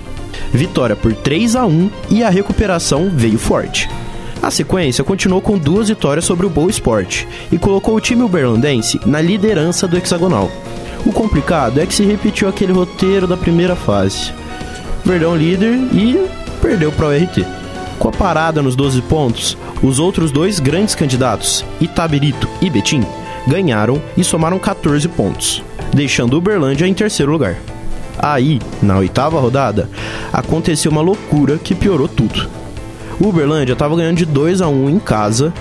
Vitória 0.52 0.96
por 0.96 1.14
3 1.14 1.56
a 1.56 1.66
1 1.66 1.90
e 2.10 2.22
a 2.22 2.30
recuperação 2.30 3.10
veio 3.12 3.38
forte. 3.38 3.88
A 4.42 4.50
sequência 4.50 5.02
continuou 5.02 5.40
com 5.40 5.58
duas 5.58 5.88
vitórias 5.88 6.24
sobre 6.24 6.46
o 6.46 6.50
Boa 6.50 6.70
Esporte 6.70 7.26
e 7.50 7.58
colocou 7.58 7.96
o 7.96 8.00
time 8.00 8.22
uberlandense 8.22 9.00
na 9.04 9.20
liderança 9.20 9.88
do 9.88 9.96
hexagonal. 9.96 10.50
O 11.04 11.12
complicado 11.12 11.80
é 11.80 11.86
que 11.86 11.94
se 11.94 12.04
repetiu 12.04 12.48
aquele 12.48 12.72
roteiro 12.72 13.26
da 13.26 13.36
primeira 13.36 13.74
fase. 13.74 14.32
Verdão 15.04 15.36
líder 15.36 15.72
e 15.92 16.28
perdeu 16.60 16.92
para 16.92 17.06
o 17.06 17.12
RT. 17.12 17.44
Com 17.98 18.08
a 18.08 18.12
parada 18.12 18.60
nos 18.60 18.76
12 18.76 19.02
pontos, 19.02 19.56
os 19.82 19.98
outros 19.98 20.30
dois 20.30 20.60
grandes 20.60 20.94
candidatos, 20.94 21.64
Itabirito 21.80 22.48
e 22.60 22.68
Betim, 22.68 23.04
ganharam 23.46 24.02
e 24.16 24.24
somaram 24.24 24.58
14 24.58 25.08
pontos, 25.08 25.62
deixando 25.94 26.36
Uberlândia 26.36 26.86
em 26.86 26.94
terceiro 26.94 27.32
lugar. 27.32 27.56
Aí, 28.18 28.60
na 28.82 28.98
oitava 28.98 29.40
rodada, 29.40 29.88
aconteceu 30.32 30.90
uma 30.90 31.00
loucura 31.00 31.58
que 31.58 31.74
piorou 31.74 32.08
tudo. 32.08 32.48
O 33.18 33.28
Uberlândia 33.28 33.72
estava 33.72 33.96
ganhando 33.96 34.18
de 34.18 34.26
2 34.26 34.60
a 34.60 34.68
1 34.68 34.90
em 34.90 34.98
casa 34.98 35.52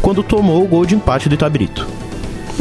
quando 0.00 0.22
tomou 0.22 0.62
o 0.62 0.68
gol 0.68 0.86
de 0.86 0.94
empate 0.94 1.28
do 1.28 1.34
Itabirito. 1.34 1.86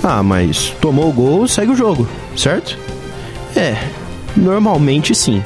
Ah, 0.04 0.22
mas 0.22 0.74
tomou 0.82 1.10
o 1.10 1.14
gol, 1.14 1.48
segue 1.48 1.72
o 1.72 1.76
jogo, 1.76 2.08
certo? 2.36 2.78
É, 3.56 3.78
normalmente 4.36 5.16
sim. 5.16 5.44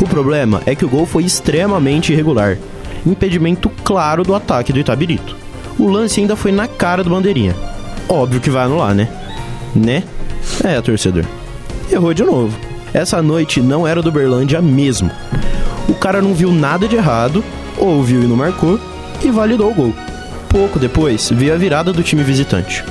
O 0.00 0.06
problema 0.06 0.62
é 0.66 0.74
que 0.74 0.84
o 0.84 0.88
gol 0.88 1.06
foi 1.06 1.24
extremamente 1.24 2.12
irregular. 2.12 2.58
Impedimento 3.06 3.70
claro 3.84 4.24
do 4.24 4.34
ataque 4.34 4.72
do 4.72 4.80
Itabirito. 4.80 5.36
O 5.78 5.88
lance 5.88 6.20
ainda 6.20 6.34
foi 6.34 6.50
na 6.50 6.66
cara 6.66 7.04
do 7.04 7.10
Bandeirinha. 7.10 7.54
Óbvio 8.08 8.40
que 8.40 8.50
vai 8.50 8.64
anular, 8.64 8.94
né? 8.94 9.08
Né? 9.74 10.02
É, 10.62 10.80
torcedor. 10.80 11.24
Errou 11.90 12.14
de 12.14 12.24
novo. 12.24 12.56
Essa 12.92 13.20
noite 13.22 13.60
não 13.60 13.86
era 13.86 14.00
do 14.02 14.12
Berlândia 14.12 14.60
mesmo. 14.62 15.10
O 15.88 15.94
cara 15.94 16.22
não 16.22 16.34
viu 16.34 16.50
nada 16.52 16.88
de 16.88 16.96
errado 16.96 17.44
ouviu 17.78 18.22
e 18.22 18.26
não 18.26 18.36
marcou 18.36 18.78
e 19.22 19.30
validou 19.30 19.70
o 19.70 19.74
gol. 19.74 19.94
Pouco 20.48 20.78
depois 20.78 21.30
veio 21.30 21.54
a 21.54 21.56
virada 21.56 21.92
do 21.92 22.02
time 22.02 22.22
visitante. 22.22 22.84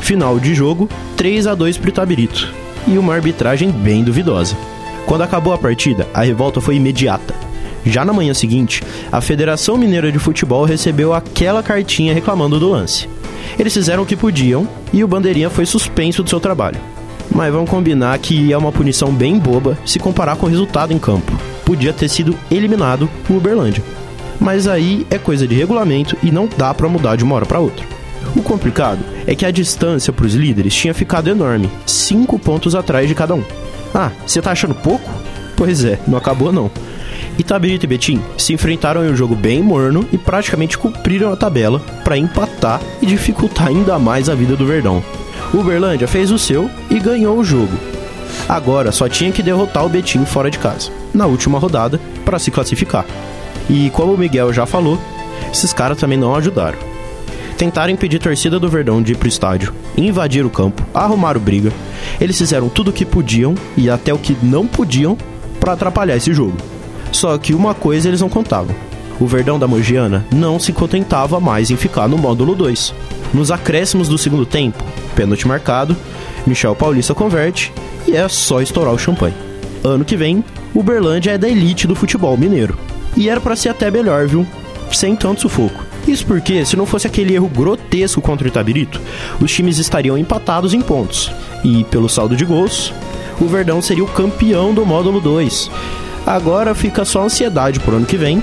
Final 0.00 0.38
de 0.38 0.54
jogo, 0.54 0.88
3 1.16 1.46
a 1.46 1.54
2 1.54 1.78
para 1.78 1.86
o 1.86 1.88
Itabirito 1.88 2.52
e 2.86 2.98
uma 2.98 3.14
arbitragem 3.14 3.70
bem 3.70 4.02
duvidosa. 4.02 4.56
Quando 5.06 5.22
acabou 5.22 5.52
a 5.52 5.58
partida, 5.58 6.08
a 6.12 6.22
revolta 6.22 6.60
foi 6.60 6.76
imediata. 6.76 7.34
Já 7.84 8.04
na 8.04 8.12
manhã 8.12 8.32
seguinte, 8.32 8.82
a 9.12 9.20
Federação 9.20 9.76
Mineira 9.76 10.10
de 10.10 10.18
Futebol 10.18 10.64
recebeu 10.64 11.12
aquela 11.12 11.62
cartinha 11.62 12.14
reclamando 12.14 12.58
do 12.58 12.70
lance. 12.70 13.08
Eles 13.58 13.74
fizeram 13.74 14.02
o 14.02 14.06
que 14.06 14.16
podiam 14.16 14.66
e 14.92 15.04
o 15.04 15.08
Bandeirinha 15.08 15.50
foi 15.50 15.66
suspenso 15.66 16.22
do 16.22 16.30
seu 16.30 16.40
trabalho. 16.40 16.80
Mas 17.30 17.52
vamos 17.52 17.70
combinar 17.70 18.18
que 18.18 18.52
é 18.52 18.58
uma 18.58 18.72
punição 18.72 19.12
bem 19.12 19.38
boba 19.38 19.78
se 19.84 19.98
comparar 19.98 20.36
com 20.36 20.46
o 20.46 20.48
resultado 20.48 20.92
em 20.92 20.98
campo. 20.98 21.32
Podia 21.64 21.92
ter 21.92 22.08
sido 22.08 22.36
eliminado 22.50 23.08
o 23.28 23.34
Uberlândia 23.34 23.82
mas 24.40 24.66
aí 24.66 25.06
é 25.10 25.18
coisa 25.18 25.46
de 25.46 25.54
regulamento 25.54 26.16
e 26.22 26.30
não 26.30 26.48
dá 26.48 26.72
para 26.72 26.88
mudar 26.88 27.16
de 27.16 27.24
uma 27.24 27.34
hora 27.36 27.46
para 27.46 27.60
outra. 27.60 27.86
O 28.36 28.42
complicado 28.42 29.00
é 29.26 29.34
que 29.34 29.46
a 29.46 29.50
distância 29.50 30.12
para 30.12 30.26
os 30.26 30.34
líderes 30.34 30.74
tinha 30.74 30.94
ficado 30.94 31.28
enorme, 31.28 31.70
5 31.86 32.38
pontos 32.38 32.74
atrás 32.74 33.08
de 33.08 33.14
cada 33.14 33.34
um. 33.34 33.44
Ah, 33.94 34.10
você 34.26 34.42
tá 34.42 34.52
achando 34.52 34.74
pouco? 34.74 35.08
Pois 35.56 35.84
é, 35.84 35.98
não 36.06 36.18
acabou 36.18 36.52
não. 36.52 36.70
Itabirito 37.38 37.86
e 37.86 37.88
Betim 37.88 38.20
se 38.36 38.52
enfrentaram 38.52 39.04
em 39.04 39.10
um 39.10 39.16
jogo 39.16 39.34
bem 39.34 39.62
morno 39.62 40.06
e 40.12 40.18
praticamente 40.18 40.78
cumpriram 40.78 41.32
a 41.32 41.36
tabela 41.36 41.80
para 42.02 42.18
empatar 42.18 42.80
e 43.02 43.06
dificultar 43.06 43.68
ainda 43.68 43.98
mais 43.98 44.28
a 44.28 44.34
vida 44.34 44.56
do 44.56 44.66
Verdão. 44.66 45.02
Uberlândia 45.52 46.08
fez 46.08 46.30
o 46.30 46.38
seu 46.38 46.70
e 46.90 46.98
ganhou 46.98 47.38
o 47.38 47.44
jogo. 47.44 47.72
Agora 48.48 48.92
só 48.92 49.08
tinha 49.08 49.32
que 49.32 49.42
derrotar 49.42 49.84
o 49.84 49.88
Betim 49.88 50.24
fora 50.24 50.50
de 50.50 50.58
casa, 50.58 50.90
na 51.12 51.26
última 51.26 51.58
rodada, 51.58 52.00
para 52.24 52.38
se 52.38 52.50
classificar. 52.50 53.04
E 53.68 53.90
como 53.90 54.14
o 54.14 54.18
Miguel 54.18 54.52
já 54.52 54.66
falou, 54.66 54.98
esses 55.52 55.72
caras 55.72 55.98
também 55.98 56.18
não 56.18 56.34
ajudaram. 56.34 56.78
Tentaram 57.56 57.92
impedir 57.92 58.16
a 58.16 58.20
torcida 58.20 58.58
do 58.58 58.68
Verdão 58.68 59.02
de 59.02 59.12
ir 59.12 59.16
pro 59.16 59.28
estádio, 59.28 59.72
invadir 59.96 60.44
o 60.44 60.50
campo, 60.50 60.82
arrumaram 60.92 61.40
briga. 61.40 61.72
Eles 62.20 62.36
fizeram 62.36 62.68
tudo 62.68 62.88
o 62.88 62.92
que 62.92 63.04
podiam 63.04 63.54
e 63.76 63.88
até 63.88 64.12
o 64.12 64.18
que 64.18 64.36
não 64.42 64.66
podiam 64.66 65.16
para 65.60 65.72
atrapalhar 65.72 66.16
esse 66.16 66.32
jogo. 66.34 66.56
Só 67.12 67.38
que 67.38 67.54
uma 67.54 67.74
coisa 67.74 68.08
eles 68.08 68.20
não 68.20 68.28
contavam. 68.28 68.74
O 69.20 69.26
Verdão 69.26 69.58
da 69.58 69.68
Mogiana 69.68 70.26
não 70.32 70.58
se 70.58 70.72
contentava 70.72 71.38
mais 71.38 71.70
em 71.70 71.76
ficar 71.76 72.08
no 72.08 72.18
módulo 72.18 72.56
2. 72.56 72.92
Nos 73.32 73.52
acréscimos 73.52 74.08
do 74.08 74.18
segundo 74.18 74.44
tempo, 74.44 74.82
pênalti 75.14 75.46
marcado, 75.46 75.96
Michel 76.44 76.74
Paulista 76.74 77.14
converte 77.14 77.72
e 78.06 78.16
é 78.16 78.28
só 78.28 78.60
estourar 78.60 78.92
o 78.92 78.98
champanhe. 78.98 79.34
Ano 79.84 80.04
que 80.04 80.16
vem, 80.16 80.44
o 80.74 80.82
Berlândia 80.82 81.32
é 81.32 81.38
da 81.38 81.48
elite 81.48 81.86
do 81.86 81.94
futebol 81.94 82.36
mineiro. 82.36 82.76
E 83.16 83.28
era 83.28 83.40
para 83.40 83.56
ser 83.56 83.70
até 83.70 83.90
melhor, 83.90 84.26
viu? 84.26 84.46
Sem 84.92 85.14
tanto 85.16 85.42
sufoco. 85.42 85.84
Isso 86.06 86.26
porque, 86.26 86.64
se 86.64 86.76
não 86.76 86.84
fosse 86.84 87.06
aquele 87.06 87.34
erro 87.34 87.48
grotesco 87.48 88.20
contra 88.20 88.44
o 88.44 88.48
Itabirito, 88.48 89.00
os 89.40 89.52
times 89.52 89.78
estariam 89.78 90.18
empatados 90.18 90.74
em 90.74 90.80
pontos. 90.80 91.32
E, 91.62 91.84
pelo 91.84 92.08
saldo 92.08 92.36
de 92.36 92.44
gols, 92.44 92.92
o 93.40 93.46
Verdão 93.46 93.80
seria 93.80 94.04
o 94.04 94.08
campeão 94.08 94.74
do 94.74 94.84
módulo 94.84 95.20
2. 95.20 95.70
Agora 96.26 96.74
fica 96.74 97.04
só 97.04 97.22
ansiedade 97.22 97.80
pro 97.80 97.96
ano 97.96 98.06
que 98.06 98.16
vem. 98.16 98.42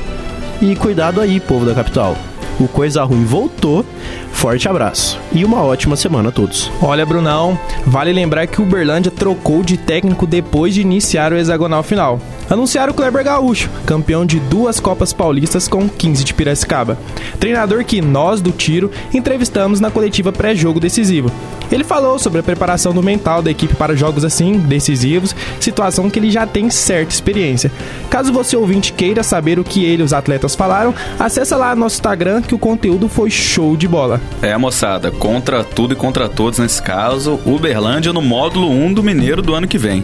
E 0.62 0.76
cuidado 0.76 1.22
aí, 1.22 1.40
povo 1.40 1.66
da 1.66 1.74
capital. 1.74 2.16
O 2.60 2.68
Coisa 2.68 3.04
Ruim 3.04 3.24
voltou. 3.24 3.86
Forte 4.32 4.68
abraço 4.68 5.20
e 5.32 5.46
uma 5.46 5.62
ótima 5.62 5.96
semana 5.96 6.30
a 6.30 6.32
todos. 6.32 6.72
Olha, 6.82 7.06
Brunão, 7.06 7.60
vale 7.86 8.12
lembrar 8.12 8.48
que 8.48 8.60
o 8.60 8.64
Uberlândia 8.64 9.12
trocou 9.12 9.64
de 9.64 9.78
técnico 9.78 10.26
depois 10.26 10.74
de 10.74 10.82
iniciar 10.82 11.32
o 11.32 11.38
hexagonal 11.38 11.84
final. 11.84 12.20
Anunciaram 12.52 12.92
o 12.92 12.94
Kleber 12.94 13.24
Gaúcho, 13.24 13.70
campeão 13.86 14.26
de 14.26 14.38
duas 14.38 14.78
Copas 14.78 15.14
Paulistas 15.14 15.70
com 15.70 15.88
15 15.88 16.22
de 16.26 16.34
Piracicaba. 16.34 16.98
Treinador 17.40 17.86
que 17.86 18.02
nós 18.02 18.42
do 18.42 18.52
tiro 18.52 18.92
entrevistamos 19.14 19.80
na 19.80 19.90
coletiva 19.90 20.34
pré-jogo 20.34 20.78
decisivo. 20.78 21.32
Ele 21.72 21.86
falou 21.86 22.20
sobre 22.20 22.42
a 22.42 22.44
preparação 22.44 22.94
do 22.94 23.02
mental 23.02 23.42
da 23.42 23.50
equipe 23.50 23.74
para 23.76 23.96
jogos 23.96 24.26
assim, 24.26 24.58
decisivos, 24.60 25.34
situação 25.62 26.10
que 26.10 26.20
ele 26.20 26.30
já 26.30 26.46
tem 26.46 26.70
certa 26.70 27.14
experiência. 27.14 27.72
Caso 28.10 28.34
você 28.34 28.58
ouvinte 28.58 28.92
queira 28.92 29.24
saber 29.24 29.58
o 29.58 29.64
que 29.64 29.86
ele 29.86 30.02
e 30.02 30.06
os 30.06 30.12
atletas 30.12 30.54
falaram, 30.54 30.94
acessa 31.18 31.56
lá 31.56 31.74
nosso 31.74 31.96
Instagram 31.96 32.42
que 32.42 32.54
o 32.54 32.60
conteúdo 32.60 33.08
foi 33.08 33.30
show 33.30 33.78
de 33.78 33.88
bola. 33.88 34.20
É, 34.42 34.58
moçada, 34.58 35.10
contra 35.10 35.64
tudo 35.64 35.94
e 35.94 35.96
contra 35.96 36.28
todos 36.28 36.60
nesse 36.60 36.82
caso, 36.82 37.40
Uberlândia 37.46 38.12
no 38.12 38.22
módulo 38.22 38.70
1 38.70 38.94
do 38.94 39.02
Mineiro 39.02 39.42
do 39.42 39.56
ano 39.56 39.70
que 39.70 39.78
vem. 39.78 40.04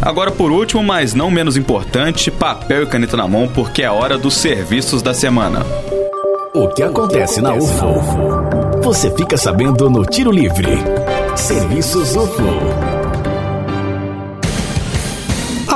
Agora, 0.00 0.30
por 0.30 0.50
último, 0.50 0.82
mas 0.82 1.14
não 1.14 1.30
menos 1.30 1.56
importante, 1.56 2.30
papel 2.30 2.82
e 2.82 2.86
caneta 2.86 3.16
na 3.16 3.26
mão, 3.26 3.48
porque 3.48 3.82
é 3.82 3.90
hora 3.90 4.18
dos 4.18 4.34
serviços 4.34 5.02
da 5.02 5.14
semana. 5.14 5.64
O 6.54 6.68
que 6.68 6.82
acontece 6.82 7.40
na 7.40 7.54
UFO? 7.54 8.80
Você 8.82 9.10
fica 9.10 9.36
sabendo 9.36 9.90
no 9.90 10.04
Tiro 10.04 10.30
Livre. 10.30 10.68
Serviços 11.34 12.14
UFO. 12.16 12.85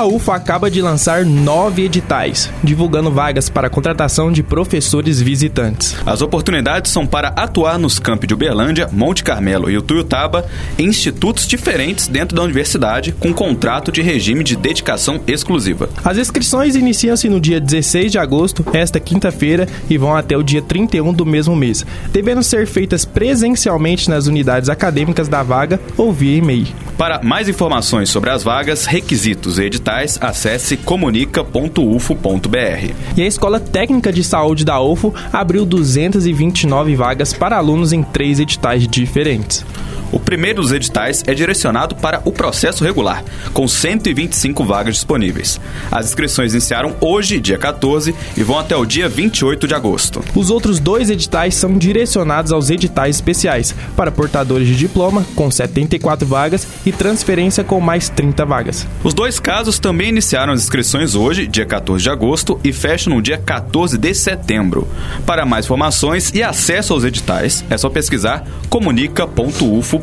A 0.01 0.07
UFA 0.07 0.37
acaba 0.37 0.71
de 0.71 0.81
lançar 0.81 1.27
nove 1.27 1.85
editais, 1.85 2.51
divulgando 2.65 3.11
vagas 3.11 3.51
para 3.51 3.67
a 3.67 3.71
contratação 3.71 4.33
de 4.33 4.43
professores 4.43 5.21
visitantes. 5.21 5.95
As 6.07 6.23
oportunidades 6.23 6.91
são 6.91 7.07
para 7.07 7.29
atuar 7.37 7.79
nos 7.79 7.99
campos 7.99 8.27
de 8.27 8.33
Uberlândia, 8.33 8.89
Monte 8.91 9.23
Carmelo 9.23 9.71
e 9.71 9.77
Utuiutaba 9.77 10.47
em 10.79 10.87
institutos 10.87 11.47
diferentes 11.47 12.09
dentro 12.09 12.35
da 12.35 12.43
universidade, 12.43 13.13
com 13.13 13.31
contrato 13.35 13.93
de 13.93 14.01
regime 14.01 14.43
de 14.43 14.57
dedicação 14.57 15.21
exclusiva. 15.27 15.91
As 16.03 16.17
inscrições 16.17 16.77
iniciam-se 16.77 17.29
no 17.29 17.39
dia 17.39 17.61
16 17.61 18.11
de 18.11 18.19
agosto, 18.19 18.65
esta 18.73 18.99
quinta-feira, 18.99 19.69
e 19.91 19.99
vão 19.99 20.17
até 20.17 20.35
o 20.35 20.43
dia 20.43 20.63
31 20.63 21.13
do 21.13 21.27
mesmo 21.27 21.55
mês, 21.55 21.85
devendo 22.11 22.43
ser 22.43 22.67
feitas 22.67 23.05
presencialmente 23.05 24.09
nas 24.09 24.27
unidades 24.27 24.71
acadêmicas 24.71 25.29
da 25.29 25.43
vaga 25.43 25.79
ou 25.99 26.11
via 26.11 26.39
e-mail. 26.39 26.90
Para 27.01 27.23
mais 27.23 27.49
informações 27.49 28.11
sobre 28.11 28.29
as 28.29 28.43
vagas, 28.43 28.85
requisitos 28.85 29.59
e 29.59 29.63
editais, 29.63 30.19
acesse 30.21 30.77
comunica.ufo.br. 30.77 32.95
E 33.17 33.23
a 33.23 33.27
Escola 33.27 33.59
Técnica 33.59 34.13
de 34.13 34.23
Saúde 34.23 34.67
da 34.67 34.79
UFO 34.83 35.15
abriu 35.33 35.65
229 35.65 36.95
vagas 36.97 37.33
para 37.33 37.57
alunos 37.57 37.95
em 37.95 38.03
três 38.03 38.39
editais 38.39 38.87
diferentes. 38.87 39.65
O 40.13 40.19
primeiro 40.19 40.63
dos 40.63 40.73
editais 40.73 41.23
é 41.27 41.35
direcionado 41.35 41.95
para 41.95 42.21
o 42.25 42.33
processo 42.33 42.83
regular, 42.83 43.25
com 43.53 43.69
125 43.69 44.65
vagas 44.65 44.97
disponíveis. 44.97 45.61
As 45.91 46.07
inscrições 46.07 46.53
iniciaram 46.53 46.97
hoje, 47.01 47.39
dia 47.39 47.57
14, 47.57 48.15
e 48.37 48.43
vão 48.43 48.59
até 48.59 48.77
o 48.77 48.85
dia 48.85 49.09
28 49.09 49.69
de 49.69 49.75
agosto. 49.75 50.23
Os 50.35 50.51
outros 50.51 50.81
dois 50.81 51.11
editais 51.11 51.55
são 51.55 51.79
direcionados 51.79 52.51
aos 52.51 52.71
editais 52.71 53.17
especiais, 53.17 53.75
para 53.97 54.11
portadores 54.11 54.67
de 54.67 54.75
diploma, 54.75 55.25
com 55.37 55.51
74 55.51 56.27
vagas, 56.27 56.67
e 56.85 56.91
transferência 56.91 57.63
com 57.63 57.81
mais 57.81 58.09
30 58.09 58.45
vagas. 58.45 58.87
Os 59.05 59.15
dois 59.15 59.39
casos 59.39 59.79
também 59.79 60.09
iniciaram 60.09 60.53
as 60.53 60.63
inscrições 60.63 61.15
hoje, 61.15 61.47
dia 61.47 61.67
14 61.67 62.03
de 62.03 62.11
agosto, 62.11 62.59
e 62.65 62.73
fecham 62.73 63.15
no 63.15 63.23
dia 63.23 63.39
14 63.39 63.97
de 63.97 64.13
setembro. 64.15 64.89
Para 65.25 65.47
mais 65.47 65.67
informações 65.67 66.33
e 66.35 66.43
acesso 66.43 66.93
aos 66.93 67.05
editais, 67.05 67.65
é 67.71 67.79
só 67.79 67.89
pesquisar 67.89 68.45
comunica.ufo 68.69 70.00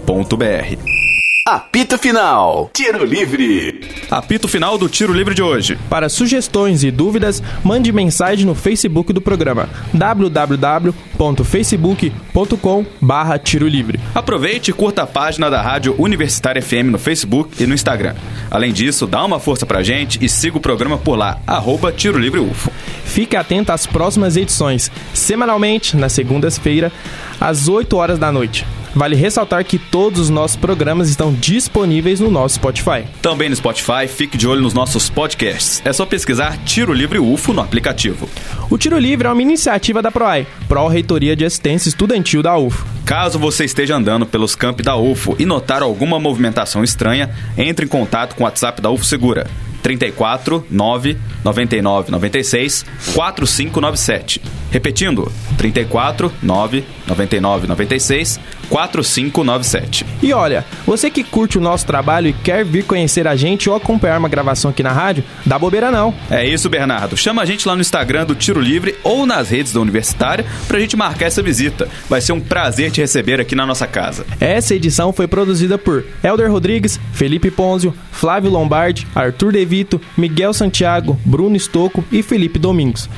Apito 1.48 1.98
Final. 1.98 2.70
Tiro 2.74 3.06
Livre. 3.06 3.80
Apito 4.12 4.50
final 4.50 4.78
do 4.78 4.90
Tiro 4.90 5.14
Livre 5.14 5.34
de 5.34 5.42
hoje. 5.42 5.80
Para 5.90 6.10
sugestões 6.10 6.84
e 6.84 6.92
dúvidas, 6.92 7.42
mande 7.64 7.90
mensagem 7.94 8.46
no 8.46 8.54
Facebook 8.54 9.14
do 9.14 9.22
programa 9.22 9.70
www.facebook.com 9.94 12.86
barra 13.00 13.40
Tiro 13.40 13.66
Livre. 13.66 13.98
Aproveite 14.14 14.72
e 14.72 14.74
curta 14.74 15.04
a 15.04 15.08
página 15.08 15.50
da 15.50 15.62
Rádio 15.62 15.96
Universitária 15.98 16.62
FM 16.62 16.92
no 16.92 17.00
Facebook 17.00 17.64
e 17.64 17.66
no 17.66 17.74
Instagram. 17.74 18.16
Além 18.52 18.74
disso, 18.74 19.08
dá 19.08 19.24
uma 19.24 19.40
força 19.40 19.66
pra 19.66 19.82
gente 19.82 20.20
e 20.22 20.28
siga 20.28 20.58
o 20.58 20.62
programa 20.62 20.98
por 20.98 21.16
lá, 21.16 21.40
arroba 21.48 21.94
Tiro 21.94 22.20
Livre 22.20 22.42
UFO. 22.42 22.70
Fique 23.06 23.38
atento 23.38 23.72
às 23.72 23.88
próximas 23.88 24.36
edições, 24.36 24.92
semanalmente, 25.14 25.96
nas 25.96 26.12
segundas-feiras, 26.12 26.92
às 27.40 27.70
8 27.70 27.96
horas 27.96 28.20
da 28.20 28.34
noite. 28.34 28.66
Vale 28.96 29.16
ressaltar 29.16 29.64
que 29.64 29.78
todos 29.78 30.20
os 30.20 30.30
nossos 30.30 30.58
programas 30.58 31.10
estão 31.10 31.34
disponíveis 31.34 32.20
no 32.20 32.32
nosso 32.32 32.56
Spotify. 32.56 33.06
Também 33.22 33.50
no 33.50 33.56
Spotify, 33.56 34.08
fique 34.08 34.38
de 34.38 34.48
olho 34.48 34.62
nos 34.62 34.74
nossos 34.74 35.10
podcasts. 35.10 35.82
É 35.86 35.94
só 35.94 36.06
pesquisar 36.06 36.58
Tiro 36.66 36.94
Livre 36.94 37.20
UFO 37.20 37.54
no 37.54 37.62
aplicativo. 37.62 38.30
O 38.70 38.78
Tiro 38.78 38.98
Livre 38.98 39.28
é 39.28 39.32
uma 39.32 39.42
iniciativa 39.42 40.02
da 40.02 40.12
PROAI, 40.12 40.48
Pró-Reitoria 40.68 41.36
de 41.36 41.46
Assistência 41.46 41.90
Estudantil 41.90 42.42
da 42.42 42.58
UFO. 42.58 42.86
Caso 43.06 43.40
você 43.40 43.64
esteja 43.64 43.96
andando 43.96 44.26
pelos 44.26 44.56
campos 44.56 44.84
da 44.84 44.96
UFO 44.98 45.36
e 45.40 45.46
notar 45.46 45.82
alguma 45.82 46.20
movimentação 46.20 46.84
estranha, 46.84 47.30
entre 47.58 47.86
em 47.86 47.88
contato 47.88 48.36
com 48.36 48.44
o 48.44 48.46
WhatsApp 48.46 48.82
da 48.82 48.90
UFO 48.90 49.06
Segura. 49.06 49.48
34 49.82 50.66
9 50.70 51.18
99 51.44 52.12
96 52.12 52.86
4597. 53.14 54.42
Repetindo, 54.72 55.32
34 55.58 56.32
9 56.42 56.84
99 57.08 57.68
96 57.68 58.40
4597. 58.70 60.06
E 60.22 60.34
olha, 60.34 60.66
você 60.86 61.10
que 61.10 61.24
curte 61.24 61.58
o 61.58 61.62
nosso 61.62 61.86
trabalho 61.86 62.28
e 62.28 62.34
quer 62.34 62.66
vir 62.66 62.84
conhecer 62.84 63.28
a 63.28 63.36
gente 63.36 63.70
ou 63.70 63.76
acompanhar 63.76 64.20
uma 64.20 64.30
gravação 64.30 64.72
aqui 64.72 64.84
na 64.84 64.92
rádio, 64.92 65.24
dá 65.46 65.58
bobeira 65.58 65.90
não. 65.90 66.14
É 66.30 66.46
isso, 66.46 66.70
Bernardo. 66.70 67.16
Chama 67.16 67.42
a 67.42 67.46
gente 67.46 67.68
lá 67.68 67.76
no 67.76 67.82
Instagram 67.82 68.26
do 68.26 68.36
Tiro 68.36 68.60
Livre 68.60 68.96
ou 69.04 69.26
nas 69.26 69.50
redes 69.50 69.74
da 69.74 69.80
Universitária 69.80 70.46
pra 70.68 70.80
gente 70.80 70.98
marcar 70.98 71.28
essa 71.28 71.42
visita. 71.42 71.88
Vai 72.10 72.22
ser 72.22 72.34
um 72.34 72.40
prazer 72.40 72.92
te 72.92 73.02
receber 73.02 73.40
aqui 73.40 73.56
na 73.56 73.66
nossa 73.66 73.88
casa. 73.88 74.26
Essa 74.40 74.76
edição 74.76 75.14
foi 75.14 75.28
produzida 75.28 75.78
por 75.78 76.06
Elder 76.24 76.52
Rodrigues, 76.52 77.00
Felipe 77.14 77.50
Ponzio, 77.50 77.94
Flávio 78.12 78.50
Lombardi, 78.50 79.08
Arthur 79.16 79.52
Devito, 79.54 80.02
Miguel 80.18 80.54
Santiago, 80.54 81.18
Bruno 81.24 81.56
Estocco 81.56 82.04
e 82.12 82.22
Felipe 82.22 82.60
Domingos. 82.60 83.10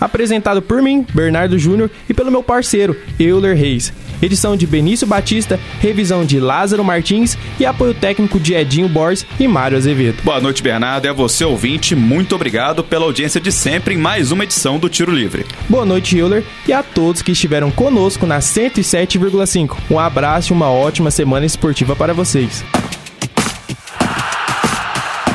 Apresentado 0.00 0.60
por 0.62 0.82
mim, 0.82 1.06
Bernardo 1.14 1.58
Júnior, 1.58 1.90
e 2.08 2.14
pelo 2.14 2.30
meu 2.30 2.42
parceiro, 2.42 2.96
Euler 3.18 3.56
Reis. 3.56 3.92
Edição 4.22 4.56
de 4.56 4.66
Benício 4.66 5.06
Batista, 5.06 5.60
revisão 5.80 6.24
de 6.24 6.40
Lázaro 6.40 6.84
Martins 6.84 7.36
e 7.58 7.66
apoio 7.66 7.92
técnico 7.92 8.40
de 8.40 8.54
Edinho 8.54 8.88
Borges 8.88 9.26
e 9.38 9.46
Mário 9.46 9.76
Azevedo. 9.76 10.22
Boa 10.22 10.40
noite, 10.40 10.62
Bernardo. 10.62 11.06
É 11.06 11.12
você, 11.12 11.44
ouvinte. 11.44 11.94
Muito 11.94 12.34
obrigado 12.34 12.82
pela 12.82 13.04
audiência 13.04 13.40
de 13.40 13.52
sempre 13.52 13.94
em 13.94 13.98
mais 13.98 14.32
uma 14.32 14.44
edição 14.44 14.78
do 14.78 14.88
Tiro 14.88 15.12
Livre. 15.12 15.44
Boa 15.68 15.84
noite, 15.84 16.16
Euler, 16.16 16.44
e 16.66 16.72
a 16.72 16.82
todos 16.82 17.22
que 17.22 17.32
estiveram 17.32 17.70
conosco 17.70 18.26
na 18.26 18.38
107,5. 18.38 19.76
Um 19.90 19.98
abraço 19.98 20.52
e 20.52 20.56
uma 20.56 20.70
ótima 20.70 21.10
semana 21.10 21.44
esportiva 21.44 21.94
para 21.94 22.14
vocês. 22.14 22.64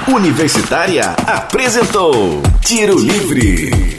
Universitária 0.08 1.16
apresentou 1.28 2.42
Tiro 2.62 2.98
Livre. 2.98 3.99